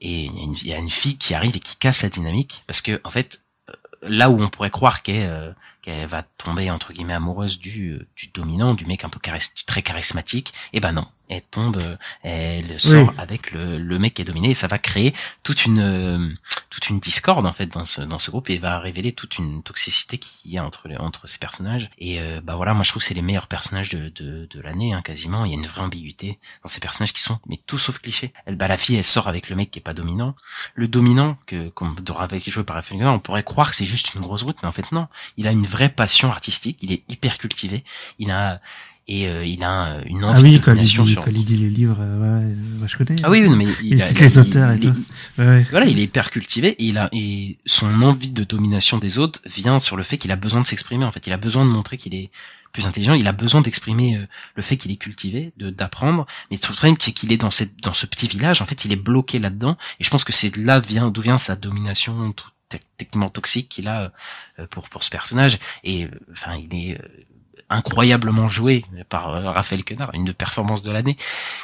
[0.00, 2.82] Et il y, y a une fille qui arrive et qui casse la dynamique, parce
[2.82, 5.52] que en fait, euh, là où on pourrait croire euh,
[5.82, 9.64] qu'elle va tomber entre guillemets amoureuse du euh, du dominant, du mec un peu charis-
[9.66, 13.14] très charismatique, et ben non, elle tombe, euh, elle sort Oui.
[13.18, 16.28] avec le, le mec qui est dominé et ça va créer toute une euh,
[16.70, 19.62] toute une discorde en fait dans ce dans ce groupe et va révéler toute une
[19.62, 21.90] toxicité qu'il y a entre les, entre ces personnages.
[21.98, 24.60] Et euh, bah voilà moi je trouve que c'est les meilleurs personnages de de, de
[24.60, 25.44] l'année hein, quasiment.
[25.44, 28.32] Il y a une vraie ambiguïté dans ces personnages qui sont mais tout sauf clichés.
[28.46, 30.34] Elle bah la fille elle sort avec le mec qui est pas dominant.
[30.74, 34.14] Le dominant que comme de avec joué par Raphaël on pourrait croire que c'est juste
[34.14, 35.08] une grosse brute mais en fait non.
[35.38, 37.82] Il a une vraie passion artistique il est hyper cultivé
[38.18, 38.60] il a
[39.08, 41.30] et euh, il a une envie Ah oui, de quand il, domination dit, sur quand
[41.34, 43.16] il dit les livres, euh, ouais, ouais, je connais.
[43.24, 44.94] ah oui, mais il, a- cite il- les auteurs et tout.
[45.38, 45.66] Ouais.
[45.72, 49.40] Voilà, il est hyper cultivé et il a et son envie de domination des autres
[49.44, 51.04] vient sur le fait qu'il a besoin de s'exprimer.
[51.04, 52.30] En fait, il a besoin de montrer qu'il est
[52.72, 53.14] plus intelligent.
[53.14, 56.24] Il a besoin d'exprimer euh, le fait qu'il est cultivé, de d'apprendre.
[56.52, 58.62] Mais le problème, c'est qu'il est dans cette dans ce petit village.
[58.62, 59.76] En fait, il est bloqué là-dedans.
[59.98, 62.46] Et je pense que c'est là vient d'où vient sa domination tout-
[62.96, 64.12] techniquement toxique qu'il a
[64.58, 65.58] euh, pour pour ce personnage.
[65.84, 67.24] Et euh, enfin, il est euh,
[67.68, 71.16] incroyablement joué par Raphaël Quenard, une de performances de l'année,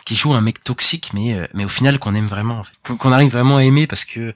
[0.04, 3.58] qui joue un mec toxique, mais mais au final qu'on aime vraiment, qu'on arrive vraiment
[3.58, 4.34] à aimer parce que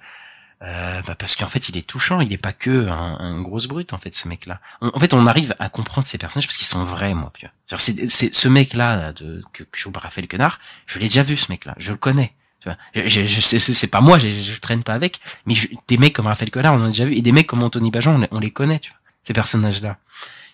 [0.63, 3.67] euh, bah parce qu'en fait il est touchant, il est pas que un, un grosse
[3.67, 4.61] brute en fait ce mec-là.
[4.81, 7.33] En fait on arrive à comprendre ces personnages parce qu'ils sont vrais moi.
[7.77, 11.37] C'est c'est ce mec-là là, de que, que joue Raphaël Quenard, je l'ai déjà vu
[11.37, 12.35] ce mec-là, je le connais.
[12.63, 12.77] Tu vois.
[12.95, 16.13] Je, je, sais- c'est pas moi, je, je traîne pas avec, mais je- des mecs
[16.15, 18.19] comme Raphaël Quenard on en a déjà vu et des mecs comme Anthony Bajon on,
[18.21, 18.99] les- on les connaît, tu vois.
[19.25, 19.99] Ces personnages-là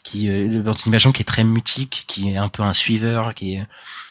[0.05, 3.59] qui euh, Anthony Bajon qui est très mutique, qui est un peu un suiveur, qui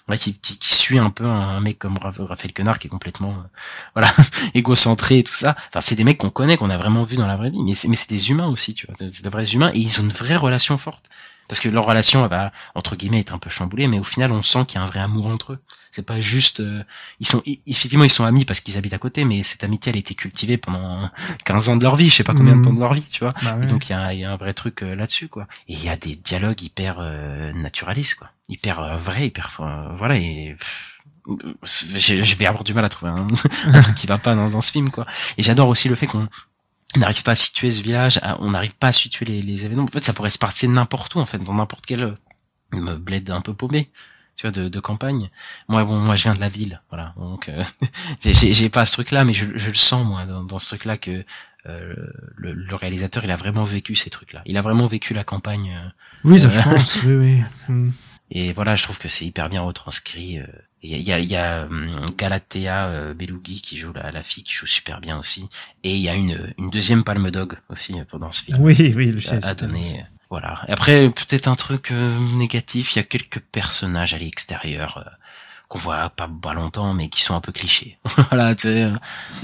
[0.09, 2.89] ouais, qui, qui, qui suit un peu un, mec comme Raph- Raphaël Quenard qui est
[2.89, 3.47] complètement euh,
[3.95, 4.13] voilà
[4.53, 5.55] égocentré et tout ça.
[5.69, 7.73] Enfin, c'est des mecs qu'on connaît, qu'on a vraiment vu dans la vraie vie, mais
[7.75, 8.95] c'est mais c'est des humains aussi, tu vois.
[8.97, 11.09] C'est des vrais humains et ils ont une vraie relation forte.
[11.47, 14.41] Parce que leur relation va entre guillemets être un peu chamboulée, mais au final on
[14.43, 15.59] sent qu'il y a un vrai amour entre eux.
[15.97, 16.83] C'est pas juste euh,
[17.19, 19.95] ils sont effectivement ils sont amis parce qu'ils habitent à côté, mais cette amitié elle
[19.95, 21.09] a été cultivée pendant
[21.45, 22.65] 15 ans de leur vie, je sais pas combien de Mhm.
[22.65, 23.33] temps de leur vie, tu vois.
[23.41, 23.65] Bah Et ouais.
[23.65, 25.47] donc il y a, y a un vrai truc euh, là-dessus quoi.
[25.67, 29.95] Et il y a des dialogues hyper euh, naturalistes quoi, hyper euh, vrais, hyper euh,
[29.97, 30.99] voilà et pff,
[31.63, 33.25] je, je vais avoir du mal à trouver un,
[33.73, 35.07] un truc qui va pas dans, dans ce film quoi.
[35.39, 36.27] Et j'adore aussi le fait qu'on
[36.95, 39.85] n'arrive pas à situer ce village, à- on n'arrive pas à situer les, les événements.
[39.85, 42.13] En fait, ça pourrait se passer n'importe où en fait, dans n'importe quel euh,
[42.73, 43.89] me bled un peu paumé
[44.37, 45.29] tu vois de, de campagne
[45.67, 47.63] moi bon moi je viens de la ville voilà donc euh,
[48.21, 50.85] j'ai- pas ce truc là mais je, je le sens moi dans, dans ce truc
[50.85, 51.25] là que
[51.65, 51.93] euh,
[52.37, 55.23] le, le réalisateur il a vraiment vécu ces trucs là il a vraiment vécu la
[55.25, 55.89] campagne euh,
[56.23, 57.43] Oui, ça euh, je pense, oui, oui.
[57.67, 57.89] Hmm.
[58.31, 60.45] et voilà je trouve que c'est hyper bien retranscrit euh.
[60.83, 64.11] il y a, il y a, y a, hum, Galatea euh, Belugi qui joue la,
[64.11, 65.49] la fille qui joue super bien aussi
[65.83, 68.93] et il y a une, une deuxième palme dog aussi euh, pendant ce film Oui,
[68.95, 72.99] oui, le à, à donner euh, voilà et après peut-être un truc euh, négatif il
[72.99, 75.09] y a quelques personnages à l'extérieur euh,
[75.69, 77.97] qu'on voit pas, pas longtemps mais qui sont un peu clichés
[78.29, 78.91] voilà tu sais euh,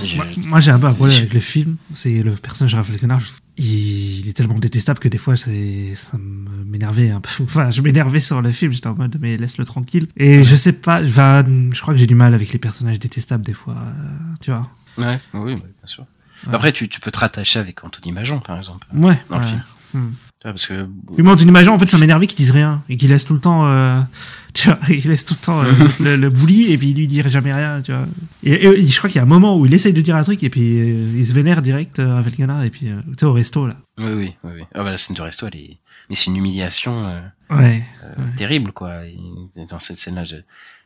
[0.04, 1.78] je- Moi, j'ai un peu un problème avec le film.
[1.94, 6.18] C'est le personnage Raphaël je- Il, il est tellement détestable que des fois, c'est, ça
[6.18, 7.30] m'énervait un peu.
[7.44, 8.72] Enfin, je m'énervais sur le film.
[8.72, 10.08] J'étais en mode, mais laisse-le tranquille.
[10.18, 13.54] Et je sais pas, je crois que j'ai du mal avec les personnages détestables des
[13.54, 13.76] fois.
[13.76, 14.64] euh, tu vois.
[14.98, 16.06] ouais oui, bien sûr
[16.48, 16.56] Ouais.
[16.56, 19.18] après tu, tu peux te rattacher avec Anthony Majon par exemple Ouais.
[19.30, 19.64] dans le film
[19.94, 20.10] Hmm.
[20.44, 22.84] Tu vois, parce que Oui, moi, Anthony Majon, en fait, ça m'énervait qu'il dise rien
[22.90, 24.02] et qu'il laisse tout le temps, euh,
[24.54, 25.72] tu vois, il laisse tout le temps euh,
[26.02, 28.06] le, le bully et puis il lui dit jamais rien, tu vois.
[28.44, 30.24] Et, et je crois qu'il y a un moment où il essaye de dire un
[30.24, 33.14] truc et puis euh, il se vénère direct euh, avec Canard et puis, euh, tu
[33.22, 33.78] sais, au resto, là.
[34.00, 34.62] Oui, oui, oui, oui.
[34.76, 35.78] Ah bah la scène du resto, elle est,
[36.10, 37.86] mais c'est une humiliation euh, Ouais.
[38.36, 39.06] terrible, quoi.
[39.06, 39.16] Et
[39.70, 40.36] dans cette scène-là, je-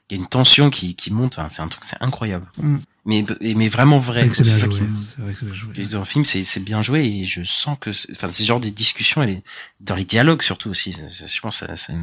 [0.10, 1.38] il y a une tension qui, qui monte.
[1.39, 2.45] Enfin, c'est un truc, c'est incroyable.
[2.62, 2.76] Mm.
[3.08, 4.30] Mais mais vraiment vrai.
[4.34, 4.76] C'est ça joué.
[4.76, 4.82] qui
[5.22, 5.86] vrai que bien joué.
[5.88, 8.60] dans le film, c'est c'est bien joué et je sens que, c'est- enfin, c'est genre
[8.60, 9.43] des discussions, elle est
[9.80, 10.93] dans les dialogues surtout aussi.
[11.26, 11.93] Je pense, ça, ça-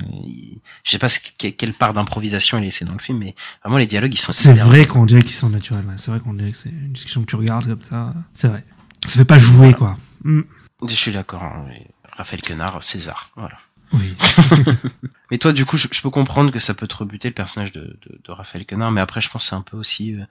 [0.82, 3.78] je sais pas ce que- quelle part d'improvisation il est dans le film, mais vraiment
[3.78, 4.32] les dialogues ils sont.
[4.32, 5.84] C'est vrai qu'on dirait qu'ils sont naturels.
[5.98, 8.14] C'est vrai qu'on dirait que c'est une discussion que tu regardes comme ça.
[8.32, 8.64] C'est vrai.
[9.06, 9.98] Ça fait pas jouer, quoi.
[10.24, 10.40] Mm.
[10.88, 11.42] Je suis d'accord.
[11.42, 11.66] hein,
[12.12, 13.58] Raphaël Quenard, César, voilà.
[13.92, 14.14] Oui.
[15.30, 17.72] mais toi, du coup, je, je peux comprendre que ça peut te rebuter le personnage
[17.72, 20.14] de, de, de Raphaël Quenard, mais après, je pense que c'est un peu aussi.
[20.14, 20.24] euh,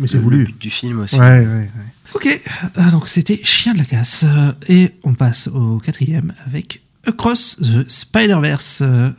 [0.00, 0.38] Mais c'est voulu.
[0.38, 1.16] Le but du film aussi.
[1.16, 1.70] Ouais, ouais, ouais.
[2.14, 4.24] Ok, euh, donc c'était Chien de la casse.
[4.26, 8.80] euh, et on passe au quatrième avec Across the Spider-Verse.
[8.82, 9.10] euh,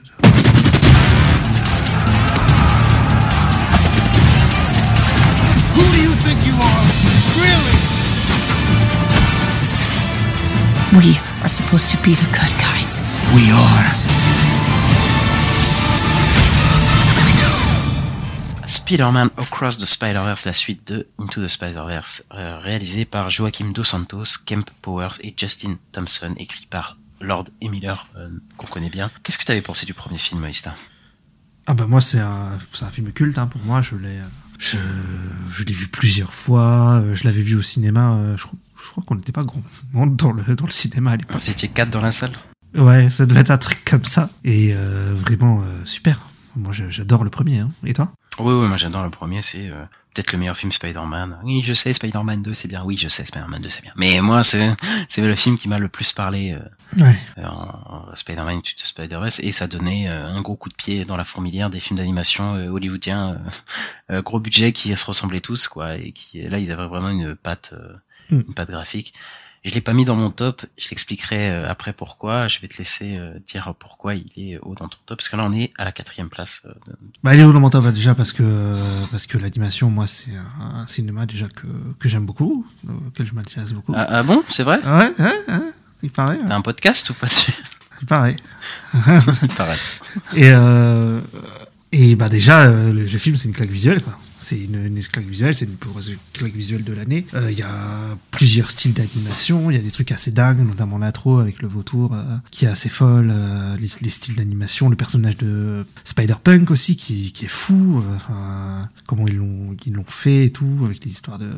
[5.76, 6.84] Who do you think you are?
[7.40, 7.78] Really?
[11.00, 13.00] We are supposed to be the good guys.
[13.34, 14.01] We are.
[18.72, 23.84] Spider-Man Across the Spider-Verse, la suite de Into the Spider-Verse, euh, réalisé par Joaquim Dos
[23.84, 29.12] Santos, Kemp Powers et Justin Thompson, écrit par Lord et Miller, euh, qu'on connaît bien.
[29.24, 30.74] Qu'est-ce que tu avais pensé du premier film, Aïsta
[31.68, 32.58] Ah bah moi c'est un,
[32.92, 33.82] film culte hein, pour moi.
[33.82, 34.24] Je l'ai, euh,
[34.58, 34.78] je,
[35.54, 37.04] je l'ai vu plusieurs fois.
[37.14, 38.18] Je l'avais vu au cinéma.
[38.38, 39.62] Je, crois- je crois qu'on n'était pas grand
[39.92, 41.42] monde dans le dans le cinéma à l'époque.
[41.42, 42.32] Vous étiez quatre dans la salle?
[42.74, 44.30] Ouais, ça devait être un truc comme ça.
[44.46, 46.22] Et euh, vraiment super.
[46.56, 47.60] Moi j'adore le premier.
[47.60, 47.72] Hein.
[47.86, 48.14] Et toi?
[48.40, 51.40] Oui, oui, moi j'adore le premier, c'est euh, peut-être le meilleur film Spider-Man.
[51.44, 52.82] Oui, je sais, Spider-Man 2 c'est bien.
[52.84, 53.92] Oui, je sais, Spider-Man 2 c'est bien.
[53.98, 54.72] Mais moi, c'est
[55.10, 56.60] c'est le film qui m'a le plus parlé euh,
[57.04, 57.16] Ouais.
[57.38, 60.74] euh, en, en Spider-Man Into the Spider-Verse et ça donnait euh, un gros coup de
[60.76, 63.38] pied dans la fourmilière des films d'animation euh, hollywoodiens
[64.10, 67.74] gros budget qui se ressemblaient tous quoi et qui là ils avaient vraiment une patte
[68.30, 68.44] Mm.
[68.48, 69.14] une patte graphique.
[69.64, 72.48] Je l'ai pas mis dans mon top, je l'expliquerai euh, après pourquoi.
[72.48, 75.36] Je vais te laisser euh, dire pourquoi il est haut dans ton top parce que
[75.38, 76.64] là on est à la quatrième place.
[76.66, 78.76] euh, de- Bah, il est où dans mon top bah, déjà parce que
[79.12, 81.68] parce que l'animation moi c'est un, cinéma déjà que
[82.00, 82.66] que j'aime beaucoup,
[83.08, 83.94] auquel je m'intéresse beaucoup.
[83.96, 84.80] Ah, ah bon, c'est vrai?
[84.84, 86.40] Ouais, ouais, ouais, il paraît.
[86.48, 87.54] T'as un podcast ou pas dessus?
[88.02, 88.36] Il paraît.
[88.96, 89.78] Il paraît.
[90.36, 91.22] Et, euh,
[91.92, 94.18] et bah déjà, le, le film, c'est une claque visuelle, quoi.
[94.52, 97.26] C'est une, une claque visuelle, c'est une plus grosse claque visuelle de l'année.
[97.36, 100.98] Euh, Il y a plusieurs styles d'animation, il y a des trucs assez dingues, notamment
[100.98, 104.98] l'intro avec le vautour, euh, qui est assez folle, euh, les, les styles d'animation, le
[104.98, 110.04] personnage de Spider-Punk aussi, qui, qui est fou, euh, enfin, comment ils l'ont ils l'ont
[110.06, 111.50] fait et tout, avec les histoires de,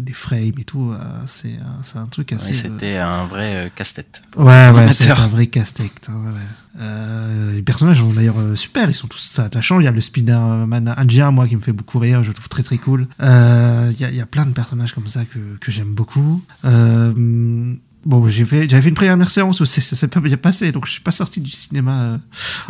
[0.00, 0.98] des frames et tout, euh,
[1.28, 2.48] c'est euh, un truc assez...
[2.48, 4.22] Ouais, C'était un vrai euh, casse-tête.
[4.36, 6.08] Ouais, ouais, c'est un vrai casse-tête.
[6.08, 6.40] hein, ouais.
[6.78, 9.80] Euh, les personnages sont d'ailleurs euh, super, ils sont tous attachants.
[9.80, 12.62] Il y a le Spider-Man indien, moi, qui me fait beaucoup rire, je trouve très
[12.62, 13.06] très cool.
[13.20, 15.92] Euh, Il y, a, il y a plein de personnages comme ça que, que j'aime
[15.94, 16.42] beaucoup.
[16.64, 17.12] Euh,
[18.06, 20.92] bon, j'ai fait, j'avais fait une première séance ça s'est pas bien passé, donc je
[20.92, 22.18] suis pas sorti du cinéma euh,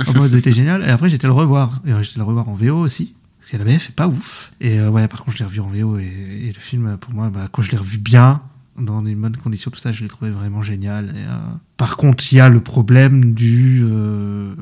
[0.07, 0.83] en mode c'était génial.
[0.83, 1.81] Et après, j'étais le revoir.
[1.87, 3.15] Et euh, j'étais le revoir en VO aussi.
[3.41, 4.53] Parce que la VF est pas ouf.
[4.61, 7.15] Et euh, ouais, par contre, je l'ai revu en VO et, et le film, pour
[7.15, 8.43] moi, bah, quand je l'ai revu bien,
[8.79, 11.07] dans des bonnes conditions, tout ça, je l'ai trouvé vraiment génial.
[11.17, 11.37] Et, euh,
[11.77, 13.83] Par contre, il y a le problème du.
[13.85, 14.55] euh,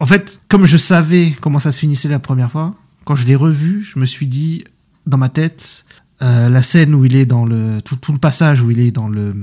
[0.00, 2.74] En fait, comme je savais comment ça se finissait la première fois,
[3.06, 4.64] quand je l'ai revu, je me suis dit
[5.06, 5.86] dans ma tête
[6.22, 9.08] euh, la scène où il est dans le tout, le passage où il est dans
[9.08, 9.34] le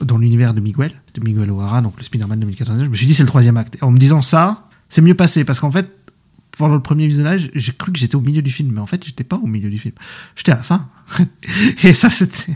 [0.00, 2.82] dans l'univers de Miguel, de Miguel O'Hara, donc le Spider-Man 2014.
[2.82, 3.78] Je me suis dit c'est le troisième acte.
[3.80, 5.88] En me disant ça, c'est mieux passé parce qu'en fait
[6.58, 9.04] pendant le premier visionnage, j'ai cru que j'étais au milieu du film, mais en fait,
[9.04, 9.94] j'étais pas au milieu du film.
[10.36, 10.88] J'étais à la fin.
[11.82, 12.52] Et ça, c'était.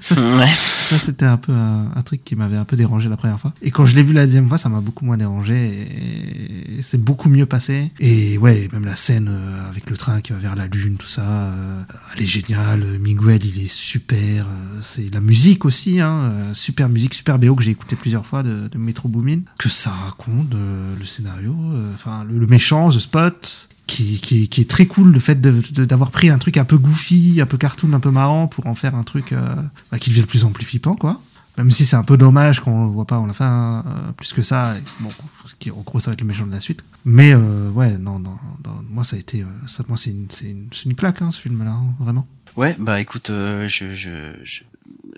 [0.00, 1.28] Ça, c'était- Ouais.
[1.32, 3.52] un peu un, un truc qui m'avait un peu dérangé la première fois.
[3.62, 5.54] Et quand je l'ai vu la deuxième fois, ça m'a beaucoup moins dérangé.
[6.78, 7.90] Et c'est beaucoup mieux passé.
[7.98, 11.08] Et ouais, même la scène euh, avec le train qui va vers la lune, tout
[11.08, 11.82] ça, euh,
[12.16, 12.84] elle est géniale.
[13.00, 14.46] Miguel, il est super.
[14.46, 18.42] euh, C'est la musique aussi, hein, super musique, super BO que j'ai écouté plusieurs fois
[18.42, 19.40] de, de Metro Boomin.
[19.58, 21.54] Que ça raconte, le scénario,
[21.94, 23.68] enfin le, le méchant, The Spot.
[23.86, 27.38] Qui, qui, qui est très cool le fait d'avoir pris un truc un peu goofy,
[27.40, 29.54] un peu cartoon, un peu marrant pour en faire un truc euh,
[29.92, 31.20] bah, qui devient de plus en plus flippant quoi.
[31.56, 34.32] Même si c'est un peu dommage qu'on le voit pas en la fin euh, plus
[34.32, 34.74] que ça.
[35.00, 35.08] Bon,
[35.60, 36.84] qui, en gros, ça va être le méchant de la suite.
[37.04, 40.26] Mais euh, ouais, non, non, non, moi ça a été, euh, ça, moi c'est une,
[40.42, 42.26] une, une claque hein, ce film-là, hein, vraiment.
[42.56, 44.62] Ouais, bah écoute, euh, je, je, je,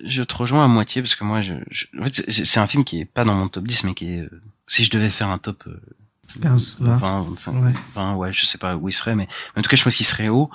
[0.05, 2.85] je te rejoins à moitié parce que moi, je, je- en fait, c'est- un film
[2.85, 4.29] qui est pas dans mon top 10, mais qui est,
[4.67, 5.65] si je devais faire un top
[6.43, 6.97] 15, 20.
[6.97, 7.73] 20, 25, Ouais.
[7.95, 9.27] 20, ouais, je sais pas où il serait, mais
[9.57, 10.51] en tout cas, je pense qu'il serait haut.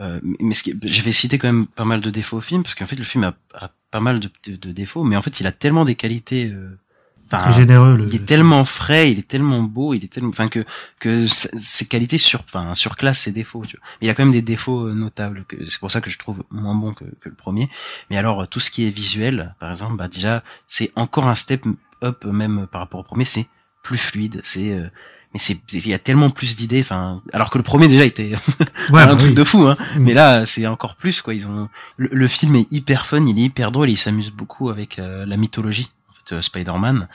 [0.00, 2.62] Euh, mais ce qui, je vais citer quand même pas mal de défauts au film
[2.62, 5.22] parce qu'en fait, le film a, a pas mal de, de, de défauts, mais en
[5.22, 6.50] fait, il a tellement des qualités.
[6.52, 6.78] euh,
[7.26, 10.28] Enfin, Très généreux, le- il est tellement frais, il est tellement beau, il est tellement,
[10.28, 10.62] enfin que
[11.00, 13.62] que ses qualités sur, enfin surclassent ses défauts.
[13.66, 13.86] Tu vois.
[14.00, 15.46] Mais il a quand même des défauts euh, notables.
[15.48, 17.70] Que c'est pour ça que je trouve moins bon que, que le premier.
[18.10, 21.64] Mais alors tout ce qui est visuel, par exemple, bah déjà c'est encore un step
[22.02, 23.24] up même par rapport au premier.
[23.24, 23.46] C'est
[23.82, 24.42] plus fluide.
[24.44, 24.90] C'est euh,
[25.34, 28.34] mais c'est il y a tellement plus d'idées enfin alors que le premier déjà était
[28.90, 29.34] Ouais, un bah truc oui.
[29.34, 29.76] de fou hein.
[29.96, 29.98] Mm.
[30.00, 31.34] mais là c'est encore plus quoi.
[31.34, 34.30] Ils ont le, le film est hyper fun il est hyper drôle et il s'amuse
[34.30, 37.08] beaucoup avec euh, la mythologie en fait euh, Spider-Man.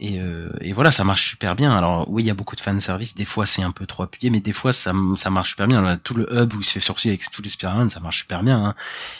[0.00, 1.74] Et, euh, et voilà ça marche super bien.
[1.74, 4.02] Alors oui il y a beaucoup de fan service des fois c'est un peu trop
[4.02, 5.82] appuyé mais des fois ça ça marche super bien.
[5.82, 8.18] Alors, tout le hub où il se fait sorcier avec tous les Spider-Man ça marche
[8.18, 8.74] super bien hein.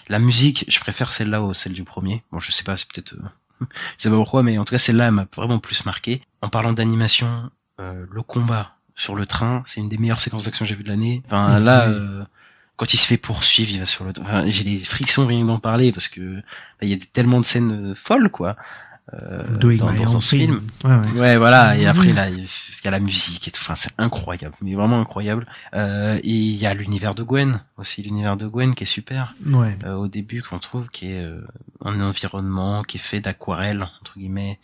[0.09, 2.23] la musique je préfère celle-là au celle du premier.
[2.31, 3.15] Bon je sais pas c'est peut-être
[3.61, 3.67] je
[4.03, 6.21] sais pas pourquoi mais en tout cas celle-là elle m'a vraiment plus marqué.
[6.43, 7.51] En parlant d'animation
[7.81, 10.85] euh, le combat sur le train c'est une des meilleures séquences d'action que j'ai vues
[10.85, 11.65] de l'année enfin Mhm.
[11.65, 12.25] là euh,
[12.77, 14.13] quand il se fait poursuivre, il va sur le.
[14.21, 16.43] Enfin, j'ai des frictions rien d'en parler parce que bah,
[16.83, 18.57] il y a tellement de scènes euh, folles quoi.
[19.13, 20.47] Euh, Doing dans, dans ce thing.
[20.47, 20.63] film.
[20.83, 21.21] Ouais, ouais.
[21.21, 21.77] Ouais, voilà.
[21.77, 21.87] Et Mhm.
[21.89, 22.45] après là, il
[22.85, 23.61] y a la musique et tout.
[23.63, 25.47] Enfin, c'est incroyable, mais vraiment incroyable.
[25.75, 29.35] Euh, et il y a l'univers de Gwen aussi, l'univers de Gwen qui est super.
[29.47, 29.77] Ouais.
[29.85, 31.47] Euh, au début, qu'on trouve qui est euh,
[31.85, 34.59] un environnement qui est fait d'aquarelle entre guillemets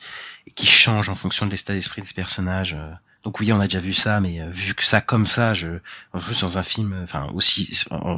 [0.47, 2.77] et qui change en fonction de l'état d'esprit des personnages.
[3.23, 5.69] Donc oui, on a déjà vu ça, mais vu que ça comme ça, je
[6.15, 7.67] en plus dans un film, enfin aussi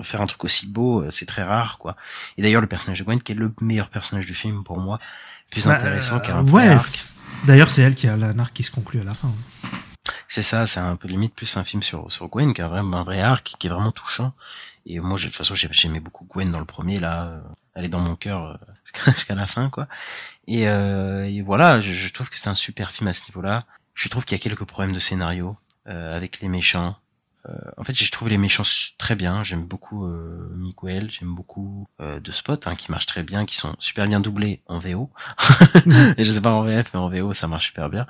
[0.03, 1.97] faire un truc aussi beau, c'est très rare quoi.
[2.39, 5.01] Et d'ailleurs le personnage de Gwen, qui est le meilleur personnage du film pour moi,
[5.53, 6.74] plus Bah, intéressant euh, qu'un vrai Ouais.
[6.74, 7.01] arc.
[7.45, 9.31] D'ailleurs, c'est elle qui a la narque qui se conclut à la fin.
[10.29, 13.05] C'est ça, c'est un peu limite plus un film sur sur Gwen qu'un vrai un
[13.05, 14.33] vrai arc qui est vraiment touchant.
[14.87, 17.24] Et moi, je- de toute façon, j'ai- j'aimais beaucoup Gwen dans le premier là.
[17.24, 17.41] euh,
[17.74, 18.57] Elle est dans mon cœur euh,
[19.12, 19.87] jusqu'à la fin quoi.
[20.47, 23.65] Et, euh, et voilà, je, je trouve que c'est un super film à ce niveau-là.
[23.95, 25.57] Je trouve qu'il y a quelques problèmes de scénario
[25.89, 26.97] euh, avec les méchants.
[27.48, 28.62] Euh, en fait, je trouve les méchants
[28.98, 29.43] très bien.
[29.43, 33.56] J'aime beaucoup euh, Miguel, j'aime beaucoup euh, de Spot, hein, qui marchent très bien, qui
[33.56, 35.10] sont super bien doublés en VO.
[36.16, 38.06] et je sais pas en VF, mais en VO, ça marche super bien.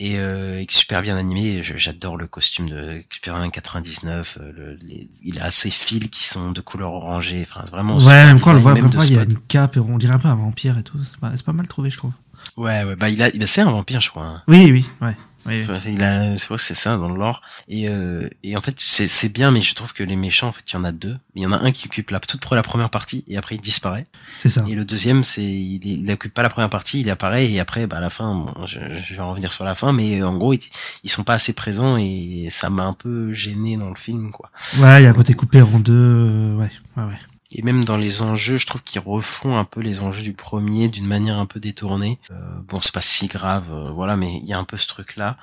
[0.00, 1.60] Et, euh, et super bien animé.
[1.62, 4.38] J'adore le costume de Spider-Man 99.
[4.40, 7.44] euh, le- les- il a ses fils qui sont de couleur orangée.
[7.48, 7.96] Enfin, c'est vraiment.
[7.98, 9.98] Ouais, même quand on le voit, même pas, il y a une cape et on
[9.98, 11.02] dirait un peu un vampire et tout.
[11.02, 12.12] C'est pas, c'est pas mal trouvé, je trouve.
[12.56, 14.24] Ouais, ouais, bah il a, il a- c'est un vampire, je crois.
[14.24, 14.42] hein.
[14.46, 15.16] Oui, oui, ouais.
[15.46, 15.64] Oui.
[15.86, 17.40] Il a, c'est vrai que c'est ça dans le lore.
[17.68, 20.52] Et, euh, et en fait, c'est, c'est bien, mais je trouve que les méchants, en
[20.52, 21.16] fait, il y en a deux.
[21.34, 23.60] Il y en a un qui occupe la, toute la première partie et après il
[23.60, 24.06] disparaît.
[24.38, 24.64] C'est ça.
[24.68, 27.86] Et le deuxième, c'est, il, il occupe pas la première partie, il apparaît et après,
[27.86, 30.36] bah, à la fin, bon, je, je vais en revenir sur la fin, mais en
[30.36, 30.60] gros, ils,
[31.04, 34.50] ils sont pas assez présents et ça m'a un peu gêné dans le film, quoi.
[34.78, 35.92] Ouais, il y a un côté coupé en deux.
[35.94, 37.18] euh, ouais, ouais, ouais.
[37.50, 40.88] Et même dans les enjeux, je trouve qu'ils refont un peu les enjeux du premier
[40.88, 42.18] d'une manière un peu détournée.
[42.30, 42.34] Euh,
[42.68, 45.36] bon, c'est pas si grave, euh, voilà, mais il y a un peu ce truc-là.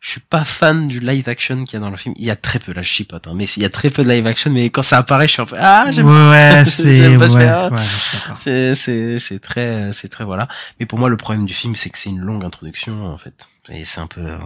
[0.00, 2.12] Je suis pas fan du live action qu'il y a dans le film.
[2.18, 4.02] Il y a très peu, là, je chipote, hein, mais il y a très peu
[4.04, 6.92] de live action, mais quand ça apparaît, je suis un peu, ah, j'aime Ouais, c'est-
[6.92, 8.74] J'aime pas ce ouais, ouais.
[8.74, 10.48] C'est, c'est, très, c'est très, voilà.
[10.80, 13.48] Mais pour moi, le problème du film, c'est que c'est une longue introduction, en fait.
[13.70, 14.38] Et c'est un peu, euh,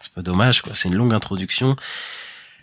[0.00, 0.74] c'est pas dommage, quoi.
[0.76, 1.74] C'est une longue introduction.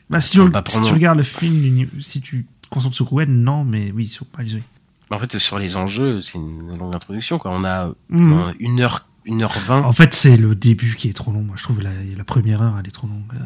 [0.09, 0.37] Bah, si tu,
[0.69, 4.25] si tu regardes le film, si tu te concentres sur Gwen, non, mais oui, sur
[4.25, 4.61] pas oui.
[5.09, 7.51] En fait, sur les enjeux, c'est une longue introduction, quoi.
[7.53, 8.53] On a Mhm.
[8.59, 9.83] une heure, une heure vingt.
[9.83, 11.41] En fait, c'est le début qui est trop long.
[11.43, 13.23] Moi, je trouve la, la première heure, elle est trop longue.
[13.35, 13.43] euh.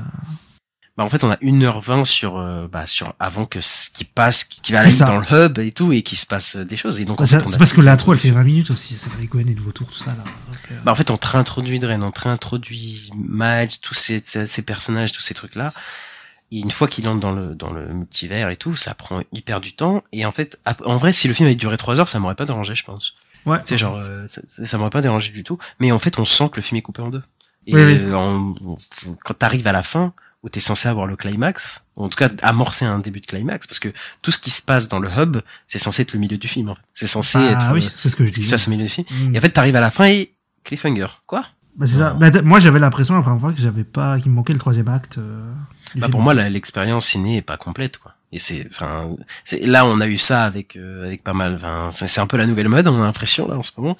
[0.98, 4.44] Bah, en fait, on a 1h20 sur, euh, bah, sur, avant que ce qui passe,
[4.44, 5.06] qui va ça.
[5.06, 7.00] dans le hub et tout, et qu'il se passe euh, des choses.
[7.00, 8.34] Et donc, Bah, c'est parce que l'intro, elle fait l'introduction.
[8.36, 8.96] 20 minutes aussi.
[8.96, 10.24] C'est avec Gwen et le vautour, tout ça, là.
[10.50, 14.22] Donc, euh, Bah, en fait, on te réintroduit Dren, on te réintroduit Miles, tous ces,
[14.48, 15.74] ces personnages, tous ces trucs-là.
[16.52, 19.62] Et une fois qu'il entre dans le, dans le multivers et tout, ça prend hyper
[19.62, 20.04] du temps.
[20.12, 22.46] Et en fait, en vrai, si le film avait duré 3 heures, ça m'aurait pas
[22.46, 23.14] dérangé, je pense.
[23.46, 23.58] Ouais.
[23.64, 25.58] C'est genre, euh, ça, ça m'aurait pas dérangé du tout.
[25.80, 27.24] Mais en fait, on sent que le film est coupé en deux.
[27.68, 27.98] Et Oui, oui.
[28.00, 28.54] euh, en-
[29.24, 30.14] quand t'arrives à la fin,
[30.44, 33.68] où t'es censé avoir le climax, ou en tout cas amorcer un début de climax,
[33.68, 33.90] parce que
[34.24, 35.38] tout ce qui se passe dans le hub,
[35.68, 36.70] c'est censé être le milieu du film.
[36.70, 36.82] En fait.
[36.94, 38.72] C'est censé Ah être oui, euh, c'est ce que je ce qui se passe au
[38.72, 39.06] milieu du film.
[39.10, 39.36] Mm.
[39.36, 40.34] Et en fait, t'arrives à la fin et
[40.64, 41.08] cliffhanger.
[41.28, 41.46] Quoi?
[41.76, 42.14] Bah, c'est ça.
[42.14, 44.88] Bah, moi, j'avais l'impression la première fois que j'avais pas, qu'il me manquait le troisième
[44.90, 45.18] acte.
[45.18, 45.42] euh,
[45.96, 48.14] Bah pour moi, l'expérience ciné est pas complète, quoi.
[48.34, 49.10] Et c'est, enfin,
[49.44, 51.56] c'est là on a eu ça avec euh, avec pas mal.
[51.56, 53.98] Enfin, c'est un peu la nouvelle mode, on a l'impression là en ce moment.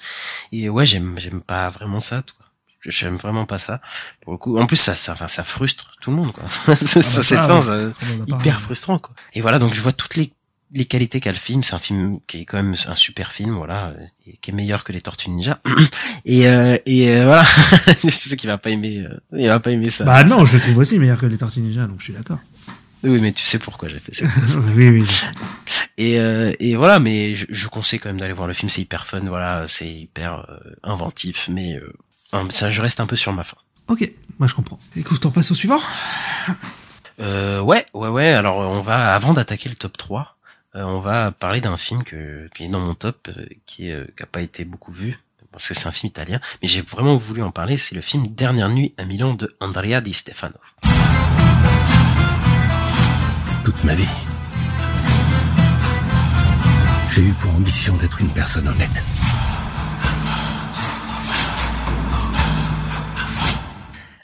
[0.52, 2.46] Et ouais, j'aime j'aime pas vraiment ça, quoi.
[2.86, 3.80] J'aime vraiment pas ça.
[4.22, 6.44] Pour le coup, en plus ça, ça, enfin, ça frustre tout le monde, quoi.
[6.76, 7.60] Ça, bah, cette fin,
[8.26, 9.14] hyper frustrant, quoi.
[9.34, 10.32] Et voilà, donc je vois toutes les
[10.72, 11.62] les qualités qu'a le film.
[11.62, 13.94] C'est un film qui est quand même un super film, voilà,
[14.26, 15.60] et qui est meilleur que les Tortues Ninja.
[16.24, 17.42] et euh, et euh, voilà,
[18.04, 20.04] je sais qu'il va pas aimer, euh, il va pas aimer ça.
[20.04, 22.38] Bah, non, je le trouve aussi meilleur que les Tortues Ninja, donc je suis d'accord.
[23.04, 24.26] Oui, mais tu sais pourquoi j'ai fait ça.
[24.76, 25.04] oui, oui.
[25.98, 28.80] Et, euh, et voilà, mais je, je conseille quand même d'aller voir le film, c'est
[28.80, 33.32] hyper fun, voilà, c'est hyper euh, inventif, mais euh, ça, je reste un peu sur
[33.32, 33.56] ma fin.
[33.88, 34.78] Ok, moi je comprends.
[34.96, 35.80] Écoute, on passe au suivant?
[37.20, 40.36] Euh, ouais, ouais, ouais, alors on va, avant d'attaquer le top 3,
[40.74, 43.94] euh, on va parler d'un film que, qui est dans mon top, euh, qui, est,
[43.94, 45.18] euh, pas été beaucoup vu,
[45.50, 48.26] parce que c'est un film italien, mais j'ai vraiment voulu en parler, c'est le film
[48.28, 50.56] Dernière nuit à Milan de Andrea Di Stefano.
[53.64, 54.08] Toute ma vie,
[57.10, 59.02] j'ai eu pour ambition d'être une personne honnête.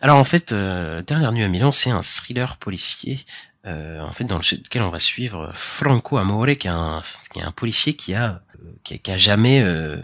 [0.01, 3.25] Alors en fait, euh, Dernière nuit à Milan, c'est un thriller policier.
[3.67, 7.03] euh, en fait, dans lequel on va suivre Franco Amore, qui est un,
[7.57, 10.01] policier qui a euh, qui a, qui a jamais euh,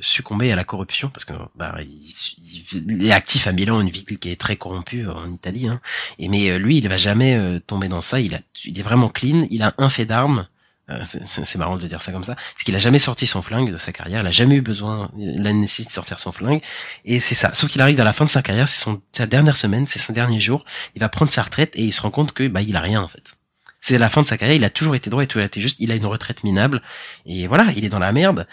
[0.00, 4.30] succombé à la corruption parce que bah, il, est actif à Milan, une ville qui
[4.30, 5.68] est très corrompue en Italie.
[5.68, 5.80] Hein.
[6.18, 8.20] Et mais lui, il va jamais tomber dans ça.
[8.20, 9.46] Il a, il est vraiment clean.
[9.50, 10.48] Il a un fait d'armes.
[10.88, 13.42] Euh, c'est c'est marrant de dire ça comme ça, parce qu'il a jamais sorti son
[13.42, 16.62] flingue de sa carrière, il a jamais eu besoin, la nécessité de sortir son flingue,
[17.04, 17.52] et c'est ça.
[17.54, 20.12] Sauf qu'il arrive à la fin de sa carrière, c'est sa dernière semaine, c'est son
[20.12, 20.64] dernier jour,
[20.94, 23.02] il va prendre sa retraite et il se rend compte que bah il a rien
[23.02, 23.34] en fait.
[23.80, 25.76] C'est la fin de sa carrière, il a toujours été droit et toujours été juste,
[25.80, 26.82] il a une retraite minable,
[27.24, 28.46] et voilà, il est dans la merde,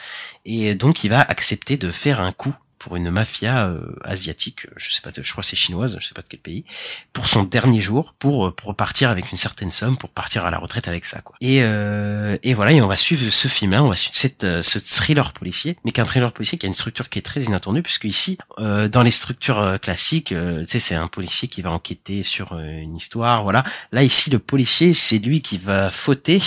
[0.44, 4.92] et donc il va accepter de faire un coup pour une mafia euh, asiatique, je
[4.92, 6.66] sais pas, je crois c'est chinoise, je sais pas de quel pays,
[7.14, 10.52] pour son dernier jour, pour euh, pour partir avec une certaine somme, pour partir à
[10.52, 11.38] la retraite avec ça, quoi.
[11.40, 14.62] Et euh, et voilà, et on va suivre ce film-là, on va suivre cette euh,
[14.62, 17.82] ce thriller policier, mais qu'un thriller policier qui a une structure qui est très inattendue,
[17.82, 21.72] puisque ici, euh, dans les structures euh, classiques, tu sais, c'est un policier qui va
[21.72, 23.64] enquêter sur une histoire, voilà.
[23.94, 26.42] Là ici, le policier, c'est lui qui va fauter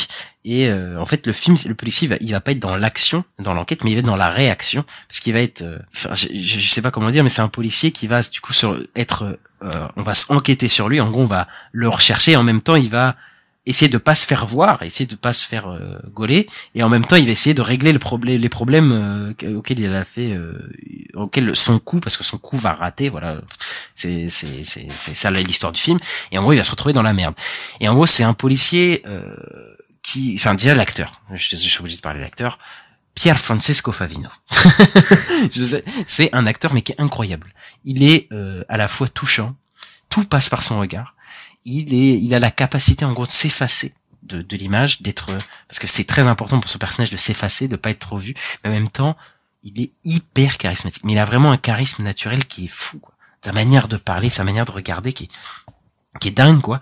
[0.49, 2.77] et euh, en fait, le film, le policier, il va, il va pas être dans
[2.77, 5.79] l'action, dans l'enquête, mais il va être dans la réaction, parce qu'il va être, euh,
[5.93, 8.41] enfin, je, je, je sais pas comment dire, mais c'est un policier qui va du
[8.41, 11.01] coup sur, être, euh, on va enquêter sur lui.
[11.01, 12.37] En gros, on va le rechercher.
[12.37, 13.17] En même temps, il va
[13.67, 16.47] essayer de pas se faire voir, essayer de pas se faire euh, gauler,
[16.77, 19.81] et en même temps, il va essayer de régler le problème, les problèmes euh, auxquels
[19.81, 20.53] il a fait, euh,
[21.15, 23.09] auxquels son coup, parce que son coup va rater.
[23.09, 23.41] Voilà,
[23.97, 25.99] c'est c'est c'est c'est ça l'histoire du film.
[26.31, 27.35] Et en gros, il va se retrouver dans la merde.
[27.81, 29.03] Et en gros, c'est un policier.
[30.07, 32.59] Euh, qui, enfin déjà l'acteur, je, suis obligé de parler de l'acteur,
[33.15, 34.29] Pierre Francesco Favino.
[36.07, 37.55] c'est un acteur mais qui est incroyable.
[37.85, 39.57] Il est euh, à la fois touchant,
[40.09, 41.15] tout passe par son regard.
[41.65, 45.31] Il est, il a la capacité en gros de s'effacer de, l'image, d'être,
[45.69, 48.35] parce que c'est très important pour ce personnage de s'effacer, de pas être trop vu,
[48.65, 49.17] mais en même temps,
[49.63, 51.05] il est hyper charismatique.
[51.05, 53.01] Mais il a vraiment un charisme naturel qui est fou.
[53.45, 55.31] Sa manière de parler, sa manière de regarder, qui est
[56.19, 56.81] qui est dingue quoi.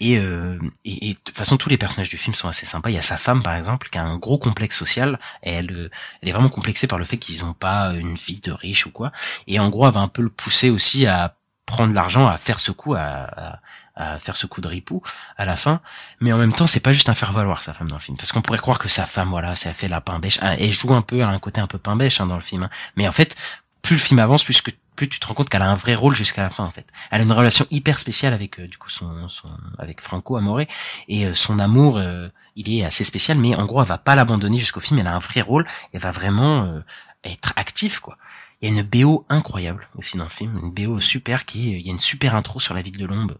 [0.00, 2.90] Et, euh, et, et de toute façon tous les personnages du film sont assez sympas.
[2.90, 5.72] Il y a sa femme par exemple qui a un gros complexe social et elle
[5.72, 5.90] euh,
[6.22, 8.90] elle est vraiment complexée par le fait qu'ils ont pas une vie de riche ou
[8.90, 9.12] quoi.
[9.46, 11.34] Et en gros elle va un peu le pousser aussi à
[11.66, 13.60] prendre l'argent à faire ce coup à, à,
[13.96, 15.02] à faire ce coup de ripou
[15.36, 15.80] à la fin.
[16.20, 18.16] Mais en même temps c'est pas juste un faire valoir sa femme dans le film.
[18.16, 20.38] Parce qu'on pourrait croire que sa femme voilà ça fait la pain bêche.
[20.42, 22.40] Ah, elle joue un peu à un côté un peu pain bêche hein, dans le
[22.42, 22.70] film hein.
[22.96, 23.36] mais en fait
[23.82, 25.94] plus le film avance plus que plus tu te rends compte qu'elle a un vrai
[25.94, 26.88] rôle jusqu'à la fin en fait.
[27.10, 29.48] Elle a une relation hyper spéciale avec euh, du coup son, son
[29.78, 30.62] avec Franco Amore
[31.08, 34.16] et euh, son amour euh, il est assez spécial mais en gros elle va pas
[34.16, 36.80] l'abandonner jusqu'au film, elle a un vrai rôle, elle va vraiment euh,
[37.22, 38.18] être active quoi.
[38.60, 41.80] Il y a une BO incroyable aussi dans le film, une BO super qui est,
[41.80, 43.36] il y a une super intro sur la ville de Londres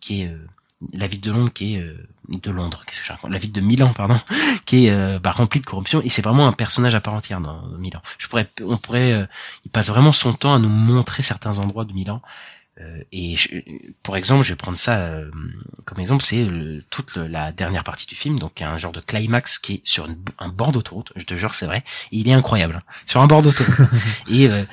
[0.00, 0.46] qui est euh,
[0.92, 1.96] la ville de Londres qui est euh,
[2.28, 4.14] de Londres, qu'est-ce que je raconte La ville de Milan, pardon,
[4.66, 7.40] qui est euh, bah, remplie de corruption et c'est vraiment un personnage à part entière
[7.40, 8.00] dans Milan.
[8.18, 9.26] Je pourrais, on pourrait, euh,
[9.64, 12.22] il passe vraiment son temps à nous montrer certains endroits de Milan.
[12.80, 13.48] Euh, et je-
[14.02, 15.30] pour exemple, je vais prendre ça euh,
[15.84, 19.00] comme exemple, c'est le- toute le- la dernière partie du film, donc un genre de
[19.00, 21.12] climax qui est sur une- un bord d'autoroute.
[21.16, 21.78] Je te jure, c'est vrai.
[22.12, 23.74] Et il est incroyable hein, sur un bord d'autoroute.
[24.30, 24.64] et euh,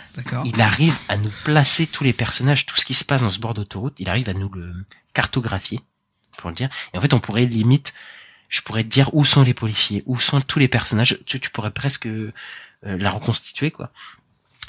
[0.46, 3.40] il arrive à nous placer tous les personnages, tout ce qui se passe dans ce
[3.40, 3.96] bord d'autoroute.
[4.00, 4.72] Il arrive à nous le
[5.14, 5.82] cartographier,
[6.38, 6.70] pour le dire.
[6.94, 7.94] Et en fait, on pourrait limite,
[8.50, 11.20] je pourrais te dire où sont les policiers, où sont tous les personnages.
[11.26, 12.32] Tu, tu pourrais presque euh,
[12.84, 13.92] la reconstituer, quoi.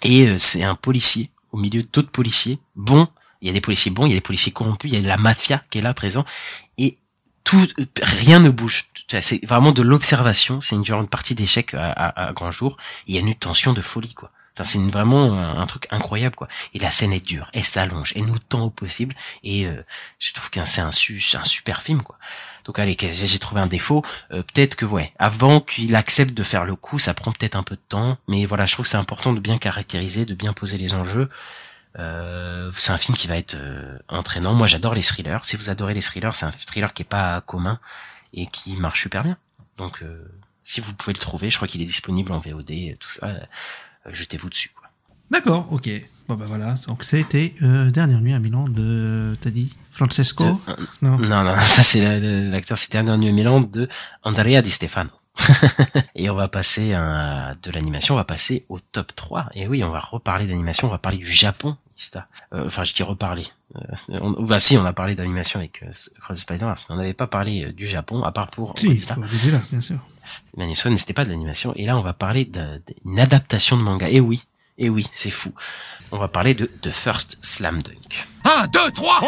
[0.03, 3.09] Et euh, c'est un policier au milieu d'autres policiers bons.
[3.41, 5.03] Il y a des policiers bons, il y a des policiers corrompus, il y a
[5.03, 6.25] de la mafia qui est là présent.
[6.77, 6.99] Et
[7.45, 7.67] tout,
[8.03, 8.87] rien ne bouge.
[9.21, 10.61] C'est vraiment de l'observation.
[10.61, 12.77] C'est une genre partie d'échec à, à, à grand jour.
[13.07, 14.31] Il y a une tension de folie, quoi.
[14.65, 16.49] C'est vraiment un, truc incroyable, quoi.
[16.75, 19.15] Et la scène est dure, elle s'allonge, elle nous tend au possible.
[19.43, 19.83] Et euh,
[20.19, 22.19] je trouve que c'est un, un super film, quoi.
[22.65, 24.05] Donc allez, j'ai trouvé un défaut.
[24.31, 27.63] Euh, peut-être que ouais, avant qu'il accepte de faire le coup, ça prend peut-être un
[27.63, 28.19] peu de temps.
[28.29, 31.31] Mais voilà, je trouve que c'est important de bien caractériser, de bien poser les enjeux.
[31.99, 34.53] Euh, c'est un film qui va être euh, entraînant.
[34.53, 35.39] Moi, j'adore les thrillers.
[35.45, 37.81] Si vous adorez les thrillers, c'est un thriller qui est pas commun
[38.35, 39.39] et qui marche super bien.
[39.79, 40.25] Donc, euh,
[40.63, 43.29] si vous pouvez le trouver, je crois qu'il est disponible en VOD, tout ça.
[44.09, 44.71] Euh, Jetez-vous dessus.
[44.75, 44.89] Quoi.
[45.31, 45.89] D'accord, ok.
[46.29, 50.75] Bon bah voilà, donc c'était euh, Dernière nuit à Milan de, t'as dit, Francesco Euh,
[51.01, 51.17] non.
[51.19, 53.89] non, ça c'est la- la- l'acteur, c'était Dernière nuit à Milan de
[54.25, 55.09] Andrea Di Stefano.
[56.17, 59.49] et on va passer à, de l'animation, on va passer au top 3.
[59.55, 61.77] Et oui, on va reparler d'animation, on va parler du Japon.
[62.53, 63.47] Euh, enfin, je dis reparler.
[64.09, 65.83] On, bah si, on a parlé d'animation avec
[66.21, 69.81] Cross Spider-Verse, mais on n'avait pas parlé du Japon, à part pour Si, Godzilla, bien
[69.81, 69.99] sûr.
[70.57, 71.73] L'animation n'était pas de l'animation.
[71.77, 74.09] Et là, on va parler d'une adaptation de manga.
[74.09, 74.45] Et oui,
[74.79, 75.53] et oui, c'est fou.
[76.13, 78.27] On va parler de The First Slam Dunk.
[78.45, 79.21] 1, 2, 3,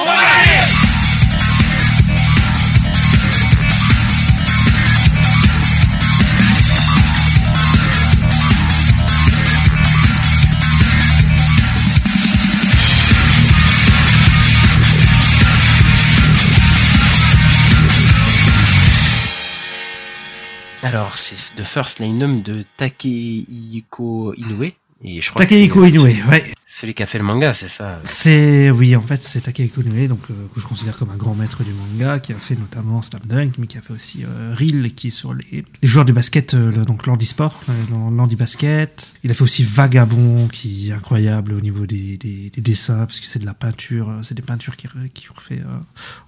[20.83, 24.73] Alors, c'est The First Linum de Takehiko Inoue.
[25.03, 26.53] Et je crois Takehiko Inoue, ouais.
[26.73, 28.01] Celui qui a fait le manga, c'est ça.
[28.05, 31.35] C'est oui, en fait, c'est Takehiko Inoue, donc euh, que je considère comme un grand
[31.35, 34.55] maître du manga, qui a fait notamment Slam Dunk, mais qui a fait aussi euh,
[34.57, 37.73] Reel, qui est sur les, les joueurs de basket, euh, le- donc l'handisport, euh,
[38.15, 39.15] l'handi basket.
[39.25, 43.19] Il a fait aussi Vagabond, qui est incroyable au niveau des, des, des dessins, parce
[43.21, 45.79] que c'est de la peinture, euh, c'est des peintures qui qui refait euh,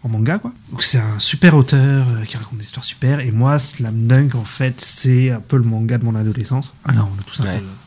[0.03, 0.53] en manga, quoi.
[0.71, 3.21] Donc c'est un super auteur euh, qui raconte des histoires super.
[3.21, 6.73] Et moi, Slam Dunk, en fait, c'est un peu le manga de mon adolescence.
[6.85, 7.59] Alors, on a tous un Ouais.
[7.59, 7.82] peu je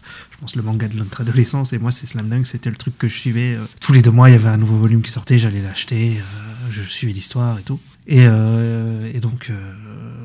[0.46, 3.08] pense le manga de notre adolescence et moi c'est Slam Dunk c'était le truc que
[3.08, 5.40] je suivais euh, tous les deux mois il y avait un nouveau volume qui sortait
[5.40, 7.80] j'allais l'acheter euh, je suivais l'histoire et tout.
[8.08, 9.52] Et, euh, et donc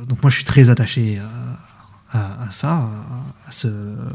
[0.06, 1.18] donc moi je suis très attaché
[2.12, 2.88] à, à, à ça
[3.46, 3.68] à, ce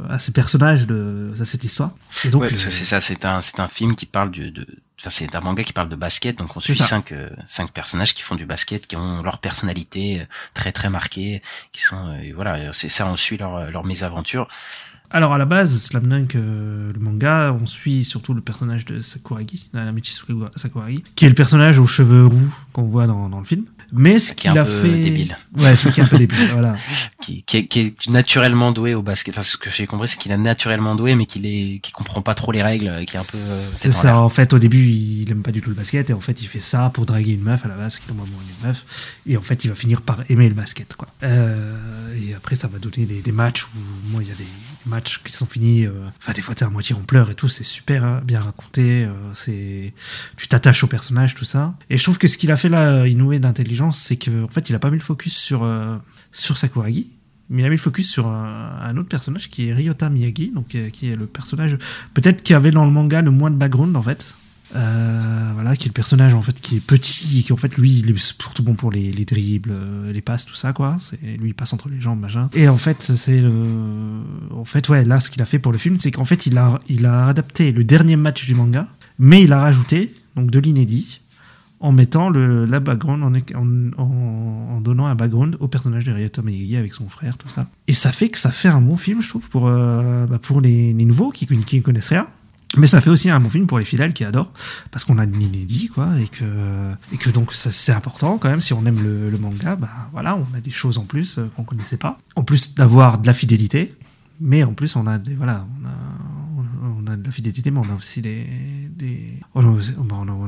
[0.09, 1.91] à ce personnage de à cette histoire.
[2.23, 4.51] Et donc ouais, parce que c'est ça, c'est un, c'est un film qui parle du,
[4.51, 4.65] de,
[4.99, 8.13] enfin, c'est un manga qui parle de basket, donc on suit cinq, euh, cinq personnages
[8.13, 11.41] qui font du basket, qui ont leur personnalité très très marquée,
[11.71, 14.47] qui sont, euh, voilà, c'est ça, on suit leur, leur mésaventure.
[15.11, 18.99] Alors à la base, Slam Dunk, euh, le manga, on suit surtout le personnage de
[19.01, 23.39] Sakuragi, Namichi Sakura- Sakuragi, qui est le personnage aux cheveux roux qu'on voit dans, dans
[23.39, 23.63] le film.
[23.93, 25.37] Mais ce Qui est qu'il un a peu fait, débile.
[25.57, 26.75] ouais, celui qui est un peu débile, voilà.
[27.21, 29.33] qui, qui, est, qui est naturellement doué au basket.
[29.35, 32.21] Enfin, ce que j'ai compris, c'est qu'il est naturellement doué, mais qu'il est, qui comprend
[32.23, 33.37] pas trop les règles, qui est un peu.
[33.37, 36.09] euh, C'est en ça, en fait, au début, il aime pas du tout le basket,
[36.09, 38.17] et en fait, il fait ça pour draguer une meuf à la base, qui tombe
[38.17, 38.85] amoureux d'une meuf,
[39.27, 41.07] et en fait, il va finir par aimer le basket, quoi.
[41.23, 41.77] Euh,
[42.19, 43.77] et après, ça va donner des, des matchs où,
[44.11, 44.47] moi, il y a des
[44.87, 47.47] matchs qui sont finis, euh, enfin, des fois, t'es à moitié en pleurs et tout,
[47.47, 49.93] c'est super hein, bien raconté, euh, c'est,
[50.37, 51.75] tu t'attaches au personnage, tout ça.
[51.89, 54.69] Et je trouve que ce qu'il a fait là, Inoue d'intelligence, c'est que, en fait,
[54.69, 55.97] il a pas mis le focus sur, euh,
[56.31, 57.09] sur Sakuragi,
[57.49, 60.51] mais il a mis le focus sur un, un autre personnage qui est Ryota Miyagi,
[60.53, 61.77] donc qui est le personnage
[62.15, 64.35] peut-être qui avait dans le manga le moins de background en fait.
[64.75, 67.77] Euh, voilà, qui est le personnage en fait qui est petit et qui en fait
[67.77, 70.97] lui il est surtout bon pour les, les dribbles, euh, les passes, tout ça quoi.
[70.99, 72.49] C'est lui il passe entre les jambes machin.
[72.53, 73.53] Et en fait c'est le,
[74.51, 76.57] en fait ouais là ce qu'il a fait pour le film c'est qu'en fait il
[76.57, 78.87] a il a adapté le dernier match du manga,
[79.19, 81.21] mais il a rajouté donc de l'inédit
[81.79, 83.21] en mettant le, la background,
[83.97, 87.67] en, donnant un background au personnage de Ryota Miyagi avec son frère, tout ça.
[87.87, 90.61] Et ça fait que ça fait un bon film, je trouve, pour, euh, bah, pour
[90.61, 92.27] les, les nouveaux qui qui ne connaissent rien.
[92.77, 94.51] Mais ça fait aussi un bon film pour les fidèles qui adorent,
[94.91, 96.43] parce qu'on a de l'inédit, quoi, et que,
[97.13, 100.35] et que donc c'est important quand même, si on aime le, le manga, bah voilà,
[100.35, 102.19] on a des choses en plus euh, qu'on connaissait pas.
[102.35, 103.93] En plus d'avoir de la fidélité,
[104.41, 105.91] mais en plus on a des, voilà, on a,
[107.05, 108.45] on a de la fidélité, mais on a aussi des,
[109.53, 109.61] on,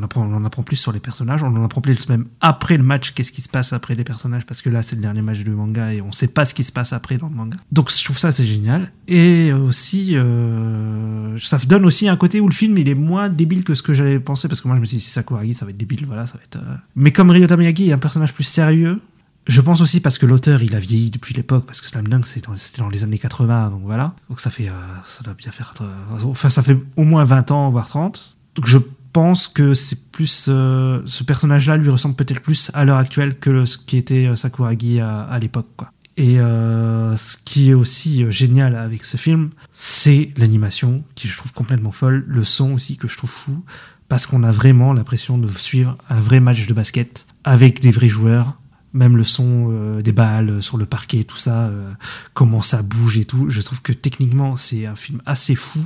[0.04, 3.12] apprend, en apprend plus sur les personnages, on en apprend plus même après le match,
[3.12, 5.50] qu'est-ce qui se passe après les personnages, parce que là c'est le dernier match du
[5.50, 7.58] manga et on sait pas ce qui se passe après dans le manga.
[7.72, 8.92] Donc je trouve ça c'est génial.
[9.08, 13.64] Et aussi, euh, ça donne aussi un côté où le film il est moins débile
[13.64, 15.66] que ce que j'avais pensé, parce que moi je me suis dit si Sakuragi ça
[15.66, 16.58] va être débile, voilà, ça va être.
[16.58, 19.00] euh, Mais comme Ryota Miyagi est un personnage plus sérieux,
[19.48, 22.28] je pense aussi parce que l'auteur, il a vieilli depuis l'époque, parce que Slam Dunk,
[22.28, 22.48] c'était
[22.78, 24.14] dans les années 80, donc voilà.
[24.30, 24.72] Donc ça fait, euh,
[25.06, 28.38] ça doit bien faire, euh, enfin ça fait au moins 20 ans, voire 30.
[28.56, 28.78] Donc je
[29.14, 33.66] pense que c'est plus, euh, ce personnage-là lui ressemble peut-être plus à l'heure actuelle que
[33.66, 35.92] ce qui était Sakuragi à, à l'époque, quoi.
[36.20, 41.92] Et ce qui est aussi génial avec ce film, c'est l'animation, qui je trouve complètement
[41.92, 43.64] folle, le son aussi que je trouve fou,
[44.10, 48.08] parce qu'on a vraiment l'impression de suivre un vrai match de basket avec des vrais
[48.08, 48.56] joueurs,
[48.98, 51.92] même le son euh, des balles sur le parquet, tout ça, euh,
[52.34, 53.50] comment ça bouge et tout.
[53.50, 55.80] Je trouve que techniquement, c'est un film assez fou.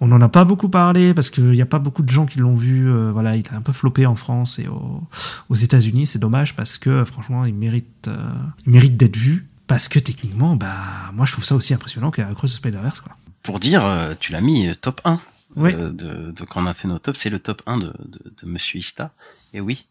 [0.00, 2.38] On n'en a pas beaucoup parlé parce qu'il n'y a pas beaucoup de gens qui
[2.38, 2.90] l'ont vu.
[2.90, 5.02] euh, voilà, il a un peu floppé en France et au-
[5.48, 6.06] aux États-Unis.
[6.06, 8.32] C'est dommage parce que franchement, il mérite, euh,
[8.66, 9.46] il mérite d'être vu.
[9.66, 10.74] Parce que techniquement, bah,
[11.14, 13.16] moi, je trouve ça aussi impressionnant qu'à Cross Spider-Verse, quoi.
[13.44, 15.20] Pour dire, euh, tu l'as mis euh, top 1.
[15.56, 15.72] Oui.
[15.74, 18.46] de, de, quand on a fait nos tops, c'est le top 1 de, de, de
[18.48, 19.12] Monsieur Ista.
[19.52, 19.86] Et oui,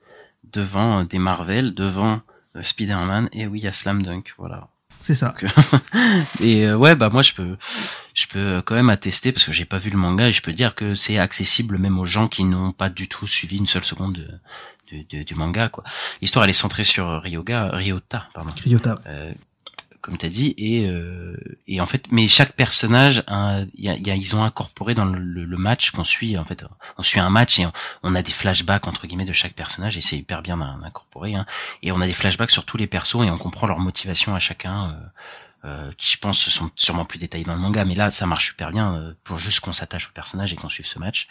[0.54, 2.22] devant des Marvel, devant
[2.62, 4.68] Spider-Man, et oui, il y a Slam Dunk, voilà.
[5.02, 5.28] C'est ça.
[5.42, 5.46] Donc,
[6.42, 7.56] et euh, ouais, bah moi je peux,
[8.14, 10.52] je peux quand même attester parce que j'ai pas vu le manga et je peux
[10.52, 13.86] dire que c'est accessible même aux gens qui n'ont pas du tout suivi une seule
[13.86, 14.28] seconde de,
[14.98, 15.86] de- de- du manga quoi.
[16.22, 18.52] L'histoire elle est centrée sur Ryoga, Ryota, pardon.
[18.62, 19.00] Ryota.
[19.08, 19.32] Euh,
[20.02, 21.36] comme t'as dit et euh,
[21.68, 23.24] et en fait mais chaque personnage
[23.76, 26.64] y a, y a- ils ont incorporé dans le, match qu'on suit en fait
[26.98, 27.68] on suit un match et
[28.04, 31.46] on, a des flashbacks entre guillemets de chaque personnage et c'est hyper bien d'incorporer hein.
[31.84, 34.40] et on a des flashbacks sur tous les persos et on comprend leur motivation à
[34.40, 34.94] chacun euh,
[35.66, 38.48] euh, qui je pense sont sûrement plus détaillés dans le manga mais là ça marche
[38.48, 41.28] super bien euh, pour juste qu'on s'attache au personnage et qu'on suive ce match.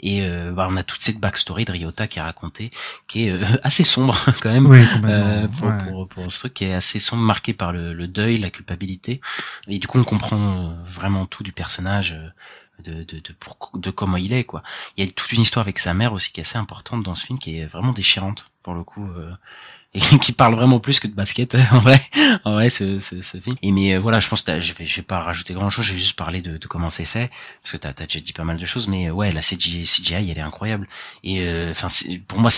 [0.00, 2.70] Et euh, bah, on a toute cette backstory de Ryota qui est racontée
[3.06, 4.66] qui est euh, assez sombre quand même.
[4.66, 5.78] Oui, euh, pour, ouais.
[5.78, 9.20] pour, pour ce truc qui est assez sombre marqué par le, le deuil la culpabilité.
[9.68, 12.28] Et du coup on comprend vraiment tout du personnage euh,
[12.82, 14.62] de, de, de, pour- de comment il est quoi.
[14.96, 17.14] Il y a toute une histoire avec sa mère aussi qui est assez importante dans
[17.14, 19.32] ce film qui est vraiment déchirante pour le coup euh,
[19.94, 22.00] et qui parle vraiment plus que de basket en vrai.
[22.44, 23.56] En vrai ce, ce, ce film.
[23.62, 25.86] Et mais euh, voilà je pense que je vais je vais pas rajouter grand chose
[25.86, 27.30] je vais juste parler de, de comment c'est fait
[27.62, 29.84] parce que t'as as déjà dit pas mal de choses mais euh, ouais la CGI,
[29.84, 30.88] CGI elle est incroyable.
[31.24, 31.88] Et euh, enfin
[32.26, 32.50] pour moi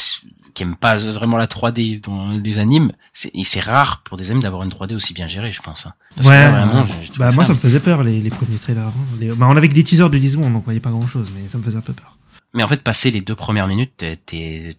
[0.54, 4.30] qui aime pas vraiment la 3D dans les animes c'est et c'est rare pour des
[4.30, 5.94] animes d'avoir une 3D aussi bien gérée je pense hein.
[6.16, 6.84] Parce ouais, que là, vraiment,
[7.18, 9.34] bah moi ça me faisait peur les, les premiers trailers hein.
[9.36, 11.30] bah, on avait que des teasers de 10 secondes donc on voyait pas grand chose
[11.34, 12.16] mais ça me faisait un peu peur
[12.52, 14.16] mais en fait, passer les deux premières minutes, t'es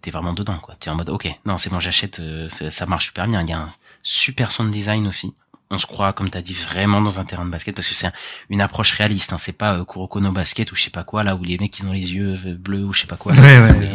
[0.01, 0.75] t'es vraiment dedans, quoi.
[0.79, 3.41] T'es en mode, ok, non, c'est bon, j'achète, euh, ça marche super bien.
[3.41, 3.69] Il y a un
[4.03, 5.33] super son de design aussi.
[5.69, 8.11] On se croit, comme t'as dit, vraiment dans un terrain de basket parce que c'est
[8.49, 9.31] une approche réaliste.
[9.31, 9.37] Hein.
[9.39, 11.79] C'est pas euh, Kuroko no basket ou je sais pas quoi là où les mecs
[11.79, 13.31] ils ont les yeux bleus ou je sais pas quoi.
[13.33, 13.89] Ouais, ouais,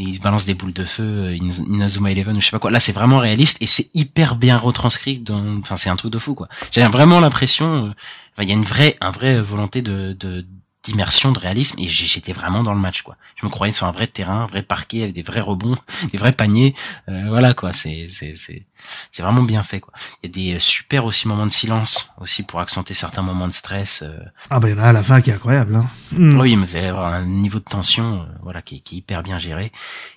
[0.00, 2.70] ils balancent des boules de feu, euh, Inazuma Eleven ou je sais pas quoi.
[2.70, 5.18] Là, c'est vraiment réaliste et c'est hyper bien retranscrit.
[5.18, 5.58] Dans...
[5.58, 6.48] Enfin, c'est un truc de fou, quoi.
[6.72, 7.94] J'ai vraiment l'impression,
[8.40, 10.44] il y a une vraie, un vrai volonté de, de
[10.88, 13.16] d'immersion, de réalisme, et j'étais vraiment dans le match, quoi.
[13.36, 15.76] Je me croyais sur un vrai terrain, un vrai parquet, avec des vrais rebonds,
[16.12, 16.74] des vrais paniers.
[17.08, 17.72] Euh, voilà, quoi.
[17.72, 18.64] C'est c'est c'est
[19.12, 19.92] c'est vraiment bien fait, quoi.
[20.22, 23.52] Il y a des super aussi moments de silence aussi pour accentuer certains moments de
[23.52, 24.02] stress.
[24.02, 24.18] Euh.
[24.50, 25.76] Ah bah il y en a à la fin qui est incroyable.
[25.76, 25.86] Hein.
[26.12, 26.40] Mm.
[26.40, 29.22] Oui, mais vous allez avoir un niveau de tension, euh, voilà, qui, qui, est hyper
[29.22, 29.66] bien géré.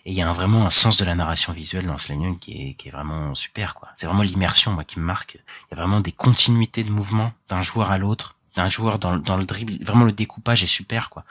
[0.06, 2.52] Et il y a un, vraiment un sens de la narration visuelle dans Slam qui
[2.52, 3.90] est qui est vraiment super, quoi.
[3.96, 5.36] C'est vraiment l'immersion, moi, qui me marque.
[5.36, 9.18] Il y a vraiment des continuités de mouvement d'un joueur à l'autre d'un joueur dans,
[9.18, 9.84] dans le dribble.
[9.84, 11.24] Vraiment, le découpage est super, quoi.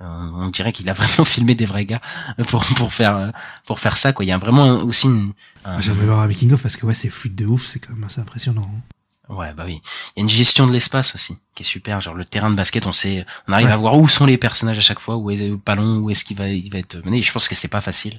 [0.00, 0.04] Euh,
[0.34, 2.00] on dirait qu'il a vraiment filmé des vrais gars
[2.48, 3.32] pour pour faire
[3.64, 4.24] pour faire ça, quoi.
[4.24, 5.32] Il y a vraiment aussi une.
[5.80, 8.04] J'aimerais voir un making of parce que ouais, c'est fluide de ouf, c'est quand même
[8.04, 8.68] assez impressionnant.
[8.74, 8.80] Hein.
[9.28, 9.80] Ouais, bah oui.
[10.16, 12.00] Il y a une gestion de l'espace aussi qui est super.
[12.00, 14.78] Genre le terrain de basket, on sait, on arrive à voir où sont les personnages
[14.78, 17.22] à chaque fois, où est le ballon, où est-ce qu'il va, il va être mené.
[17.22, 18.18] je pense que c'est pas facile.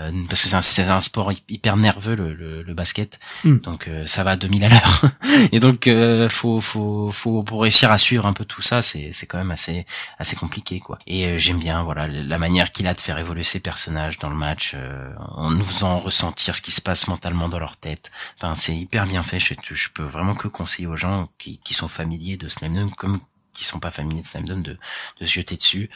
[0.00, 3.58] Euh, parce que c'est un, un, sport hyper nerveux le, le, basket, hmm.
[3.58, 5.02] donc euh, ça va à 2000 à l'heure.
[5.52, 9.12] et donc euh, faut faut faut pour réussir à suivre un peu tout ça, c'est
[9.12, 9.86] c'est quand même assez
[10.18, 10.98] assez compliqué quoi.
[11.06, 14.36] Et j'aime bien voilà la manière qu'il a de faire évoluer ses personnages dans le
[14.36, 14.76] match,
[15.18, 18.10] en nous faisant ressentir ce qui se passe mentalement dans leur tête.
[18.36, 19.38] Enfin c'est hyper bien fait.
[19.38, 23.20] Je, je peux vraiment que conseiller aux gens qui qui sont familiers de Slam comme
[23.52, 24.78] qui sont pas familiers de Slam de de
[25.20, 25.90] se jeter dessus.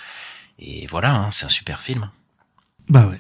[0.59, 2.11] Et voilà, hein, c'est un super film.
[2.89, 3.19] Bah ouais.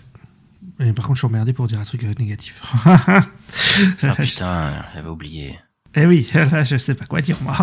[0.80, 2.62] Et par contre, je suis emmerdé pour dire un truc euh, négatif.
[2.86, 5.59] ah putain, j'avais oublié.
[5.94, 7.56] Eh oui, là, je sais pas quoi dire, moi.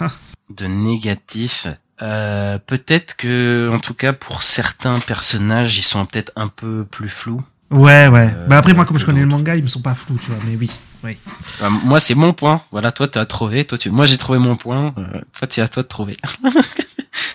[0.50, 1.66] de négatif.
[2.00, 7.08] Euh, peut-être que, en tout cas, pour certains personnages, ils sont peut-être un peu plus
[7.08, 7.42] flous.
[7.70, 8.30] Ouais, ouais.
[8.34, 10.30] Euh, bah après, moi, comme je connais le manga, ils me sont pas flous, tu
[10.30, 10.38] vois.
[10.46, 10.70] Mais oui,
[11.04, 11.16] oui.
[11.60, 12.60] Bah, moi, c'est mon point.
[12.70, 13.64] Voilà, toi, tu as trouvé.
[13.64, 13.90] Toi, tu...
[13.90, 14.92] Moi, j'ai trouvé mon point.
[14.98, 16.16] Euh, toi, tu as toi de trouver.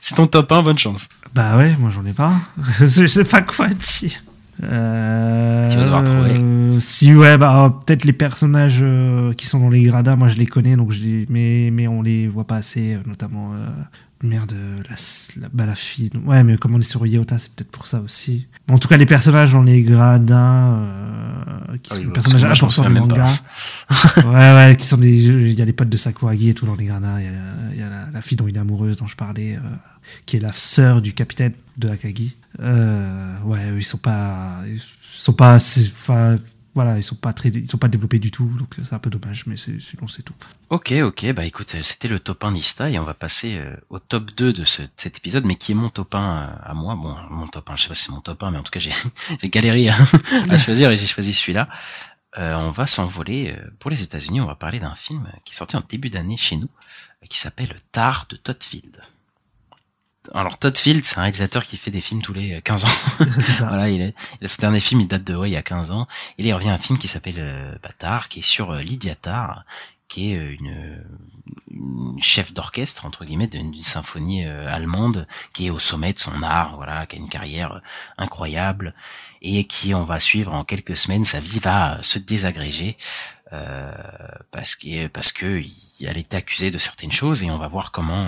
[0.02, 1.10] c'est ton top 1, bonne chance.
[1.34, 2.34] Bah ouais, moi, j'en ai pas.
[2.80, 4.22] je sais pas quoi dire.
[4.64, 6.36] Euh, tu vas devoir trouver.
[6.82, 10.46] Si ouais, bah peut-être les personnages euh, qui sont dans les gradins, moi je les
[10.46, 13.52] connais, donc je mais mais on les voit pas assez, euh, notamment
[14.24, 14.56] merde
[14.90, 14.96] la
[15.42, 16.10] la, bah, la fille.
[16.26, 18.48] Ouais, mais comme on est sur Yota, c'est peut-être pour ça aussi.
[18.72, 20.82] en tout cas, les personnages dans les gradins,
[21.84, 23.28] qui ah sont des personnages importants du manga.
[24.18, 26.76] ouais, ouais, qui sont des, il y a les potes de Sakuragi et tout dans
[26.76, 27.20] les gradins.
[27.20, 29.60] Il y a, y a la, la, fille dont il est amoureuse, dont je parlais,
[30.26, 32.36] qui est la sœur du capitaine de Akagi.
[32.60, 34.82] Euh, ouais, ils sont pas, ils
[35.14, 36.38] sont pas, enfin,
[36.78, 39.10] voilà, ils sont pas très, ils sont pas développés du tout, donc c'est un peu
[39.10, 40.36] dommage, mais sinon c'est tout.
[40.70, 43.98] Ok, ok, bah écoute, c'était le top 1 Nista et on va passer euh, au
[43.98, 46.96] top 2 de ce, cet épisode, mais qui est mon top 1 euh, à moi.
[46.96, 48.70] Bon, mon top 1, je sais pas si c'est mon top 1, mais en tout
[48.72, 48.92] cas j'ai,
[49.50, 49.90] galéré
[50.50, 51.68] à, choisir et j'ai choisi celui-là.
[52.38, 54.42] Euh, on va s'envoler pour les États-Unis.
[54.42, 56.70] On va parler d'un film qui est sorti en début d'année chez nous,
[57.28, 59.02] qui s'appelle Tar de Todd Field
[60.34, 62.88] alors Todd Field, c'est un réalisateur qui fait des films tous les 15 ans.
[63.60, 64.14] voilà, il est,
[64.46, 66.08] ce dernier film, il date de ouais, il y a 15 ans.
[66.38, 68.82] Et là, il revient à un film qui s'appelle euh, Bâtard, qui est sur euh,
[68.82, 69.64] Lydia Tarr,
[70.08, 71.04] qui est euh, une,
[71.72, 76.42] une chef d'orchestre entre guillemets d'une symphonie euh, allemande, qui est au sommet de son
[76.44, 77.82] art, voilà, qui a une carrière
[78.18, 78.94] incroyable
[79.42, 82.98] et qui, on va suivre en quelques semaines, sa vie va se désagréger.
[83.54, 83.94] Euh,
[84.52, 85.64] parce que parce que
[86.02, 88.28] elle est accusée de certaines choses et on va voir comment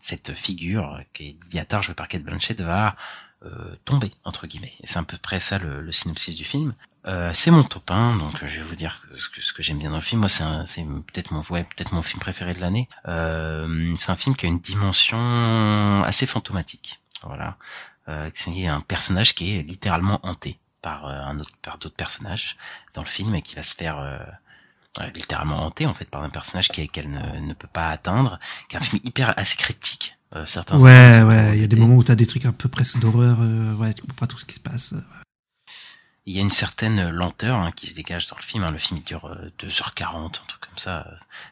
[0.00, 2.96] cette figure qui est Diatar joué par Kate Blanchett va
[3.44, 4.72] euh, tomber entre guillemets.
[4.82, 6.74] Et c'est à peu près ça le, synopsis du film.
[7.06, 9.78] Euh, c'est mon top 1, donc je vais vous dire ce que, ce que j'aime
[9.78, 10.20] bien dans le film.
[10.20, 12.88] Moi, c'est, peut-être mon, ouais, peut-être mon film préféré de l'année.
[13.06, 17.00] Euh, c'est un film qui a une dimension assez fantomatique.
[17.22, 17.56] Voilà,
[18.08, 22.56] euh, c'est un personnage qui est littéralement hanté par un autre, par d'autres personnages
[22.94, 23.98] dans le film et qui va se faire
[25.14, 28.78] littéralement hanté en fait par un personnage qu'elle ne, ne, peut pas atteindre, qui est
[28.78, 30.16] un film hyper assez critique.
[30.34, 32.52] Euh, certains ouais, ouais, il y a des moments où tu as des trucs un
[32.52, 34.94] peu presque d'horreur, euh, ouais, tu comprends pas tout ce qui se passe.
[36.28, 38.64] Il y a une certaine lenteur hein, qui se dégage dans le film.
[38.64, 38.72] hein.
[38.72, 41.06] Le film il dure euh, 2h40, un truc comme ça.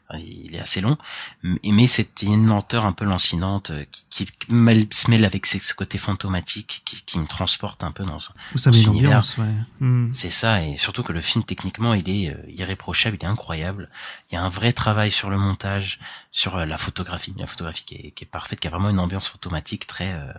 [0.09, 0.99] Enfin, il est assez long,
[1.43, 5.11] mais, c'est il y a une lenteur un peu lancinante euh, qui, qui mêle- se
[5.11, 8.19] mêle avec ce côté fantomatique qui, qui me transporte un peu dans,
[8.55, 9.23] Où ça dans cet univers.
[9.39, 9.47] ouais.
[9.79, 10.13] Hmm.
[10.13, 13.89] C'est ça, et surtout que le film techniquement il est euh, irréprochable, il est incroyable.
[14.31, 16.01] Il y a un vrai travail sur le montage,
[16.33, 18.99] sur euh, la photographie, la photographie qui est, qui est parfaite, qui a vraiment une
[18.99, 20.33] ambiance photomatique très euh,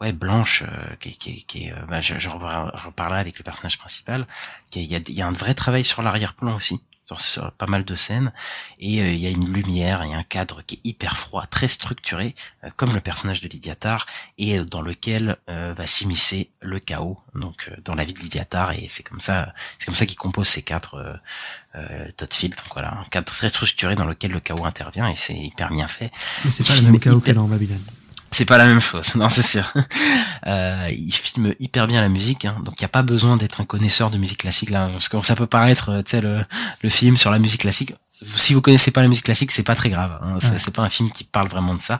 [0.00, 4.26] ouais blanche, euh, qui, qui, qui euh, bah, je, je reparlerai avec le personnage principal.
[4.70, 6.80] Qui il y a, il y a un vrai travail sur l'arrière-plan aussi.
[7.08, 8.32] Sur, sur pas mal de scènes
[8.80, 11.68] et euh, il y a une lumière et un cadre qui est hyper froid, très
[11.68, 14.06] structuré, euh, comme le personnage de Lydiatar
[14.38, 18.18] et euh, dans lequel euh, va s'immiscer le chaos donc euh, dans la vie de
[18.18, 21.14] Lydiatar et c'est comme ça c'est comme ça qu'il compose ces quatre euh,
[21.76, 25.14] euh, Todd Field donc voilà un cadre très structuré dans lequel le chaos intervient et
[25.16, 26.10] c'est hyper bien fait
[26.44, 27.84] Mais c'est pas le même chaos que hyper- dans Babylone.
[28.36, 29.72] C'est pas la même chose, non c'est sûr.
[30.46, 33.60] Euh, il filme hyper bien la musique, hein, donc il n'y a pas besoin d'être
[33.60, 36.44] un connaisseur de musique classique là, parce que ça peut paraître, euh, tu sais, le,
[36.82, 37.94] le film sur la musique classique.
[38.22, 40.18] Si vous connaissez pas la musique classique, c'est pas très grave.
[40.22, 40.58] Hein, c'est Ouais.
[40.60, 41.98] c'est pas un film qui parle vraiment de ça.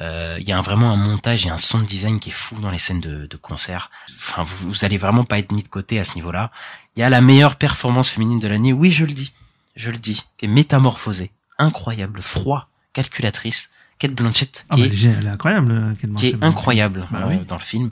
[0.00, 2.56] Euh, Il y a un- vraiment un montage et un sound design qui est fou
[2.60, 3.90] dans les scènes de, de concert.
[4.18, 6.50] Enfin, vous, vous allez vraiment pas être mis de côté à ce niveau-là.
[6.96, 8.72] Il y a la meilleure performance féminine de l'année.
[8.72, 9.32] Oui, je le dis,
[9.76, 10.24] je le dis.
[10.36, 13.70] Qui est métamorphosée, incroyable, froid, calculatrice.
[13.98, 17.20] Kate Blanchett, Ah qui bah, est elle est- incroyable, euh, Kate qui est incroyable Bah
[17.22, 17.38] euh, oui.
[17.46, 17.90] dans le film.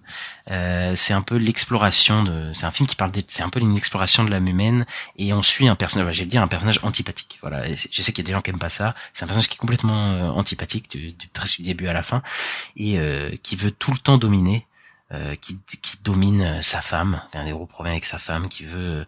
[0.50, 3.76] Euh, c'est un peu l'exploration de, c'est un film qui parle c'est un peu une
[3.76, 4.84] exploration de l'âme humaine
[5.16, 7.38] et on suit un personnage, bah, j'ai dire un personnage antipathique.
[7.40, 8.94] Voilà, Et je sais qu'il y a des gens qui aiment pas ça.
[9.14, 12.02] C'est un personnage qui est complètement euh, antipathique du, du presque du début à la
[12.02, 12.22] fin
[12.76, 14.66] et euh, qui veut tout le temps dominer,
[15.12, 19.06] euh, qui, qui domine sa femme, a des gros problèmes avec sa femme, qui veut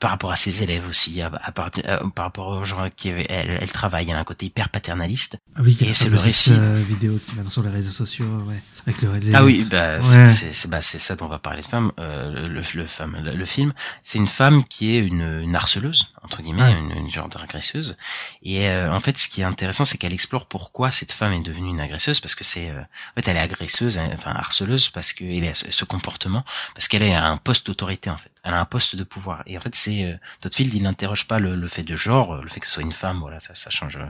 [0.00, 3.08] par rapport à ses élèves aussi, à, à part- à- par rapport aux gens qui
[3.08, 3.26] elle,
[3.60, 5.38] elle travaille, elle a un côté hyper paternaliste.
[5.54, 6.52] Ah oui, il y a et la c'est le récit.
[6.52, 8.60] euh, vidéo qui va sur les réseaux sociaux, ouais.
[8.86, 10.26] Avec le, les- Ah oui, bah, Ouais.
[10.26, 11.92] c'est- bah, c'est ça dont on va parler de femme.
[12.00, 13.72] Euh, le, le, femme, le, le film,
[14.02, 17.96] c'est une femme qui est une, une harceleuse entre guillemets, une, une genre d'agresseuse.
[18.42, 21.42] Et euh, en fait, ce qui est intéressant, c'est qu'elle explore pourquoi cette femme est
[21.42, 24.88] devenue une agresseuse, parce que c'est, euh, en fait, elle est agresseuse, hein, enfin harceleuse,
[24.88, 26.42] parce qu'elle a ce, ce comportement,
[26.74, 28.30] parce qu'elle est à un poste d'autorité en fait.
[28.44, 29.42] Elle a un poste de pouvoir.
[29.46, 32.36] Et en fait, c'est euh, Todd Field, il n'interroge pas le, le fait de genre,
[32.42, 33.96] le fait que ce soit une femme, voilà, ça, ça change.
[33.96, 34.06] euh,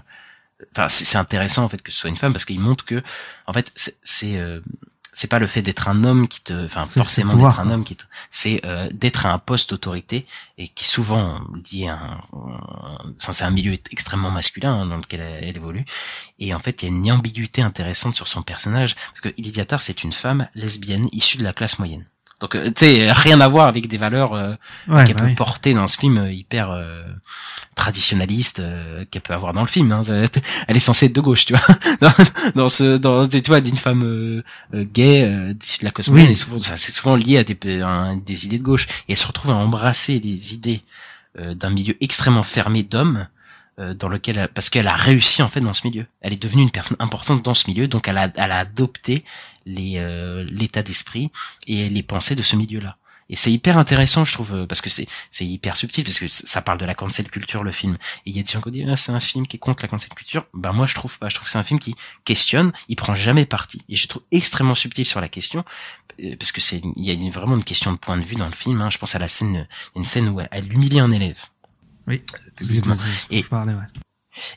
[0.72, 3.02] Enfin, c'est c'est intéressant en fait que ce soit une femme parce qu'il montre que,
[3.46, 4.60] en fait, c'est c'est euh,
[5.30, 8.04] pas le fait d'être un homme qui te, enfin forcément d'être un homme qui te,
[8.30, 10.26] c'est euh, d'être à un poste d'autorité
[10.58, 12.20] et qui souvent à un,
[13.20, 15.84] enfin, c'est un milieu extrêmement masculin hein, dans lequel elle, elle évolue
[16.38, 19.64] et en fait il y a une ambiguïté intéressante sur son personnage parce que Lydia
[19.66, 22.04] Tarr c'est une femme lesbienne issue de la classe moyenne.
[22.44, 24.52] Donc euh, tu sais rien à voir avec des valeurs euh,
[24.86, 25.34] Ouais, qu'elle bah peut oui.
[25.34, 27.02] porter dans ce film euh, hyper euh,
[27.74, 29.90] traditionnaliste euh, qu'elle peut avoir dans le film.
[29.92, 30.02] Hein.
[30.68, 31.76] Elle est censée être de gauche, tu vois.
[32.02, 32.12] Dans,
[32.54, 34.42] dans ce, dans, tu vois, d'une femme euh,
[34.74, 36.36] euh, gay euh, issue de la classe Oui.
[36.36, 38.86] souvent, c'est souvent lié à des, à des idées de gauche.
[39.08, 40.82] Et elle se retrouve à embrasser les idées
[41.38, 43.26] euh, d'un milieu extrêmement fermé d'hommes.
[43.78, 46.62] Euh, dans lequel parce qu'elle a réussi en fait dans ce milieu elle est devenue
[46.62, 49.24] une personne importante dans ce milieu donc elle a elle a adopté
[49.66, 51.30] les euh, l'état d'esprit
[51.66, 52.96] et les pensées de ce milieu là
[53.30, 56.28] et c'est hyper intéressant, je trouve, euh, parce que c'est c'est hyper subtil, parce que
[56.28, 57.96] ça parle de la cancel culture, le film.
[58.26, 59.82] Et il y a des gens qui disent, ah, c'est un film qui est contre
[59.82, 60.46] la cancel culture.
[60.52, 61.28] Ben moi, je trouve pas.
[61.28, 61.94] Je trouve que c'est un film qui
[62.24, 63.82] questionne, il prend jamais parti.
[63.88, 65.64] Et je trouve extrêmement subtil sur la question,
[66.22, 68.46] euh, parce que c'est il y a vraiment une question de point de vue dans
[68.46, 68.80] le film.
[68.82, 68.90] Hein.
[68.90, 71.38] Je pense à la scène, une scène où elle humilie un élève.
[72.06, 72.22] Oui.
[72.56, 72.94] Publiquement.
[73.30, 73.44] Et...
[73.50, 73.64] Ouais.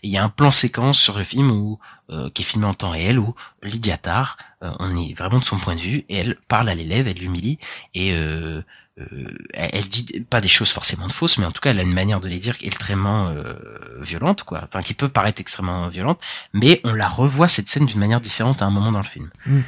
[0.03, 1.79] il y a un plan séquence sur le film où
[2.09, 5.43] euh, qui est filmé en temps réel où Lydia Tarr, euh, on est vraiment de
[5.43, 7.59] son point de vue et elle parle à l'élève, elle l'humilie
[7.93, 8.61] et euh,
[8.99, 11.83] euh, elle, dit pas des choses forcément de fausses, mais en tout cas elle a
[11.83, 13.55] une manière de les dire extrêmement euh,
[14.01, 16.19] violente quoi, enfin qui peut paraître extrêmement violente,
[16.53, 19.29] mais on la revoit cette scène d'une manière différente à un moment dans le film.
[19.45, 19.59] Mm.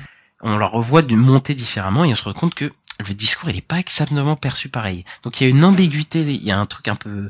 [0.41, 2.73] On la revoit d'une montée différemment et on se rend compte que
[3.07, 5.06] le discours il est pas exactement perçu pareil.
[5.22, 7.30] Donc il y a une ambiguïté, il y a un truc un peu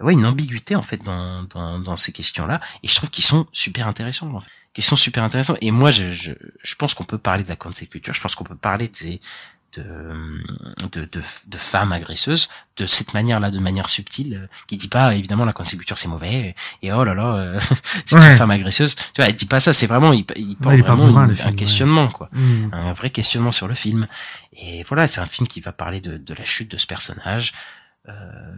[0.00, 3.24] ouais une ambiguïté en fait dans dans, dans ces questions là et je trouve qu'ils
[3.24, 4.50] sont super intéressants en fait.
[4.74, 7.56] Qu'ils sont super intéressants et moi je je, je pense qu'on peut parler de la
[7.56, 9.20] cancel culture, je pense qu'on peut parler des
[9.76, 9.84] de,
[10.92, 12.48] de, de, de femmes agresseuses
[12.78, 16.08] de cette manière-là, de manière subtile, euh, qui dit pas évidemment la cancel culture c'est
[16.08, 17.60] mauvais et oh là là euh,
[18.06, 18.30] c'est Ouais.
[18.30, 18.94] une femme agresseuse.
[18.94, 21.34] Tu vois, elle dit pas ça, c'est vraiment il, il porte Ouais, vraiment bourrin, une-
[21.36, 21.56] film, un ouais.
[21.56, 22.70] questionnement quoi, Mm.
[22.72, 24.06] un vrai questionnement sur le film.
[24.54, 27.52] Et voilà, c'est un film qui va parler de, de la chute de ce personnage,
[27.52, 27.56] euh,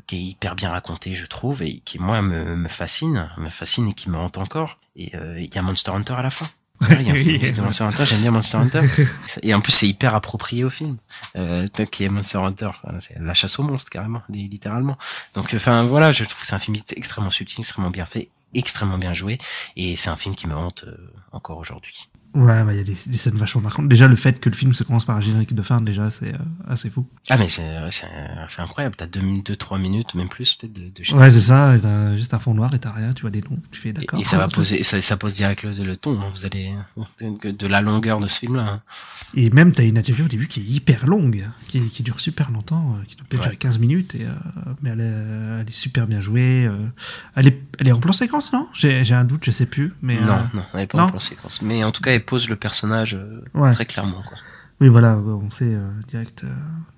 [0.06, 3.88] qui est hyper bien raconté, je trouve, et qui moi me, me fascine, me fascine
[3.88, 4.78] et qui me hante encore.
[4.96, 6.48] Et euh, il y a Monster Hunter à la fin.
[6.82, 8.80] Voilà, il y a un film de Monster Hunter, j'aime bien Monster Hunter.
[9.42, 10.96] Et en plus, c'est hyper approprié au film.
[11.36, 11.66] Euh,
[11.98, 14.96] y a Monster Hunter, Voilà, c'est la chasse aux monstres carrément, li- littéralement.
[15.34, 18.96] Donc, enfin voilà, je trouve que c'est un film extrêmement subtil, extrêmement bien fait, extrêmement
[18.96, 19.36] bien joué,
[19.76, 20.96] et c'est un film qui me hante euh,
[21.32, 22.08] encore aujourd'hui.
[22.32, 23.88] Ouais, bah, il y a des, des scènes vachement marquantes.
[23.88, 26.32] Déjà, le fait que le film se commence par un générique de fin, déjà, c'est
[26.32, 26.38] euh,
[26.68, 27.04] assez fou.
[27.28, 27.64] Ah mais c'est
[28.58, 28.94] incroyable.
[28.96, 31.74] T'as deux minutes, deux trois minutes, même plus peut-être de, de Ouais, c'est ça.
[31.82, 33.12] T'as juste un fond noir et t'as rien.
[33.14, 33.58] Tu vois des noms.
[33.72, 34.20] Tu fais d'accord.
[34.20, 36.20] Et ça va poser, ça, ça pose direct le, le ton.
[36.20, 36.26] hein.
[36.32, 36.72] Vous allez
[37.20, 38.62] de, la longueur de ce film-là.
[38.64, 38.82] hein.
[39.34, 42.50] Et même, t'as une interview au début qui est hyper longue, qui, qui dure super
[42.52, 43.42] longtemps, euh, qui peut Ouais.
[43.44, 44.28] durer 15 minutes, et, euh,
[44.82, 46.66] mais elle est, elle est super bien jouée.
[46.66, 46.76] euh,
[47.36, 48.68] elle, est, elle est en plan séquence, non?
[48.74, 49.94] J'ai un doute, je sais plus.
[50.02, 51.04] Mais, non, non, elle est pas non?
[51.04, 51.62] en plan séquence.
[51.62, 53.72] Mais en tout cas, pose le personnage euh, Ouais.
[53.72, 54.22] très clairement.
[54.26, 54.38] Quoi.
[54.80, 56.48] Oui, voilà, on sait euh, direct euh,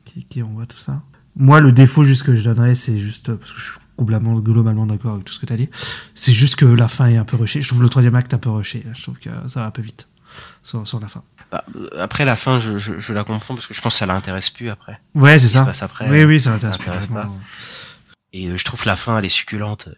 [0.04, 1.02] qui, qui on voit tout ça.
[1.34, 4.86] Moi, le défaut juste que je donnerais, c'est juste, parce que je suis globalement, globalement
[4.86, 5.68] d'accord avec tout ce que tu as dit,
[6.14, 7.62] c'est juste que la fin est un peu rushée.
[7.62, 8.84] Je trouve le troisième acte un peu rushé.
[8.94, 10.08] Je trouve que ça va un peu vite
[10.62, 11.22] sur, sur la fin.
[11.50, 11.64] Bah,
[11.98, 14.50] après la fin, je, je, je la comprends parce que je pense que ça l'intéresse
[14.50, 15.00] plus après.
[15.14, 15.60] Ouais, c'est ça.
[15.62, 17.28] se passe après, Oui, oui, ça l'intéresse plus, pas.
[18.34, 19.88] Et je trouve la fin, elle est succulente.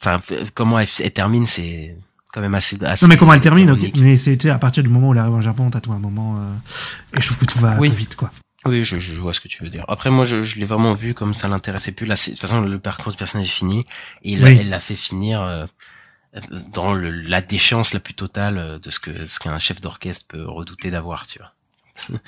[0.00, 0.20] Enfin,
[0.54, 1.96] comment elle, elle termine, c'est
[2.32, 2.82] quand même assez.
[2.84, 3.78] assez Non, mais comment elle termine, ok.
[3.78, 3.96] ironique.
[4.00, 6.36] Mais c'est à partir du moment où elle arrive au Japon, t'as tout un moment.
[6.38, 7.88] euh, et je trouve que tout va Oui.
[7.90, 8.30] vite, quoi.
[8.66, 9.84] Oui, je, je vois ce que tu veux dire.
[9.88, 12.04] Après, moi, je, je l'ai vraiment vu comme ça l'intéressait plus.
[12.06, 13.86] Là, de toute façon, le parcours du personnage est fini.
[14.22, 14.58] Et Oui.
[14.60, 15.64] elle l'a fait finir euh,
[16.72, 20.26] dans le, la déchéance la plus totale euh, de ce que ce qu'un chef d'orchestre
[20.28, 22.20] peut redouter d'avoir, tu vois.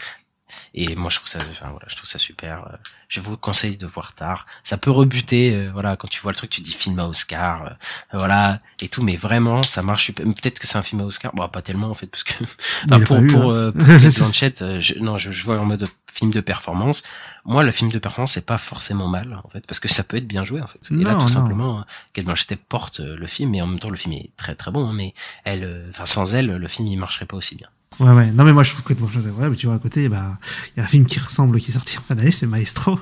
[0.75, 2.67] Et moi, je trouve ça, enfin, voilà, je trouve ça super.
[2.69, 2.77] Euh,
[3.09, 4.47] Je vous conseille de voir tard.
[4.65, 7.65] Ça peut rebuter, euh, voilà, quand tu vois le truc, tu dis film à Oscar,
[7.67, 7.71] euh,
[8.19, 10.25] voilà, et tout, mais vraiment, ça marche super.
[10.25, 12.57] Peut-être que c'est un film à Oscar, bon, pas tellement en fait, parce que enfin,
[12.91, 13.55] a pour eu, pour, hein.
[13.55, 17.03] euh, pour Kate Blanchett, euh, je, non, je, je vois en mode film de performance.
[17.45, 20.17] Moi, le film de performance, c'est pas forcément mal, en fait, parce que ça peut
[20.19, 20.81] être bien joué, en fait.
[20.91, 21.29] Et là, Non, tout non.
[21.29, 21.85] simplement,
[22.15, 24.89] Kate Blanchett porte le film, et en même temps, le film est très très bon,
[24.89, 25.13] hein, mais
[25.45, 27.69] elle, enfin, sans elle, le film il marcherait pas aussi bien.
[28.03, 28.31] Ouais, ouais.
[28.33, 30.39] Non, mais moi, je trouve que c'est vrai, mais tu vois, à côté, bah,
[30.77, 32.99] il y a un film qui ressemble, qui est sorti en fin d'année, c'est Maestro.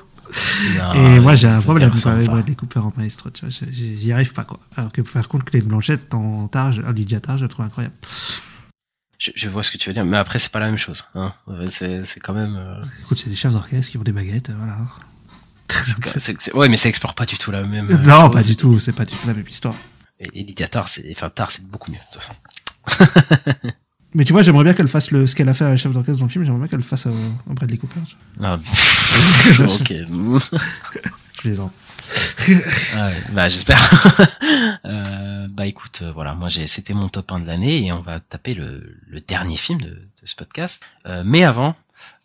[0.77, 2.25] Non, et moi, j'ai un problème avec.
[2.27, 3.53] Bradley Cooper en Maestro, tu vois.
[3.71, 4.59] J'y arrive pas, quoi.
[4.77, 7.65] Alors que, par contre, Clé de Blanchette en tard, en Lydia Tarr, je le trouve
[7.65, 7.95] incroyable.
[9.17, 11.03] Je, je vois ce que tu veux dire, mais après, c'est pas la même chose,
[11.15, 11.33] hein.
[11.67, 14.77] C'est, quand même, euh, Écoute, c'est des chefs d'orchestre qui ont des baguettes, euh, voilà.
[16.05, 17.89] c'est- c'est- ouais, mais ça explore pas du tout la même.
[17.91, 18.31] euh, non, chose.
[18.31, 19.75] pas du tout, c'est pas du tout la même histoire.
[20.19, 23.67] Et, et Lydia Tarr, c'est, enfin, Tarr, c'est beaucoup mieux, de toute façon.
[24.13, 25.93] Mais tu vois, j'aimerais bien qu'elle fasse le, ce qu'elle a fait à la chef
[25.93, 27.99] d'orchestre dans le film, j'aimerais bien qu'elle le fasse au, au Bradley Cooper.
[28.07, 28.49] tu vois.
[28.49, 28.59] Ah,
[29.75, 29.93] ok.
[31.43, 31.71] Je les en.
[32.95, 33.79] Ah bah j'espère.
[34.85, 38.01] euh, bah écoute, euh, voilà, moi j'ai, c'était mon top 1 de l'année et on
[38.01, 40.83] va taper le, le dernier film de, de ce podcast.
[41.05, 41.75] Euh, mais avant,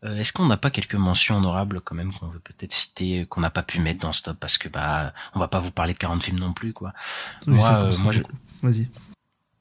[0.05, 3.41] euh, est-ce qu'on n'a pas quelques mentions honorables quand même qu'on veut peut-être citer, qu'on
[3.41, 4.39] n'a pas pu mettre dans ce top?
[4.41, 6.93] Parce que bah on va pas vous parler de 40 films non plus quoi.
[7.47, 8.23] Oui, moi, euh, moi je.
[8.63, 8.89] Vas-y.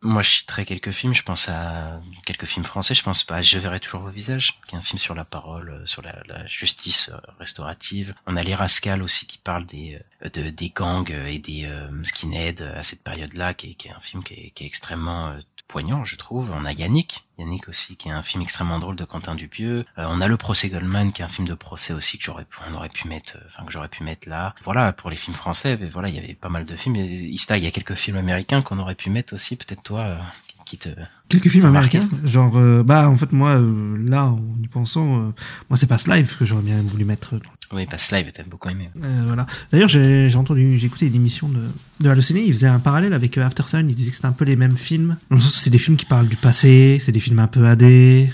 [0.02, 1.16] Moi, je citerai quelques films.
[1.16, 2.94] Je pense à quelques films français.
[2.94, 5.26] Je pense pas à Je verrai toujours vos visages, qui est un film sur la
[5.26, 8.14] parole, euh, sur la, justice euh, restaurative.
[8.28, 12.04] On a Les Rascals aussi, qui parle des euh, de, des gangs et des euh,
[12.04, 15.36] skinheads à cette période-là, qui est, un film qui est, extrêmement
[15.68, 16.52] poignant, je trouve.
[16.56, 19.86] On a Yannick, Yannick aussi, qui est un film extrêmement drôle de Quentin Dupieux.
[19.98, 22.46] Euh, on a Le Procès Goldman, qui est un film de procès aussi que j'aurais,
[22.46, 24.56] pu- on aurait pu mettre, euh, enfin que j'aurais pu mettre là.
[24.62, 25.78] Voilà pour les films français.
[25.80, 26.96] Mais voilà, il y avait pas mal de films.
[26.96, 29.56] Il y a quelques films américains qu'on aurait pu mettre aussi.
[29.56, 30.18] Peut-être toi, euh,
[30.66, 30.90] qui te
[31.28, 35.22] Quelques films américains, genre, euh, bah, en fait, moi, euh, là, en y pensant, euh,
[35.70, 37.36] moi, c'est pas ce live que j'aurais bien voulu mettre.
[37.74, 38.92] Oui, Pass Live, t'as beaucoup aimé.
[38.94, 39.48] Voilà.
[39.72, 41.62] D'ailleurs, j'ai entendu, j'ai écouté une émission de,
[42.00, 44.46] de Allociné, il faisait un parallèle avec After Sun, il disait que c'était un peu
[44.46, 45.18] les mêmes films.
[45.32, 47.48] Dans le sens où c'est des films qui parlent du passé, c'est des films un
[47.48, 47.80] peu AD,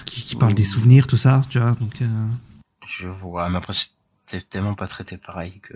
[0.06, 2.03] qui, qui parlent des souvenirs, tout ça, tu vois, donc,
[2.86, 3.88] Je vois, mais après, c'est
[4.40, 5.74] tellement pas traité pareil que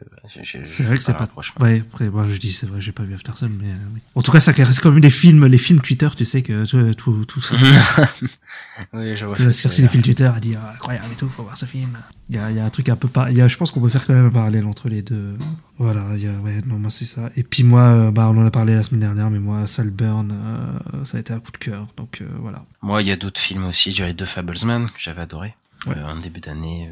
[0.64, 1.27] c'est vrai que c'est pas,
[1.60, 3.99] ouais, après, moi, je dis, c'est vrai, j'ai pas vu After Sun, mais, euh, oui.
[4.15, 6.94] En tout cas, ça reste même des films, les films Twitter, tu sais que, vois,
[6.94, 7.41] tout, tout,
[8.94, 10.26] oui, je vois Tu ce vas que se tu faire veux si les fils Twitter
[10.26, 11.98] à dire ah, incroyable et tout, faut voir ce film.
[12.30, 13.30] Il y a, il y a un truc un peu pas.
[13.32, 15.38] Il y a, je pense qu'on peut faire quand même un parallèle entre les deux.
[15.77, 17.30] Voilà, il y a, ouais, non, moi c'est ça.
[17.36, 20.32] Et puis moi, euh, bah, on en a parlé la semaine dernière, mais moi, Salburn,
[20.32, 21.88] euh, ça a été un coup de cœur.
[21.98, 22.64] Donc euh, voilà.
[22.82, 24.02] Moi, il y a d'autres films aussi.
[24.02, 25.56] A les deux Fablesman que j'avais adoré.
[25.86, 25.95] Ouais.
[26.02, 26.90] En début d'année,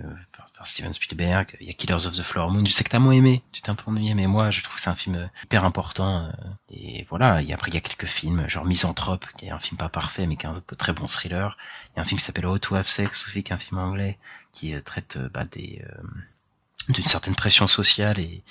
[0.66, 1.56] Steven Spielberg.
[1.60, 2.66] Il y a Killers of the Flower Moon.
[2.66, 3.44] Je sais que t'as moins aimé.
[3.52, 6.26] Tu t'es un peu ennuyé, mais moi, je trouve que c'est un film hyper important.
[6.26, 6.32] euh,
[6.70, 7.42] et voilà.
[7.42, 10.26] Et après, il y a quelques films, genre Misanthrope, qui est un film pas parfait,
[10.28, 11.58] mais qui est un très bon thriller.
[11.94, 13.60] Il y a un film qui s'appelle How to Have Sex aussi, qui est un
[13.60, 14.18] film anglais,
[14.52, 16.02] qui euh, traite euh, bah, des euh,
[16.90, 18.44] d'une certaine pression sociale et,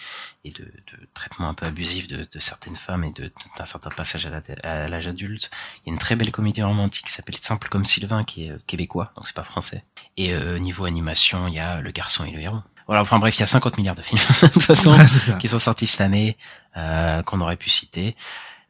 [0.45, 4.29] et de, de traitement un peu abusif de, de certaines femmes et d'un certain passage
[4.63, 5.51] à l'âge adulte.
[5.85, 8.51] Il y a une très belle comédie romantique qui s'appelle Simple comme Sylvain, qui est
[8.51, 9.85] euh, québécois, donc c'est pas français.
[10.17, 12.63] Et euh, niveau animation, il y a Le Garçon et le Héros.
[12.87, 15.07] Voilà, enfin bref, il y a 50 milliards de films de toute façon Ouais,
[15.39, 16.37] qui sont sortis cette année,
[16.77, 18.17] euh, qu'on aurait pu citer.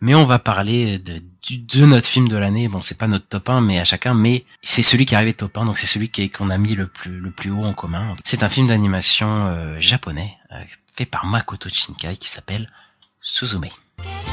[0.05, 2.67] Mais on va parler de, du- de notre film de l'année.
[2.69, 5.33] Bon, c'est pas notre top 1, mais à chacun, mais c'est celui qui est arrivé
[5.33, 8.17] top 1, donc c'est celui qu'on a mis le plus, le plus haut en commun.
[8.25, 10.57] C'est un film d'animation euh, japonais, euh,
[10.97, 12.69] fait par Makoto Shinkai, qui s'appelle
[13.21, 13.65] Suzume.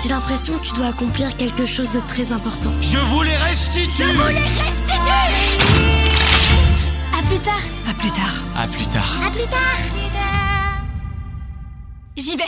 [0.01, 2.71] J'ai l'impression que tu dois accomplir quelque chose de très important.
[2.81, 5.01] Je vous les restitue Je vous les restitue
[7.13, 8.33] À plus tard À plus tard.
[8.57, 9.17] À plus tard.
[9.23, 9.77] À plus tard
[12.17, 12.43] J'y vais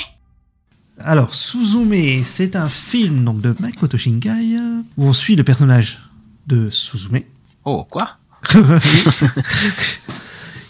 [1.06, 4.58] Alors, Suzume, c'est un film donc, de Makoto Shinkai
[4.98, 6.00] où on suit le personnage
[6.48, 7.22] de Suzume.
[7.66, 8.18] Oh, quoi?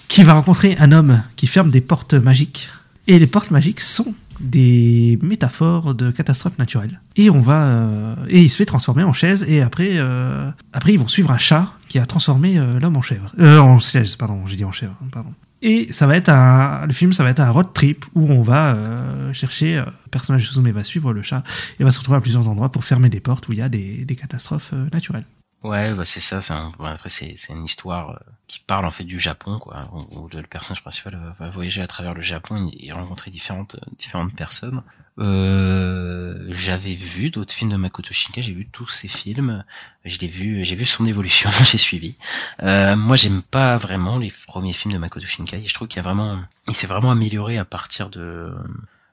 [0.07, 2.67] Qui va rencontrer un homme qui ferme des portes magiques.
[3.07, 6.99] Et les portes magiques sont des métaphores de catastrophes naturelles.
[7.15, 10.93] Et on va euh, et il se fait transformer en chaise et après euh, après
[10.93, 13.31] ils vont suivre un chat qui a transformé euh, l'homme en chèvre.
[13.39, 15.33] En chaise, pardon, j'ai dit en chèvre, pardon.
[15.63, 18.41] Et ça va être un le film ça va être un road trip où on
[18.41, 21.43] va euh, chercher euh, le personnage de Suzume va suivre le chat
[21.79, 23.69] et va se retrouver à plusieurs endroits pour fermer des portes où il y a
[23.69, 25.25] des, des catastrophes euh, naturelles.
[25.63, 26.41] Ouais, bah c'est ça.
[26.41, 28.15] c'est un- après, c'est c'est une histoire euh,
[28.47, 29.87] qui parle en fait du Japon, quoi.
[29.93, 33.75] Où, où le personnage principal va- voyager à travers le Japon et, et rencontrer différentes
[33.75, 34.81] euh, différentes personnes.
[35.19, 38.41] Euh, J'avais vu d'autres films de Makoto Shinkai.
[38.41, 39.63] J'ai vu tous ces films.
[40.05, 40.63] Je l'ai vu.
[40.65, 41.49] J'ai vu son évolution.
[41.65, 42.15] j'ai suivi.
[42.63, 45.63] Euh, moi, j'aime pas vraiment les premiers films de Makoto Shinkai.
[45.65, 48.53] Je trouve qu'il y a vraiment, il s'est vraiment amélioré à partir de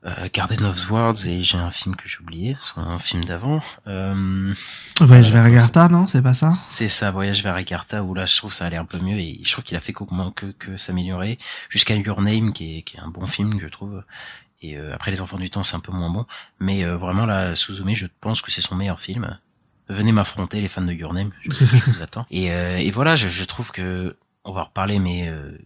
[0.06, 3.60] euh, Garden of Swords et j'ai un film que j'ai oublié, son film d'avant.
[3.88, 4.54] Euh,
[5.00, 6.52] Voyage vers Agartha, non C'est pas ça?
[6.70, 9.40] C'est ça, Voyage vers Agartha, où là je trouve ça allait un peu mieux et
[9.42, 11.36] je trouve qu'il a fait qu'augmenter- que, que s'améliorer
[11.68, 14.02] jusqu'à Your Name qui est, qui est un bon film je trouve.
[14.60, 16.26] Et euh, après Les Enfants du Temps c'est un peu moins bon,
[16.58, 19.38] mais euh, vraiment là Suzume je pense que c'est son meilleur film.
[19.88, 22.26] Venez m'affronter les fans de Your Name, je, je vous attends.
[22.30, 25.56] Et, euh, et voilà, je, je trouve que on va en reparler, mais euh,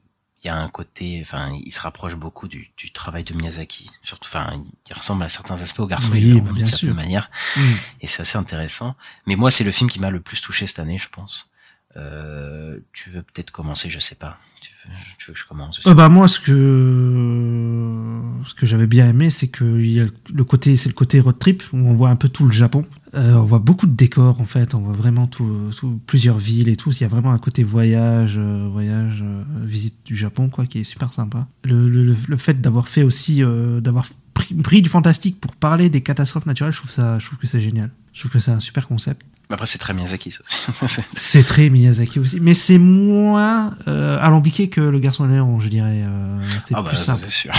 [0.43, 3.91] il y a un côté, enfin, il se rapproche beaucoup du, du travail de Miyazaki.
[4.03, 7.31] Surtout, enfin, il ressemble à certains aspects au garçon, Oui, bah, d'une certaine manière.
[7.57, 7.61] Mm.
[8.01, 8.97] Et c'est assez intéressant.
[9.27, 11.49] Mais moi, c'est le film qui m'a le plus touché cette année, je pense.
[11.97, 14.39] Euh, tu veux peut-être commencer, je sais pas.
[14.61, 14.72] Tu
[15.19, 19.31] tu veux que je commence Euh, bah moi ce que ce que j'avais bien aimé
[19.31, 22.45] c'est que le côté c'est le côté road trip où on voit un peu tout
[22.47, 22.85] le Japon.
[23.15, 25.71] Euh, on voit beaucoup de décors en fait, on voit vraiment tout,
[26.07, 26.91] plusieurs villes et tout.
[26.93, 29.23] Il y a vraiment un côté voyage, euh, voyage,
[29.63, 31.47] visite du Japon quoi, qui est super sympa.
[31.65, 33.43] Le, le, le fait d'avoir fait aussi
[33.81, 37.39] d'avoir pris, pris du fantastique pour parler des catastrophes naturelles, je trouve ça, je trouve
[37.39, 37.91] que c'est génial.
[38.13, 39.23] Je trouve que c'est un super concept.
[39.51, 40.41] Après, c'est très Miyazaki, ça
[40.87, 41.01] aussi.
[41.17, 45.69] C'est très Miyazaki aussi, mais c'est moins euh, alambiqué que le garçon et Léon, je
[45.69, 46.03] dirais.
[46.05, 47.21] euh, c'est Ah bah, plus ça, simple.
[47.25, 47.53] c'est sûr.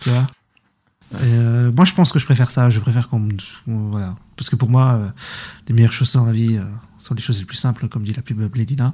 [0.00, 0.26] Tu vois?
[1.22, 2.70] Euh, moi, je pense que je préfère ça.
[2.70, 3.26] Je préfère qu'on.
[3.66, 4.14] Voilà.
[4.36, 5.08] Parce que pour moi, euh,
[5.66, 6.62] les meilleures choses dans la vie euh,
[6.98, 8.92] sont les choses les plus simples, comme dit la pub Blédina.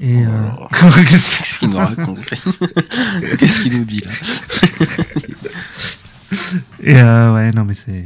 [0.00, 0.24] Et.
[0.60, 0.66] Oh.
[1.06, 2.20] Qu'est-ce qu'il nous raconte
[3.38, 4.10] Qu'est-ce qu'il nous dit là?
[6.82, 8.04] Et euh, ouais, non, mais c'était,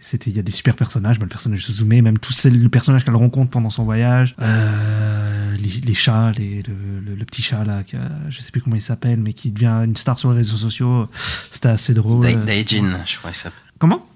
[0.00, 2.50] c'était, il y a des super personnages, bah, le personnage de Suzume, même tous ces-
[2.50, 7.24] le personnage qu'elle rencontre pendant son voyage, euh, les, les chats, les, le, le- le
[7.24, 9.96] petit chat là, qui a- je sais plus comment il s'appelle, mais qui devient une
[9.96, 11.08] star sur les réseaux sociaux,
[11.50, 12.26] c'était assez drôle.
[12.26, 13.62] Dai- Daijin, je crois qu'il s'appelle.
[13.78, 14.06] Comment?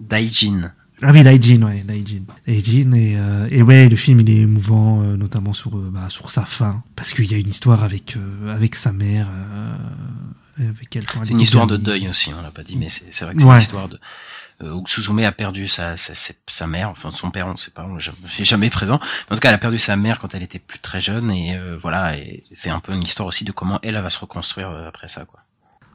[0.00, 0.72] Daijin.
[1.02, 2.22] Ah oui, Daijin, ouais, Daijin.
[2.46, 6.06] Daijin, et, euh, et ouais, le film il est émouvant, euh, notamment sur, euh, bah,
[6.08, 8.16] sur sa fin, parce qu'il y a une histoire avec,
[8.48, 9.28] avec sa mère,
[10.60, 13.34] avec elle C'est une histoire de deuil aussi, on l'a pas dit, mais c'est vrai
[13.34, 13.54] que c'est Ouais.
[13.54, 13.98] une histoire de
[14.64, 16.12] euh, Suzume a perdu sa, sa,
[16.48, 18.98] sa, mère, enfin son père, on ne sait pas, on jamais- jamais présent.
[19.00, 21.30] Mais en tout cas, elle a perdu sa mère quand elle était plus très jeune,
[21.30, 24.10] et euh, voilà, et c'est un peu une histoire aussi de comment elle, elle va
[24.10, 25.40] se reconstruire euh, après ça, quoi.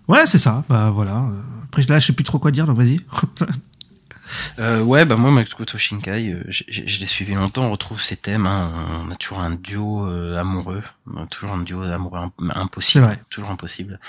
[0.08, 1.16] Ouais, c'est ça, bah voilà.
[1.18, 3.00] Euh, Après, là, je sais plus trop quoi dire, donc vas-y.
[4.60, 7.64] Euh, ouais, bah moi, Makoto Shinkai, euh, je, je- je l'ai suivi longtemps.
[7.66, 8.46] On retrouve ces thèmes.
[8.46, 8.72] hein.
[9.06, 10.82] On a toujours un duo euh, amoureux,
[11.30, 14.00] toujours un duo amoureux im- impossible, toujours impossible.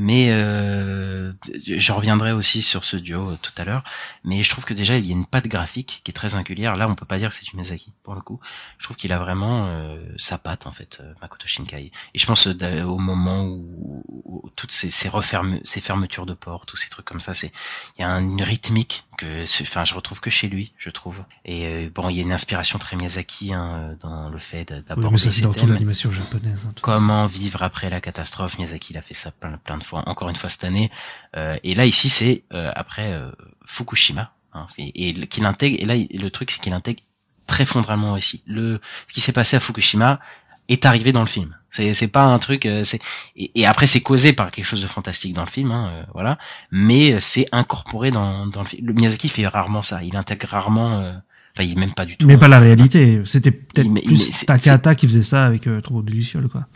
[0.00, 1.32] Mais euh,
[1.66, 3.82] je reviendrai aussi sur ce duo euh, tout à l'heure.
[4.24, 6.76] Mais je trouve que déjà il y a une patte graphique qui est très singulière.
[6.76, 8.38] Là, on peut pas dire que c'est du Miyazaki pour le coup.
[8.78, 11.90] Je trouve qu'il a vraiment euh, sa patte en fait, Makoto Shinkai.
[12.14, 16.34] Et je pense euh, au moment où, où toutes ces, ces referme, ces fermetures de
[16.34, 17.50] portes, tous ces trucs comme ça, c'est
[17.98, 21.24] il y a une rythmique que, enfin, je retrouve que chez lui, je trouve.
[21.44, 24.76] Et euh, bon, il y a une inspiration très Miyazaki hein, dans le fait d'a-
[24.76, 26.64] Oui, d'aborder mais ça, c'est ces dans toute l'animation japonaise.
[26.66, 28.56] hein, tout Comment vivre après la catastrophe?
[28.58, 30.90] Miyazaki, il a fait ça plein, plein de fois, encore une fois cette année.
[31.36, 33.30] Euh, et là, ici, c'est euh, après euh,
[33.66, 34.32] Fukushima.
[34.54, 35.76] hein, et qu'il intègre.
[35.80, 37.02] Et là, le truc, c'est qu'il intègre
[37.46, 38.42] très fondamentalement aussi.
[38.46, 40.20] Le ce qui s'est passé à Fukushima
[40.68, 41.54] est arrivé dans le film.
[41.70, 42.64] C'est c'est pas un truc.
[42.66, 43.00] euh, c'est
[43.36, 46.02] et, et après c'est causé par quelque chose de fantastique dans le film, hein, euh,
[46.14, 46.38] voilà.
[46.70, 48.86] Mais euh, c'est incorporé dans dans le film.
[48.86, 50.02] Le Miyazaki fait rarement ça.
[50.02, 51.00] Il intègre rarement.
[51.00, 51.12] euh,
[51.56, 52.26] Enfin, il même pas du tout.
[52.28, 52.38] Mais hein.
[52.38, 53.20] pas la réalité.
[53.24, 56.66] C'était peut-être plus Takahata qui faisait ça avec euh, trop de lucioles, quoi.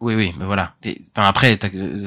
[0.00, 0.74] Oui, oui, mais voilà.
[0.80, 1.56] T'es- Enfin après,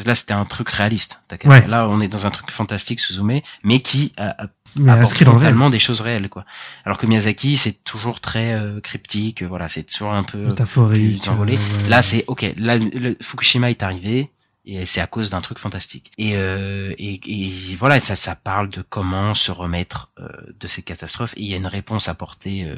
[0.06, 1.22] là c'était un truc réaliste.
[1.46, 1.66] Ouais.
[1.68, 5.26] Là, on est dans un truc fantastique, Suzume, mais qui a, a- Mais apporte inscrit
[5.26, 6.46] dans le totalement des choses réelles, quoi.
[6.86, 9.44] Alors que Miyazaki, c'est toujours très euh, cryptique.
[9.44, 11.56] Voilà, c'est toujours un peu Métaphorique, plus envolé.
[11.58, 11.90] euh, ouais.
[11.90, 12.46] Là, c'est ok.
[12.58, 14.32] Là, le Fukushima est arrivé.
[14.66, 16.12] et c'est à cause d'un truc fantastique.
[16.18, 20.28] Et, euh, et, et voilà, ça, ça parle de comment se remettre euh,
[20.60, 21.34] de ces catastrophes.
[21.36, 22.76] Et il y a une réponse apportée euh,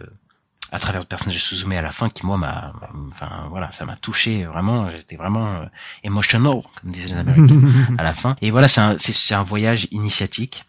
[0.71, 2.73] à travers le personnage de Suzume à la fin qui moi m'a,
[3.09, 4.89] enfin voilà, ça m'a touché vraiment.
[4.89, 5.65] J'étais vraiment euh,
[6.03, 7.59] emotional, comme disaient les Américains
[7.99, 8.35] à la fin.
[8.41, 10.65] Et voilà, c'est un, c'est un voyage initiatique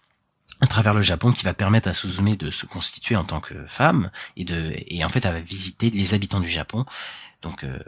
[0.64, 3.54] à travers le Japon qui va permettre à Suzume de se constituer en tant que
[3.66, 6.84] femme et de et en fait elle va visiter les habitants du Japon
[7.44, 7.78] donc euh,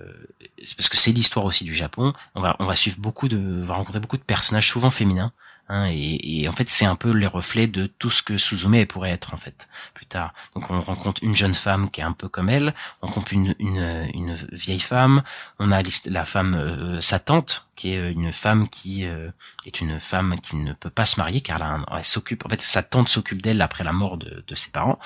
[0.77, 2.12] parce que c'est l'histoire aussi du Japon.
[2.35, 5.32] On va on va suivre beaucoup de on va rencontrer beaucoup de personnages souvent féminins.
[5.68, 8.86] Hein, et, et, en fait, c'est un peu les reflets de tout ce que Suzume
[8.86, 10.32] pourrait être en fait plus tard.
[10.55, 13.55] Donc, on rencontre une jeune femme qui est un peu comme elle, on rencontre une,
[13.59, 15.22] une, une vieille femme,
[15.59, 19.30] on a la femme euh, sa tante qui est une femme qui euh,
[19.66, 22.60] est une femme qui ne peut pas se marier car elle, elle s'occupe en fait
[22.62, 24.98] sa tante s'occupe d'elle après la mort de, de, ses parents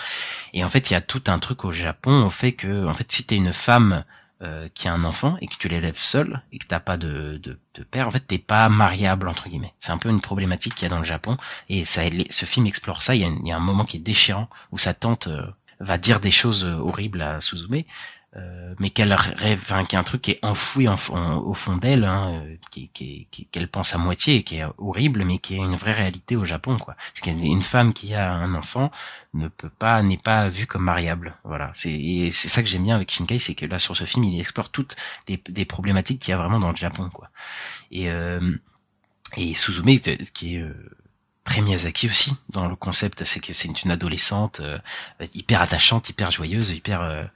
[0.54, 2.94] et en fait il y a tout un truc au Japon au fait que en
[2.94, 4.04] fait si t'es une femme
[4.42, 7.36] euh, qui a un enfant et que tu l'élèves seul et que t'as pas de,
[7.36, 9.74] de, père, en fait t'es pas mariable entre guillemets.
[9.80, 11.36] C'est un peu une problématique qu'il y a dans le Japon
[11.68, 13.14] et ça, ce film explore ça.
[13.14, 15.46] Il y a, il y a un moment qui est déchirant où sa tante euh,
[15.78, 17.82] va dire des choses euh, horribles à Suzume
[18.36, 20.94] euh, mais qu'elle rêve, enfin, qu'il y a un truc qui est enfoui en,
[21.38, 22.86] au fond d'elle, hein, euh,
[23.50, 26.78] qu'elle pense à moitié, qui est horrible, mais qui est une vraie réalité au Japon,
[26.78, 26.94] quoi.
[27.26, 28.92] Une femme qui a un enfant
[29.34, 31.72] ne peut pas, n'est pas vue comme mariable, voilà.
[31.74, 34.38] C'est, c'est ça que j'aime bien avec Shinkai, c'est que là sur ce film, il
[34.38, 34.94] explore toutes
[35.26, 37.30] les, problématiques qu'il y a vraiment dans le Japon, quoi.
[37.90, 38.40] Et euh,
[39.36, 39.98] et Suzume,
[40.34, 40.64] qui est
[41.50, 44.62] très Miyazaki aussi dans le concept, c'est que c'est une adolescente
[45.34, 47.26] hyper attachante, hyper joyeuse, hyper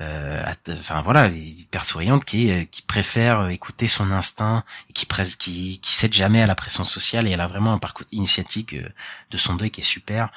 [0.00, 5.06] euh, enfin voilà, hyper souriante, qui euh, qui préfère écouter son instinct et qui
[5.38, 8.74] qui qui cède jamais à la pression sociale et elle a vraiment un parcours initiatique
[8.74, 8.88] euh,
[9.30, 10.30] de son deuil qui est super.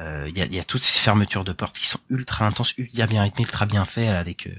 [0.00, 2.74] Euh, il y, a, y, a, toutes ces fermetures de portes qui sont ultra intenses,
[2.78, 4.46] ultra bien rythmées, ultra bien fait avec.
[4.46, 4.54] Euh,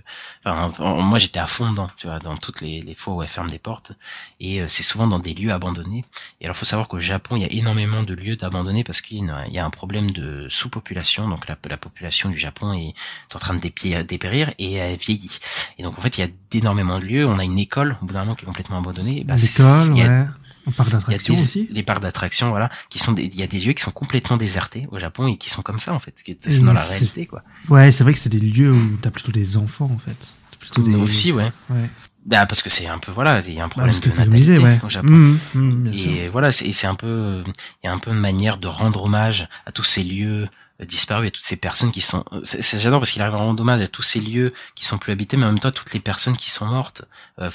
[0.46, 3.28] enfin, moi j'étais à fond dedans, tu vois, dans toutes les, les fois où elle
[3.28, 3.94] ferme des portes.
[4.40, 6.06] Et euh, c'est souvent dans des lieux abandonnés.
[6.42, 9.26] Et alors faut savoir qu'au Japon il y a énormément de lieux abandonnés parce qu'il
[9.50, 11.28] y a un problème de sous-population.
[11.28, 12.94] Donc la, la, population du Japon est
[13.36, 15.40] en train de dépérir et elle vieillit.
[15.80, 17.26] Et donc en fait il y a d'énormément de lieux.
[17.26, 19.24] On a une école au bout d'un moment qui est complètement abandonnée.
[19.24, 20.26] Bah, L'école, ouais.
[20.68, 21.68] Un parc d'attractions aussi.
[21.72, 24.88] Les parcs d'attractions, voilà, qui sont il y a des lieux qui sont complètement désertés
[24.92, 27.44] au Japon et qui sont comme ça en fait, qui c'est dans la réalité quoi.
[27.70, 30.18] Ouais, c'est vrai que c'est des lieux où t'as plutôt des enfants en fait.
[30.60, 30.96] Plutôt des...
[30.96, 31.52] Aussi, ouais.
[31.70, 31.90] Ouais.
[32.26, 34.60] Bah parce que c'est un peu voilà, il y a un problème bah, de natalité
[34.60, 34.80] ouais.
[34.84, 35.12] au Japon.
[35.12, 36.12] Mmh, mmh, et sûr.
[36.32, 37.44] voilà, c'est c'est un peu
[37.84, 40.48] il y a un peu une manière de rendre hommage à tous ces lieux
[40.86, 43.82] disparu et toutes ces personnes qui sont c'est j'adore parce qu'il arrive à rendre hommage
[43.82, 46.36] à tous ces lieux qui sont plus habités mais en même temps toutes les personnes
[46.36, 47.04] qui sont mortes
[47.40, 47.50] euh,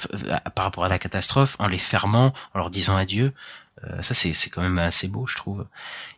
[0.54, 3.32] par rapport à la catastrophe en les fermant en leur disant adieu
[3.84, 5.66] euh, ça c'est c'est quand même assez beau je trouve.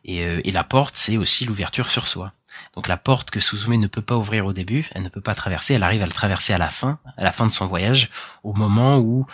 [0.05, 2.33] Et, euh, et la porte c'est aussi l'ouverture sur soi.
[2.75, 5.35] Donc la porte que Suzume ne peut pas ouvrir au début elle ne peut pas
[5.35, 8.11] traverser elle arrive à le traverser à la fin à la fin de son voyage
[8.43, 9.27] au moment où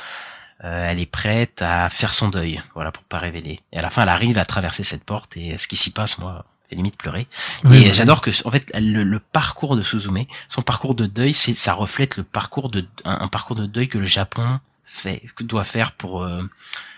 [0.62, 3.60] euh, elle est prête à faire son deuil, voilà, pour pas révéler.
[3.72, 6.18] Et à la fin, elle arrive à traverser cette porte et ce qui s'y passe,
[6.18, 7.26] moi, fait limite pleurer.
[7.64, 7.94] Oui, et oui.
[7.94, 11.74] j'adore que, en fait, le, le parcours de Suzume, son parcours de deuil, c'est, ça
[11.74, 15.64] reflète le parcours de, un, un parcours de deuil que le Japon fait, que doit
[15.64, 16.42] faire pour, euh,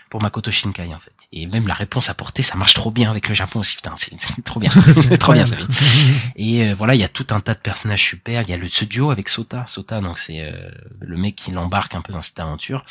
[0.09, 1.11] pour Makoto Shinkai, en fait.
[1.33, 4.17] Et même la réponse apportée, ça marche trop bien avec le Japon aussi, putain, c'est,
[4.17, 5.57] c'est trop bien, c'est trop bien, ça.
[6.37, 8.43] Et euh, voilà, il y a tout un tas de personnages super.
[8.43, 9.65] Il y a le ce duo avec Sota.
[9.67, 10.69] Sota, donc c'est euh,
[11.01, 12.85] le mec qui l'embarque un peu dans cette aventure.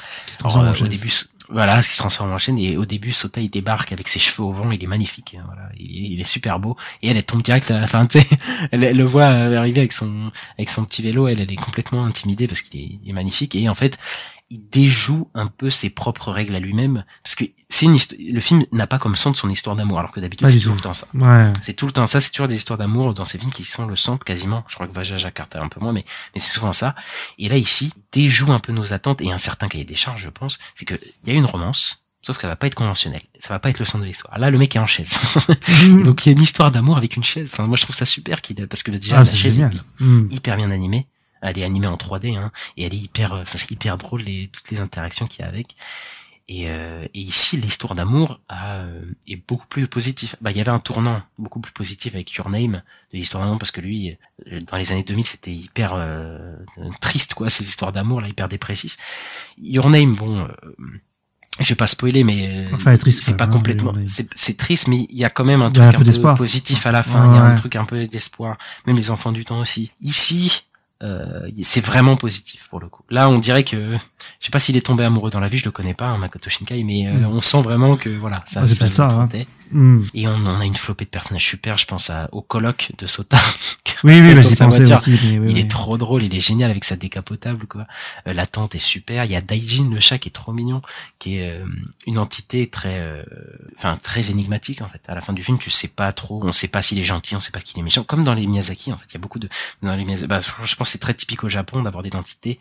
[0.45, 1.11] Alors, au début,
[1.49, 2.59] voilà, qui se transforme en chaîne.
[2.59, 4.71] Et au début, Sota, il débarque avec ses cheveux au vent.
[4.71, 5.37] Il est magnifique.
[5.39, 6.77] hein, Voilà, il, est super beau.
[7.03, 7.71] Et elle, tombe direct.
[7.71, 8.27] à- Enfin, tu sais,
[8.73, 11.29] elle, le voit arriver avec son avec son petit vélo.
[11.29, 13.55] Elle, elle est complètement intimidée parce qu'il est, il est magnifique.
[13.55, 13.99] Et en fait,
[14.51, 17.99] il déjoue un peu ses propres règles à lui-même parce que c'est une
[18.33, 20.81] le film n'a pas comme centre son histoire d'amour alors que d'habitude c'est tout le
[20.81, 21.53] temps ça Ouais.
[21.63, 23.87] c'est tout le temps ça c'est toujours des histoires d'amour dans ces films qui sont
[23.87, 26.05] le centre quasiment je crois que Vaja Jakarta un peu moins mais
[26.35, 26.95] mais c'est souvent ça
[27.39, 30.31] et là ici déjoue un peu nos attentes et un certain cahier des charges je
[30.31, 30.95] pense c'est que
[31.25, 33.23] il y a une romance Sauf qu'elle va pas être conventionnelle.
[33.39, 34.37] Ça va pas être le centre de l'histoire.
[34.37, 35.17] Là, le mec est en chaise.
[35.85, 37.49] Et donc, il y a une histoire d'amour avec une chaise.
[37.53, 39.73] Enfin, moi, je trouve ça super qu'il a- parce que déjà, Ah, la chaise génial.
[40.01, 40.29] est Mm.
[40.33, 41.07] hyper bien animée.
[41.43, 44.23] Elle est animée en 3D, hein, et elle est hyper, euh, enfin, c'est hyper drôle
[44.23, 45.77] les, toutes les interactions qu'il y a avec.
[46.49, 50.37] Et, euh, et ici, l'histoire d'amour euh, est beaucoup plus positive.
[50.41, 52.83] Bah, il y avait un tournant beaucoup plus positif avec Your Name
[53.13, 54.17] de l'histoire d'amour parce que lui,
[54.53, 56.55] euh, dans les années 2000, c'était hyper euh,
[57.01, 58.97] triste, quoi, ces histoires d'amour là, hyper dépressif.
[59.59, 60.47] Your Name, bon, euh,
[61.59, 65.07] je vais pas spoiler, mais euh, Enfin, c'est pas hein, complètement, c'est c'est triste, mais
[65.11, 67.33] il y a quand même un truc un peu positif à la fin.
[67.33, 68.57] Il y a un truc un peu d'espoir.
[68.87, 69.91] Même les enfants du temps aussi.
[70.01, 70.65] Ici,
[71.63, 73.03] c'est vraiment positif pour le coup.
[73.11, 73.97] Là, on dirait que
[74.41, 76.19] je sais pas s'il est tombé amoureux dans la vie, je le connais pas, hein,
[76.19, 77.27] Makoto Shinkai, mais euh, Mm.
[77.27, 79.29] on sent vraiment que voilà, ça, c'est ça ça, hein.
[79.73, 80.03] Mm.
[80.15, 81.77] Et on, on a une flopée de personnages super.
[81.77, 83.39] Je pense à, au coloc de Sota.
[84.05, 84.99] Oui, oui, bah, sa voiture.
[84.99, 85.59] aussi, oui, il oui.
[85.59, 87.87] est trop drôle, il est génial avec sa décapotable quoi.
[88.29, 89.25] Euh, la tente est super.
[89.25, 90.83] Il y a Daijin le chat qui est trop mignon,
[91.19, 91.65] qui est euh,
[92.07, 93.23] une entité très, euh,
[93.79, 95.01] enfin très énigmatique en fait.
[95.09, 97.37] À la fin du film, tu sais pas trop, on sait pas s'il est gentil,
[97.37, 98.05] on sait pas qu'il est méchant.
[98.05, 99.49] Comme dans les Miyazaki en fait, il y a beaucoup de
[99.83, 100.29] dans les Miyazaki.
[100.29, 102.59] Bah, je pense que c'est très typique au Japon d'avoir des entités.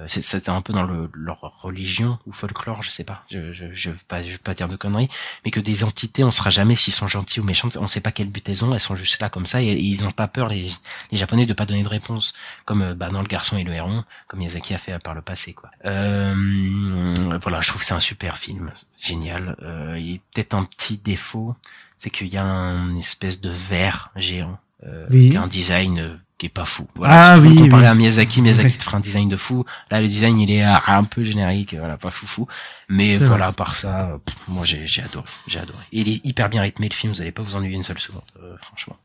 [0.00, 3.24] Euh, c'est- C'était un peu dans le, leur religion ou folklore, je sais pas.
[3.30, 5.08] Je je je pas je pas dire de conneries,
[5.44, 7.68] mais que des entités, on saura jamais s'ils sont gentils ou méchants.
[7.76, 8.72] On sait pas quel but elles ont.
[8.72, 10.70] Elles sont juste là comme ça et, et ils ont pas peur les
[11.12, 12.32] les japonais de pas donner de réponse,
[12.64, 15.22] comme euh, bah, dans le garçon et le héron, comme Miyazaki a fait par le
[15.22, 15.70] passé quoi.
[15.84, 19.56] Euh, voilà, je trouve que c'est un super film, génial.
[19.62, 21.54] Euh, il y a peut-être un petit défaut,
[21.96, 25.30] c'est qu'il y a un espèce de verre géant, euh, Oui.
[25.30, 26.86] qui a un design qui est pas fou.
[26.96, 27.88] Voilà, Ah si oui, comparer oui.
[27.88, 29.64] à Miyazaki, Miyazaki te fera un design de fou.
[29.90, 32.48] Là, le design il est euh, un peu générique, voilà, pas foufou.
[32.88, 33.50] Mais C'est voilà, vrai.
[33.50, 35.78] à part ça, euh, pff, moi j'ai j'ai adoré, j'ai adoré.
[35.92, 37.98] Et il est hyper bien rythmé le film, vous allez pas vous ennuyer une seule
[37.98, 38.96] seconde, euh, franchement.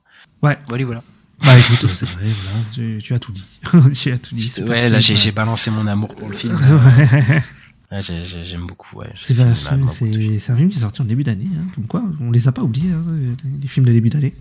[0.42, 0.58] Ouais.
[0.70, 1.04] Voilà, voilà.
[1.44, 3.46] Bah écoute, c'est vrai, voilà, tu, tu as tout dit.
[3.94, 4.54] tu as tout dit.
[4.66, 6.56] Ouais, là j'ai balancé mon amour pour le film.
[7.92, 8.02] Ouais.
[8.02, 9.08] J'aime beaucoup, ouais.
[9.14, 12.48] Un c'est un film qui est sorti en début d'année, hein, comme quoi on les
[12.48, 13.04] a pas oubliés, hein,
[13.62, 14.34] les films de début d'année.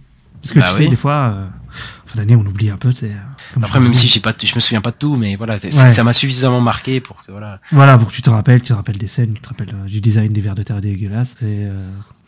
[0.44, 0.90] Parce que Bah tu sais, oui.
[0.90, 2.92] des fois, euh, en fin d'année, on oublie un peu.
[2.92, 5.54] sais, euh, Après, même si j'ai pas, je me souviens pas de tout, mais voilà,
[5.56, 5.70] Ouais.
[5.70, 7.60] ça m'a suffisamment marqué pour que voilà.
[7.72, 9.86] Voilà, pour que tu te rappelles, tu te rappelles des scènes, tu te rappelles euh,
[9.88, 11.36] du design des vers de terre dégueulasses.
[11.40, 11.80] C'est, euh,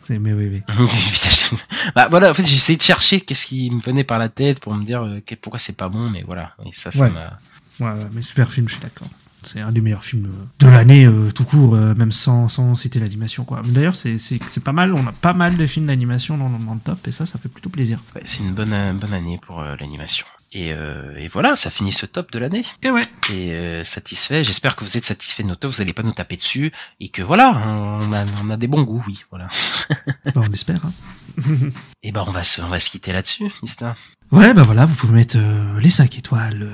[0.03, 0.63] c'est, mais oui, oui.
[1.95, 4.59] bah voilà, en fait, j'ai essayé de chercher qu'est-ce qui me venait par la tête
[4.59, 7.11] pour me dire euh, que- pourquoi c'est pas bon, mais voilà, ça, ça Ouais.
[7.11, 7.37] m'a.
[7.79, 9.07] Ouais, ouais, mais super film, je suis d'accord.
[9.47, 12.75] C'est un des meilleurs films euh, de l'année, euh, tout court, euh, même sans, sans
[12.75, 13.45] citer l'animation.
[13.45, 13.61] Quoi.
[13.63, 16.73] D'ailleurs, c'est, c'est, c'est pas mal, on a pas mal de films d'animation dans, dans
[16.73, 17.99] le top, et ça, ça fait plutôt plaisir.
[18.13, 20.25] Ouais, c'est une bonne, bonne année pour euh, l'animation.
[20.53, 22.63] Et, et voilà, ça finit ce top de l'année.
[22.81, 23.01] Et ouais.
[23.31, 24.45] Et satisfait.
[24.45, 25.71] J'espère que vous êtes satisfait de notre top.
[25.71, 26.71] Vous allez pas nous taper dessus
[27.01, 29.49] et que voilà, on a, on a des bons goûts, oui, voilà.
[30.33, 30.79] Bah, on espère.
[30.85, 30.93] Hein.
[32.03, 33.93] et ben on va se, on va se quitter là-dessus, Ista.
[34.31, 35.37] Ouais, bah voilà, vous pouvez mettre
[35.79, 36.67] les 5 étoiles,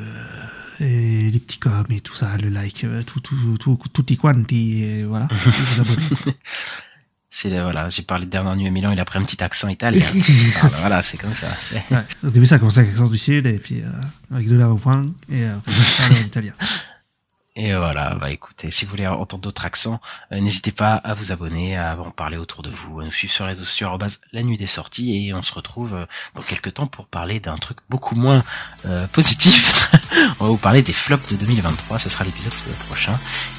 [0.80, 4.84] et les petits coms et tout ça, le like, euh, tout, tout, tout, tutti quanti,
[4.84, 5.28] et voilà.
[7.36, 10.06] C'est voilà, j'ai parlé de Bernard Nuit Milan, il a pris un petit accent italien.
[10.82, 11.48] Voilà, c'est comme ça.
[12.24, 13.90] Au début, ça a commencé avec l'accent du sud, et puis euh,
[14.32, 15.02] avec de la au point,
[15.32, 16.54] et euh, après, en italien.
[17.56, 20.02] Et voilà, bah écoutez, si vous voulez entendre d'autres accents,
[20.32, 23.32] euh, n'hésitez pas à vous abonner, à en parler autour de vous, à nous suivre
[23.32, 23.90] sur les réseaux sociaux
[24.32, 26.06] la nuit des sorties et on se retrouve euh,
[26.36, 28.44] dans quelques temps pour parler d'un truc beaucoup moins
[28.86, 29.92] euh, positif.
[30.40, 32.54] on va vous parler des flops de 2023, ce sera l'épisode
[32.90, 33.14] prochain.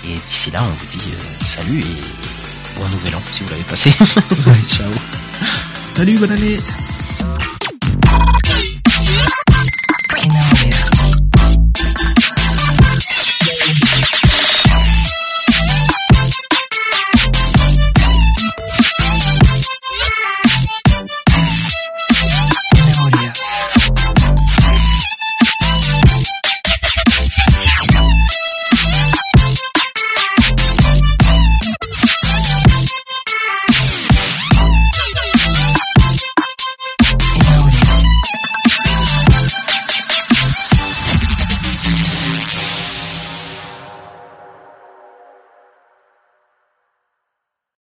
[0.04, 3.62] Et d'ici là, on vous dit euh, salut et bon nouvel an si vous l'avez
[3.62, 3.90] passé.
[4.66, 4.90] Ciao.
[5.94, 6.58] Salut, bonne année